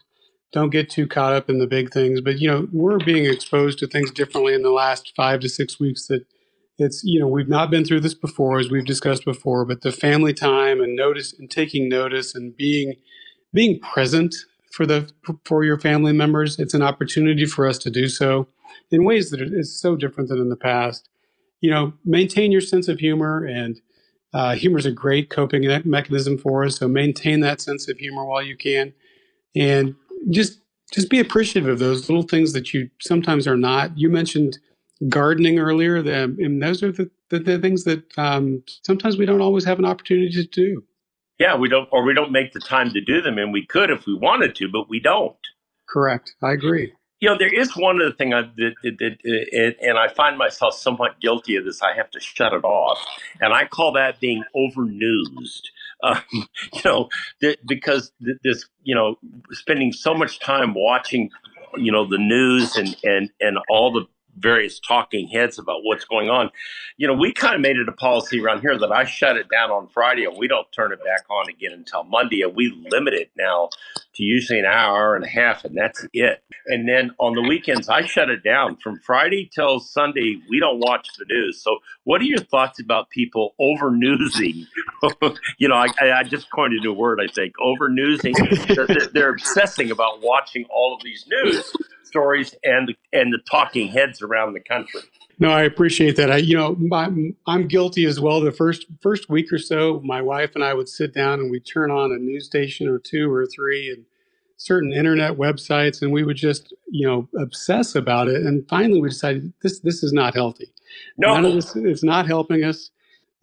don't 0.51 0.69
get 0.69 0.89
too 0.89 1.07
caught 1.07 1.33
up 1.33 1.49
in 1.49 1.59
the 1.59 1.67
big 1.67 1.91
things. 1.91 2.21
But 2.21 2.39
you 2.39 2.47
know, 2.47 2.67
we're 2.71 2.99
being 2.99 3.25
exposed 3.25 3.79
to 3.79 3.87
things 3.87 4.11
differently 4.11 4.53
in 4.53 4.63
the 4.63 4.71
last 4.71 5.13
five 5.15 5.39
to 5.41 5.49
six 5.49 5.79
weeks. 5.79 6.07
That 6.07 6.25
it's 6.77 7.03
you 7.03 7.19
know 7.19 7.27
we've 7.27 7.49
not 7.49 7.69
been 7.69 7.85
through 7.85 8.01
this 8.01 8.13
before, 8.13 8.59
as 8.59 8.71
we've 8.71 8.85
discussed 8.85 9.25
before. 9.25 9.65
But 9.65 9.81
the 9.81 9.91
family 9.91 10.33
time 10.33 10.81
and 10.81 10.95
notice 10.95 11.33
and 11.37 11.49
taking 11.49 11.89
notice 11.89 12.33
and 12.33 12.55
being 12.55 12.95
being 13.53 13.79
present 13.79 14.35
for 14.73 14.87
the 14.87 15.07
for 15.45 15.63
your 15.63 15.77
family 15.77 16.13
members, 16.13 16.57
it's 16.57 16.73
an 16.73 16.81
opportunity 16.81 17.45
for 17.45 17.67
us 17.67 17.77
to 17.77 17.91
do 17.91 18.07
so 18.07 18.47
in 18.89 19.05
ways 19.05 19.29
that 19.29 19.39
is 19.39 19.79
so 19.79 19.95
different 19.95 20.29
than 20.29 20.39
in 20.39 20.49
the 20.49 20.55
past. 20.55 21.09
You 21.61 21.69
know, 21.69 21.93
maintain 22.03 22.51
your 22.51 22.59
sense 22.59 22.87
of 22.87 22.97
humor 22.97 23.45
and 23.45 23.79
uh, 24.33 24.55
humor 24.55 24.79
is 24.79 24.87
a 24.87 24.91
great 24.91 25.29
coping 25.29 25.63
mechanism 25.85 26.39
for 26.39 26.65
us, 26.65 26.77
so 26.77 26.87
maintain 26.87 27.41
that 27.41 27.61
sense 27.61 27.87
of 27.87 27.99
humor 27.99 28.25
while 28.25 28.41
you 28.41 28.57
can, 28.57 28.93
and 29.55 29.93
just 30.31 30.59
just 30.91 31.11
be 31.11 31.19
appreciative 31.19 31.69
of 31.69 31.77
those 31.77 32.09
little 32.09 32.23
things 32.23 32.53
that 32.53 32.73
you 32.73 32.89
sometimes 32.99 33.47
are 33.47 33.57
not. 33.57 33.95
You 33.95 34.09
mentioned 34.09 34.57
gardening 35.07 35.59
earlier, 35.59 35.97
and 35.97 36.63
those 36.63 36.81
are 36.81 36.91
the, 36.91 37.11
the, 37.29 37.39
the 37.39 37.59
things 37.59 37.83
that 37.83 38.03
um, 38.17 38.63
sometimes 38.83 39.17
we 39.17 39.27
don't 39.27 39.41
always 39.41 39.65
have 39.65 39.77
an 39.77 39.85
opportunity 39.85 40.31
to 40.31 40.45
do. 40.45 40.83
Yeah, 41.39 41.55
we 41.57 41.67
don't 41.67 41.89
or 41.91 42.03
we 42.03 42.13
don't 42.13 42.31
make 42.31 42.53
the 42.53 42.59
time 42.59 42.91
to 42.91 43.01
do 43.01 43.21
them, 43.21 43.37
and 43.37 43.51
we 43.51 43.65
could 43.65 43.89
if 43.89 44.05
we 44.05 44.15
wanted 44.15 44.55
to, 44.55 44.69
but 44.69 44.89
we 44.89 44.99
don't. 44.99 45.35
Correct, 45.89 46.35
I 46.41 46.51
agree. 46.51 46.93
You 47.19 47.29
know, 47.29 47.37
there 47.37 47.53
is 47.53 47.75
one 47.75 48.01
other 48.01 48.11
thing 48.11 48.33
I 48.33 48.41
that, 48.41 48.73
that, 48.83 48.97
that 48.99 49.17
it, 49.23 49.77
and 49.81 49.97
I 49.97 50.09
find 50.09 50.37
myself 50.37 50.75
somewhat 50.75 51.21
guilty 51.21 51.55
of 51.55 51.65
this. 51.65 51.81
I 51.81 51.95
have 51.95 52.11
to 52.11 52.19
shut 52.19 52.53
it 52.53 52.63
off, 52.63 52.99
and 53.39 53.53
I 53.53 53.65
call 53.65 53.93
that 53.93 54.19
being 54.19 54.43
overnewsed. 54.55 55.61
Um, 56.03 56.21
you 56.33 56.81
know, 56.83 57.07
th- 57.39 57.59
because 57.65 58.11
th- 58.21 58.35
this, 58.43 58.65
you 58.81 58.93
know, 58.93 59.15
spending 59.51 59.93
so 59.93 60.13
much 60.13 60.41
time 60.41 60.73
watching, 60.73 61.29
you 61.77 61.93
know, 61.93 62.05
the 62.05 62.17
news 62.17 62.75
and 62.75 62.93
and 63.05 63.29
and 63.39 63.57
all 63.69 63.93
the 63.93 64.05
various 64.37 64.79
talking 64.79 65.27
heads 65.27 65.59
about 65.59 65.79
what's 65.83 66.05
going 66.05 66.29
on. 66.29 66.49
You 66.97 67.07
know, 67.07 67.13
we 67.13 67.33
kind 67.33 67.55
of 67.55 67.61
made 67.61 67.77
it 67.77 67.87
a 67.87 67.93
policy 67.93 68.41
around 68.41 68.61
here 68.61 68.77
that 68.77 68.91
I 68.91 69.05
shut 69.05 69.37
it 69.37 69.49
down 69.49 69.71
on 69.71 69.87
Friday 69.87 70.25
and 70.25 70.37
we 70.37 70.47
don't 70.47 70.69
turn 70.71 70.91
it 70.91 70.99
back 71.03 71.25
on 71.29 71.49
again 71.49 71.71
until 71.73 72.03
Monday, 72.03 72.41
and 72.41 72.55
we 72.55 72.73
limit 72.89 73.13
it 73.13 73.31
now 73.37 73.69
to 74.15 74.23
usually 74.23 74.59
an 74.59 74.65
hour 74.65 75.15
and 75.15 75.25
a 75.25 75.27
half, 75.27 75.65
and 75.65 75.75
that's 75.75 76.05
it. 76.13 76.43
And 76.67 76.87
then 76.87 77.11
on 77.19 77.33
the 77.33 77.41
weekends, 77.41 77.89
I 77.89 78.05
shut 78.05 78.29
it 78.29 78.43
down 78.43 78.77
from 78.77 78.99
Friday 78.99 79.49
till 79.53 79.79
Sunday. 79.79 80.39
We 80.49 80.59
don't 80.59 80.79
watch 80.79 81.09
the 81.17 81.25
news. 81.27 81.61
So, 81.61 81.79
what 82.03 82.21
are 82.21 82.25
your 82.25 82.39
thoughts 82.39 82.79
about 82.79 83.09
people 83.09 83.55
over 83.59 83.91
newsing? 83.91 84.67
you 85.57 85.67
know, 85.67 85.75
I, 85.75 85.87
I 85.99 86.23
just 86.23 86.51
coined 86.51 86.73
a 86.73 86.81
new 86.81 86.93
word. 86.93 87.19
I 87.21 87.31
think 87.31 87.53
over 87.61 87.89
newsing. 87.89 88.35
they're 89.13 89.31
obsessing 89.31 89.91
about 89.91 90.21
watching 90.21 90.65
all 90.69 90.95
of 90.95 91.03
these 91.03 91.25
news 91.27 91.73
stories 92.13 92.53
and 92.63 92.95
and 93.11 93.33
the 93.33 93.39
talking 93.49 93.87
heads 93.87 94.21
around 94.21 94.53
the 94.53 94.59
country. 94.59 95.01
No, 95.39 95.49
I 95.49 95.63
appreciate 95.63 96.15
that. 96.17 96.31
I, 96.31 96.37
you 96.37 96.55
know, 96.55 96.75
my, 96.75 97.09
I'm 97.47 97.67
guilty 97.67 98.05
as 98.05 98.19
well. 98.19 98.39
The 98.39 98.51
first 98.51 98.85
first 99.01 99.29
week 99.29 99.51
or 99.51 99.57
so, 99.57 99.99
my 100.03 100.21
wife 100.21 100.51
and 100.53 100.63
I 100.63 100.75
would 100.75 100.87
sit 100.87 101.11
down 101.11 101.39
and 101.39 101.49
we'd 101.49 101.65
turn 101.65 101.89
on 101.89 102.11
a 102.11 102.17
news 102.17 102.45
station 102.45 102.87
or 102.87 102.99
two 102.99 103.31
or 103.33 103.47
three, 103.47 103.89
and 103.89 104.05
certain 104.57 104.93
internet 104.93 105.37
websites, 105.37 106.03
and 106.03 106.11
we 106.11 106.23
would 106.23 106.37
just 106.37 106.71
you 106.91 107.07
know 107.07 107.27
obsess 107.41 107.95
about 107.95 108.27
it. 108.27 108.43
And 108.43 108.67
finally, 108.69 109.01
we 109.01 109.09
decided 109.09 109.51
this 109.63 109.79
this 109.79 110.03
is 110.03 110.13
not 110.13 110.35
healthy. 110.35 110.71
No. 111.17 111.41
This 111.41 111.75
it's 111.75 112.03
not 112.03 112.27
helping 112.27 112.63
us. 112.63 112.91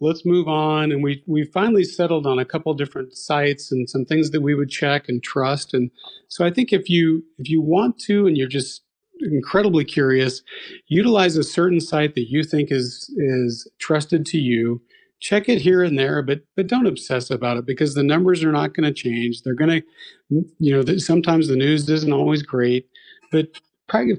Let's 0.01 0.25
move 0.25 0.47
on. 0.47 0.91
And 0.91 1.03
we 1.03 1.23
we 1.27 1.45
finally 1.45 1.85
settled 1.85 2.27
on 2.27 2.39
a 2.39 2.45
couple 2.45 2.73
different 2.73 3.15
sites 3.17 3.71
and 3.71 3.89
some 3.89 4.05
things 4.05 4.31
that 4.31 4.41
we 4.41 4.55
would 4.55 4.69
check 4.69 5.09
and 5.09 5.23
trust. 5.23 5.73
And 5.73 5.91
so 6.29 6.45
I 6.45 6.51
think 6.51 6.73
if 6.73 6.89
you 6.89 7.23
if 7.39 7.49
you 7.49 7.61
want 7.61 7.99
to 8.01 8.27
and 8.27 8.37
you're 8.37 8.49
just 8.49 8.83
incredibly 9.21 9.85
curious, 9.85 10.41
utilize 10.87 11.37
a 11.37 11.43
certain 11.43 11.81
site 11.81 12.15
that 12.15 12.29
you 12.29 12.43
think 12.43 12.71
is 12.71 13.13
is 13.17 13.69
trusted 13.79 14.25
to 14.27 14.39
you. 14.39 14.81
Check 15.21 15.49
it 15.49 15.61
here 15.61 15.83
and 15.83 15.99
there, 15.99 16.23
but 16.23 16.41
but 16.57 16.67
don't 16.67 16.87
obsess 16.87 17.31
about 17.31 17.57
it 17.57 17.65
because 17.67 17.95
the 17.95 18.03
numbers 18.03 18.43
are 18.43 18.51
not 18.53 18.73
going 18.75 18.91
to 18.91 18.93
change. 18.93 19.43
They're 19.43 19.55
going 19.55 19.81
to, 19.81 20.45
you 20.59 20.73
know, 20.83 20.97
sometimes 20.97 21.47
the 21.47 21.55
news 21.57 21.89
isn't 21.89 22.13
always 22.13 22.43
great, 22.43 22.87
but 23.31 23.49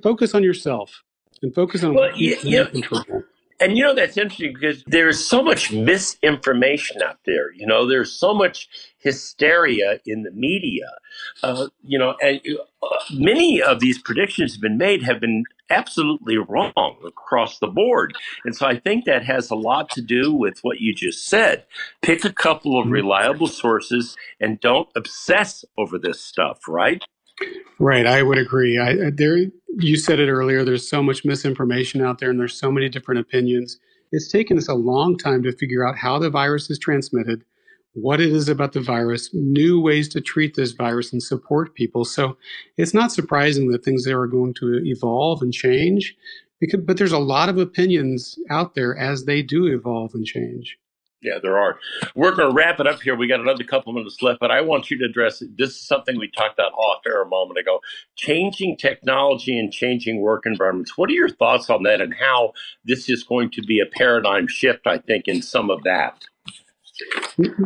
focus 0.02 0.34
on 0.34 0.44
yourself 0.44 1.02
and 1.42 1.54
focus 1.54 1.84
on 1.84 1.94
Well, 1.94 2.10
what 2.10 2.18
you 2.18 2.36
you- 2.44 2.66
control. 2.66 3.02
And 3.62 3.78
you 3.78 3.84
know 3.84 3.94
that's 3.94 4.16
interesting 4.16 4.54
because 4.58 4.82
there's 4.88 5.24
so 5.24 5.40
much 5.40 5.70
misinformation 5.70 7.00
out 7.00 7.18
there. 7.24 7.52
You 7.52 7.64
know, 7.64 7.88
there's 7.88 8.10
so 8.10 8.34
much 8.34 8.68
hysteria 8.98 10.00
in 10.04 10.24
the 10.24 10.32
media. 10.32 10.86
Uh, 11.44 11.68
you 11.84 11.96
know, 11.96 12.16
and 12.20 12.40
uh, 12.82 12.86
many 13.12 13.62
of 13.62 13.78
these 13.78 14.02
predictions 14.02 14.54
have 14.54 14.60
been 14.60 14.78
made 14.78 15.04
have 15.04 15.20
been 15.20 15.44
absolutely 15.70 16.38
wrong 16.38 16.96
across 17.06 17.60
the 17.60 17.68
board. 17.68 18.14
And 18.44 18.56
so 18.56 18.66
I 18.66 18.78
think 18.78 19.04
that 19.04 19.24
has 19.24 19.50
a 19.50 19.54
lot 19.54 19.90
to 19.90 20.02
do 20.02 20.32
with 20.32 20.58
what 20.62 20.80
you 20.80 20.92
just 20.92 21.28
said. 21.28 21.64
Pick 22.02 22.24
a 22.24 22.32
couple 22.32 22.80
of 22.80 22.88
reliable 22.88 23.46
sources 23.46 24.16
and 24.40 24.58
don't 24.60 24.88
obsess 24.96 25.64
over 25.78 25.98
this 25.98 26.20
stuff. 26.20 26.66
Right? 26.66 27.04
Right, 27.78 28.06
I 28.06 28.22
would 28.22 28.38
agree. 28.38 28.78
I, 28.78 29.10
there, 29.10 29.38
you 29.78 29.96
said 29.96 30.20
it 30.20 30.30
earlier. 30.30 30.64
There's 30.64 30.88
so 30.88 31.02
much 31.02 31.24
misinformation 31.24 32.00
out 32.00 32.18
there, 32.18 32.30
and 32.30 32.38
there's 32.38 32.58
so 32.58 32.70
many 32.70 32.88
different 32.88 33.20
opinions. 33.20 33.78
It's 34.12 34.30
taken 34.30 34.58
us 34.58 34.68
a 34.68 34.74
long 34.74 35.16
time 35.16 35.42
to 35.42 35.52
figure 35.52 35.86
out 35.86 35.96
how 35.96 36.18
the 36.18 36.30
virus 36.30 36.70
is 36.70 36.78
transmitted, 36.78 37.44
what 37.94 38.20
it 38.20 38.30
is 38.30 38.48
about 38.48 38.72
the 38.72 38.80
virus, 38.80 39.30
new 39.32 39.80
ways 39.80 40.08
to 40.10 40.20
treat 40.20 40.54
this 40.54 40.72
virus 40.72 41.12
and 41.12 41.22
support 41.22 41.74
people. 41.74 42.04
So 42.04 42.36
it's 42.76 42.94
not 42.94 43.10
surprising 43.10 43.70
that 43.70 43.84
things 43.84 44.06
are 44.06 44.26
going 44.26 44.54
to 44.54 44.80
evolve 44.84 45.42
and 45.42 45.52
change. 45.52 46.14
Because, 46.60 46.80
but 46.82 46.96
there's 46.98 47.10
a 47.10 47.18
lot 47.18 47.48
of 47.48 47.58
opinions 47.58 48.38
out 48.48 48.76
there 48.76 48.96
as 48.96 49.24
they 49.24 49.42
do 49.42 49.66
evolve 49.66 50.14
and 50.14 50.24
change. 50.24 50.78
Yeah, 51.22 51.38
there 51.40 51.56
are. 51.56 51.78
We're 52.16 52.34
going 52.34 52.50
to 52.50 52.54
wrap 52.54 52.80
it 52.80 52.86
up 52.88 53.00
here. 53.00 53.14
We 53.14 53.28
got 53.28 53.40
another 53.40 53.62
couple 53.62 53.92
minutes 53.92 54.20
left, 54.22 54.40
but 54.40 54.50
I 54.50 54.60
want 54.60 54.90
you 54.90 54.98
to 54.98 55.04
address 55.04 55.40
it. 55.40 55.56
This 55.56 55.70
is 55.70 55.80
something 55.80 56.18
we 56.18 56.28
talked 56.28 56.54
about 56.54 56.72
off 56.72 57.02
air 57.06 57.22
a 57.22 57.28
moment 57.28 57.60
ago 57.60 57.80
changing 58.16 58.76
technology 58.76 59.56
and 59.58 59.72
changing 59.72 60.20
work 60.20 60.46
environments. 60.46 60.98
What 60.98 61.10
are 61.10 61.14
your 61.14 61.28
thoughts 61.28 61.70
on 61.70 61.84
that 61.84 62.00
and 62.00 62.12
how 62.12 62.54
this 62.84 63.08
is 63.08 63.22
going 63.22 63.50
to 63.52 63.62
be 63.62 63.78
a 63.78 63.86
paradigm 63.86 64.48
shift, 64.48 64.86
I 64.86 64.98
think, 64.98 65.28
in 65.28 65.42
some 65.42 65.70
of 65.70 65.84
that? 65.84 66.24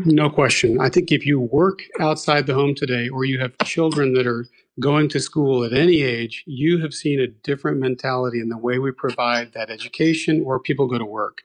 No 0.04 0.30
question. 0.30 0.80
I 0.80 0.88
think 0.88 1.10
if 1.10 1.26
you 1.26 1.40
work 1.40 1.80
outside 1.98 2.46
the 2.46 2.54
home 2.54 2.74
today 2.74 3.08
or 3.08 3.24
you 3.24 3.38
have 3.40 3.56
children 3.64 4.12
that 4.14 4.26
are 4.26 4.46
going 4.78 5.08
to 5.08 5.20
school 5.20 5.64
at 5.64 5.72
any 5.72 6.02
age, 6.02 6.44
you 6.46 6.80
have 6.80 6.92
seen 6.92 7.18
a 7.18 7.26
different 7.26 7.78
mentality 7.78 8.40
in 8.40 8.50
the 8.50 8.58
way 8.58 8.78
we 8.78 8.90
provide 8.90 9.52
that 9.54 9.70
education 9.70 10.42
or 10.44 10.60
people 10.60 10.86
go 10.86 10.98
to 10.98 11.04
work. 11.04 11.42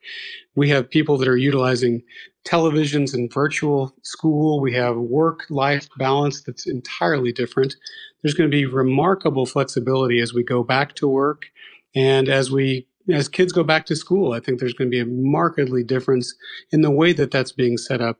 We 0.54 0.68
have 0.70 0.90
people 0.90 1.16
that 1.18 1.28
are 1.28 1.36
utilizing 1.36 2.02
televisions 2.44 3.14
and 3.14 3.32
virtual 3.32 3.94
school. 4.02 4.60
We 4.60 4.74
have 4.74 4.96
work 4.96 5.46
life 5.48 5.88
balance 5.96 6.42
that's 6.42 6.66
entirely 6.66 7.32
different. 7.32 7.74
There's 8.22 8.34
going 8.34 8.50
to 8.50 8.54
be 8.54 8.66
remarkable 8.66 9.46
flexibility 9.46 10.20
as 10.20 10.34
we 10.34 10.44
go 10.44 10.62
back 10.62 10.94
to 10.96 11.08
work 11.08 11.46
and 11.94 12.28
as 12.28 12.50
we 12.50 12.86
as 13.12 13.28
kids 13.28 13.52
go 13.52 13.64
back 13.64 13.86
to 13.86 13.96
school. 13.96 14.32
I 14.32 14.40
think 14.40 14.60
there's 14.60 14.74
going 14.74 14.90
to 14.90 14.94
be 14.94 15.00
a 15.00 15.06
markedly 15.06 15.82
difference 15.82 16.34
in 16.70 16.82
the 16.82 16.90
way 16.90 17.12
that 17.14 17.30
that's 17.30 17.50
being 17.50 17.76
set 17.76 18.00
up. 18.00 18.18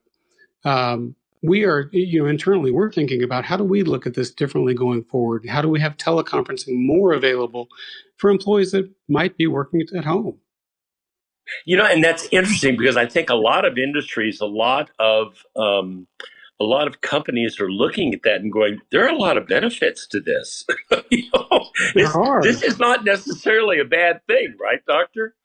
Um, 0.65 1.15
we 1.43 1.65
are, 1.65 1.89
you 1.91 2.23
know, 2.23 2.29
internally, 2.29 2.71
we're 2.71 2.91
thinking 2.91 3.21
about 3.21 3.43
how 3.43 3.57
do 3.57 3.63
we 3.63 3.83
look 3.83 4.07
at 4.07 4.13
this 4.13 4.31
differently 4.31 4.73
going 4.73 5.03
forward? 5.03 5.45
How 5.47 5.61
do 5.61 5.67
we 5.67 5.81
have 5.81 5.97
teleconferencing 5.97 6.85
more 6.85 7.11
available 7.11 7.67
for 8.17 8.29
employees 8.29 8.71
that 8.71 8.89
might 9.09 9.37
be 9.37 9.45
working 9.45 9.81
at 9.95 10.05
home? 10.05 10.39
You 11.65 11.75
know, 11.75 11.85
and 11.85 12.01
that's 12.01 12.27
interesting 12.31 12.77
because 12.77 12.95
I 12.95 13.05
think 13.05 13.29
a 13.29 13.35
lot 13.35 13.65
of 13.65 13.77
industries, 13.77 14.39
a 14.39 14.45
lot 14.45 14.91
of 14.97 15.43
um, 15.57 16.07
a 16.61 16.63
lot 16.63 16.87
of 16.87 17.01
companies 17.01 17.59
are 17.59 17.69
looking 17.69 18.13
at 18.13 18.23
that 18.23 18.37
and 18.37 18.51
going, 18.51 18.79
there 18.91 19.03
are 19.03 19.09
a 19.09 19.17
lot 19.17 19.37
of 19.37 19.47
benefits 19.47 20.07
to 20.07 20.21
this. 20.21 20.65
you 21.11 21.29
know, 21.33 21.65
There 21.93 22.07
are. 22.07 22.41
this 22.41 22.63
is 22.63 22.79
not 22.79 23.03
necessarily 23.03 23.79
a 23.79 23.85
bad 23.85 24.21
thing, 24.27 24.55
right, 24.61 24.79
Doctor? 24.87 25.35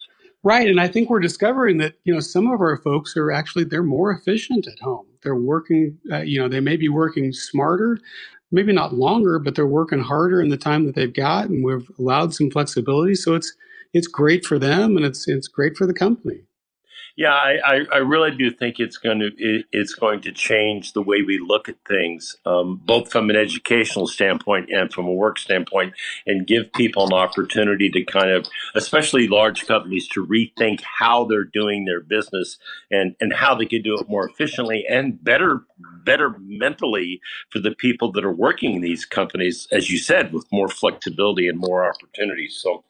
Right, 0.44 0.68
and 0.68 0.80
I 0.80 0.86
think 0.86 1.10
we're 1.10 1.18
discovering 1.18 1.78
that 1.78 1.94
you 2.04 2.14
know 2.14 2.20
some 2.20 2.46
of 2.48 2.60
our 2.60 2.76
folks 2.76 3.16
are 3.16 3.32
actually 3.32 3.64
they're 3.64 3.82
more 3.82 4.12
efficient 4.12 4.68
at 4.68 4.78
home. 4.78 5.07
They're 5.22 5.36
working, 5.36 5.98
uh, 6.10 6.22
you 6.22 6.40
know, 6.40 6.48
they 6.48 6.60
may 6.60 6.76
be 6.76 6.88
working 6.88 7.32
smarter, 7.32 7.98
maybe 8.50 8.72
not 8.72 8.94
longer, 8.94 9.38
but 9.38 9.54
they're 9.54 9.66
working 9.66 10.00
harder 10.00 10.40
in 10.40 10.48
the 10.48 10.56
time 10.56 10.86
that 10.86 10.94
they've 10.94 11.12
got, 11.12 11.48
and 11.48 11.64
we've 11.64 11.90
allowed 11.98 12.34
some 12.34 12.50
flexibility. 12.50 13.14
So 13.14 13.34
it's 13.34 13.52
it's 13.94 14.06
great 14.06 14.44
for 14.44 14.58
them, 14.58 14.96
and 14.96 15.04
it's 15.06 15.28
it's 15.28 15.48
great 15.48 15.76
for 15.76 15.86
the 15.86 15.94
company. 15.94 16.42
Yeah, 17.18 17.32
I, 17.32 17.56
I, 17.64 17.86
I 17.94 17.96
really 17.96 18.30
do 18.30 18.48
think 18.48 18.78
it's 18.78 18.96
going 18.96 19.18
to 19.18 19.32
it, 19.36 19.66
it's 19.72 19.92
going 19.92 20.20
to 20.20 20.30
change 20.30 20.92
the 20.92 21.02
way 21.02 21.22
we 21.22 21.40
look 21.40 21.68
at 21.68 21.74
things, 21.84 22.36
um, 22.46 22.80
both 22.84 23.10
from 23.10 23.28
an 23.28 23.34
educational 23.34 24.06
standpoint 24.06 24.70
and 24.70 24.92
from 24.92 25.06
a 25.06 25.12
work 25.12 25.40
standpoint, 25.40 25.94
and 26.28 26.46
give 26.46 26.72
people 26.74 27.08
an 27.08 27.12
opportunity 27.12 27.90
to 27.90 28.04
kind 28.04 28.30
of, 28.30 28.46
especially 28.76 29.26
large 29.26 29.66
companies, 29.66 30.06
to 30.10 30.24
rethink 30.24 30.80
how 30.82 31.24
they're 31.24 31.42
doing 31.42 31.86
their 31.86 32.00
business 32.00 32.56
and 32.88 33.16
and 33.20 33.32
how 33.32 33.52
they 33.52 33.66
can 33.66 33.82
do 33.82 33.98
it 33.98 34.08
more 34.08 34.28
efficiently 34.28 34.86
and 34.88 35.24
better 35.24 35.64
better 36.04 36.36
mentally 36.38 37.20
for 37.50 37.58
the 37.58 37.72
people 37.72 38.12
that 38.12 38.24
are 38.24 38.32
working 38.32 38.76
in 38.76 38.80
these 38.80 39.04
companies, 39.04 39.66
as 39.72 39.90
you 39.90 39.98
said, 39.98 40.32
with 40.32 40.46
more 40.52 40.68
flexibility 40.68 41.48
and 41.48 41.58
more 41.58 41.84
opportunities. 41.84 42.56
So, 42.62 42.84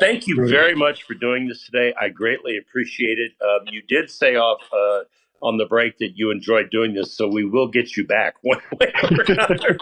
thank 0.00 0.26
you 0.26 0.44
very 0.48 0.74
much 0.74 1.04
for 1.04 1.14
doing 1.14 1.46
this 1.46 1.64
today. 1.64 1.94
I 2.00 2.08
greatly 2.08 2.58
appreciate 2.58 3.18
it. 3.18 3.32
Um, 3.40 3.59
you 3.70 3.82
did 3.82 4.10
say 4.10 4.36
off 4.36 4.60
uh, 4.72 5.04
on 5.42 5.56
the 5.56 5.66
break 5.66 5.98
that 5.98 6.16
you 6.16 6.30
enjoyed 6.30 6.70
doing 6.70 6.94
this, 6.94 7.16
so 7.16 7.26
we 7.28 7.44
will 7.44 7.66
get 7.68 7.96
you 7.96 8.06
back 8.06 8.36
one 8.42 8.60
way 8.78 8.92
or 9.02 9.08
another. 9.28 9.76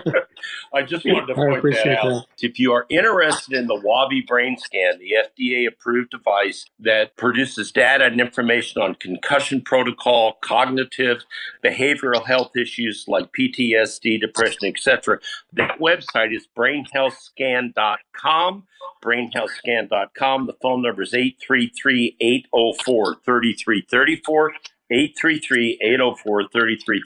I 0.75 0.83
just 0.83 1.05
wanted 1.05 1.27
to 1.27 1.35
point 1.35 1.63
that 1.63 2.05
out. 2.05 2.27
If 2.39 2.59
you 2.59 2.73
are 2.73 2.87
interested 2.89 3.59
in 3.59 3.67
the 3.67 3.75
WAVi 3.75 4.27
Brain 4.27 4.57
Scan, 4.59 4.99
the 4.99 5.13
FDA 5.29 5.69
approved 5.69 6.11
device 6.11 6.65
that 6.81 7.17
produces 7.17 7.71
data 7.73 8.05
and 8.05 8.21
information 8.21 8.83
on 8.83 8.95
concussion 8.95 9.63
protocol, 9.63 10.35
cognitive, 10.41 11.25
behavioral 11.65 12.25
health 12.25 12.57
issues 12.57 13.05
like 13.09 13.31
PTSD, 13.39 14.21
depression, 14.21 14.69
etc., 14.69 15.19
that 15.53 15.79
website 15.79 16.35
is 16.35 16.49
brainhealthscan.com 16.57 18.65
brainhealthscan.com. 19.03 20.47
The 20.47 20.57
phone 20.61 20.83
number 20.83 21.03
is 21.03 21.15
833-804-3334, 24.93 25.79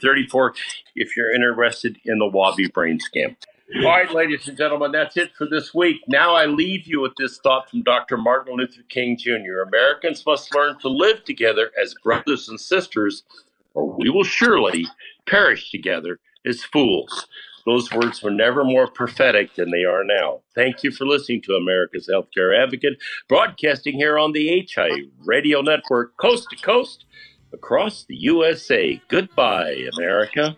833-804-3334 0.03 0.55
if 0.95 1.15
you're 1.17 1.33
interested 1.33 1.97
in 2.05 2.19
the 2.19 2.25
WAVi 2.25 2.71
brain 2.73 2.99
scan. 2.99 3.35
All 3.77 3.83
right, 3.83 4.13
ladies 4.13 4.47
and 4.47 4.57
gentlemen, 4.57 4.91
that's 4.91 5.17
it 5.17 5.31
for 5.35 5.47
this 5.47 5.73
week. 5.73 6.01
Now 6.07 6.35
I 6.35 6.45
leave 6.45 6.85
you 6.85 7.01
with 7.01 7.13
this 7.17 7.39
thought 7.39 7.69
from 7.69 7.81
Dr. 7.81 8.17
Martin 8.17 8.55
Luther 8.55 8.83
King 8.89 9.17
Jr. 9.17 9.61
Americans 9.65 10.23
must 10.25 10.53
learn 10.53 10.77
to 10.79 10.89
live 10.89 11.23
together 11.23 11.71
as 11.81 11.95
brothers 12.03 12.49
and 12.49 12.59
sisters, 12.59 13.23
or 13.73 13.85
we 13.97 14.09
will 14.09 14.25
surely 14.25 14.85
perish 15.25 15.71
together 15.71 16.19
as 16.45 16.63
fools. 16.63 17.27
Those 17.65 17.91
words 17.93 18.21
were 18.21 18.29
never 18.29 18.63
more 18.65 18.87
prophetic 18.87 19.55
than 19.55 19.71
they 19.71 19.85
are 19.85 20.03
now. 20.03 20.41
Thank 20.53 20.83
you 20.83 20.91
for 20.91 21.05
listening 21.05 21.41
to 21.43 21.53
America's 21.53 22.09
Healthcare 22.11 22.61
Advocate, 22.61 23.01
broadcasting 23.29 23.95
here 23.95 24.19
on 24.19 24.33
the 24.33 24.67
HI 24.75 25.07
Radio 25.23 25.61
Network, 25.61 26.17
coast 26.17 26.49
to 26.51 26.57
coast, 26.57 27.05
across 27.53 28.03
the 28.05 28.15
USA. 28.15 29.01
Goodbye, 29.07 29.87
America. 29.97 30.57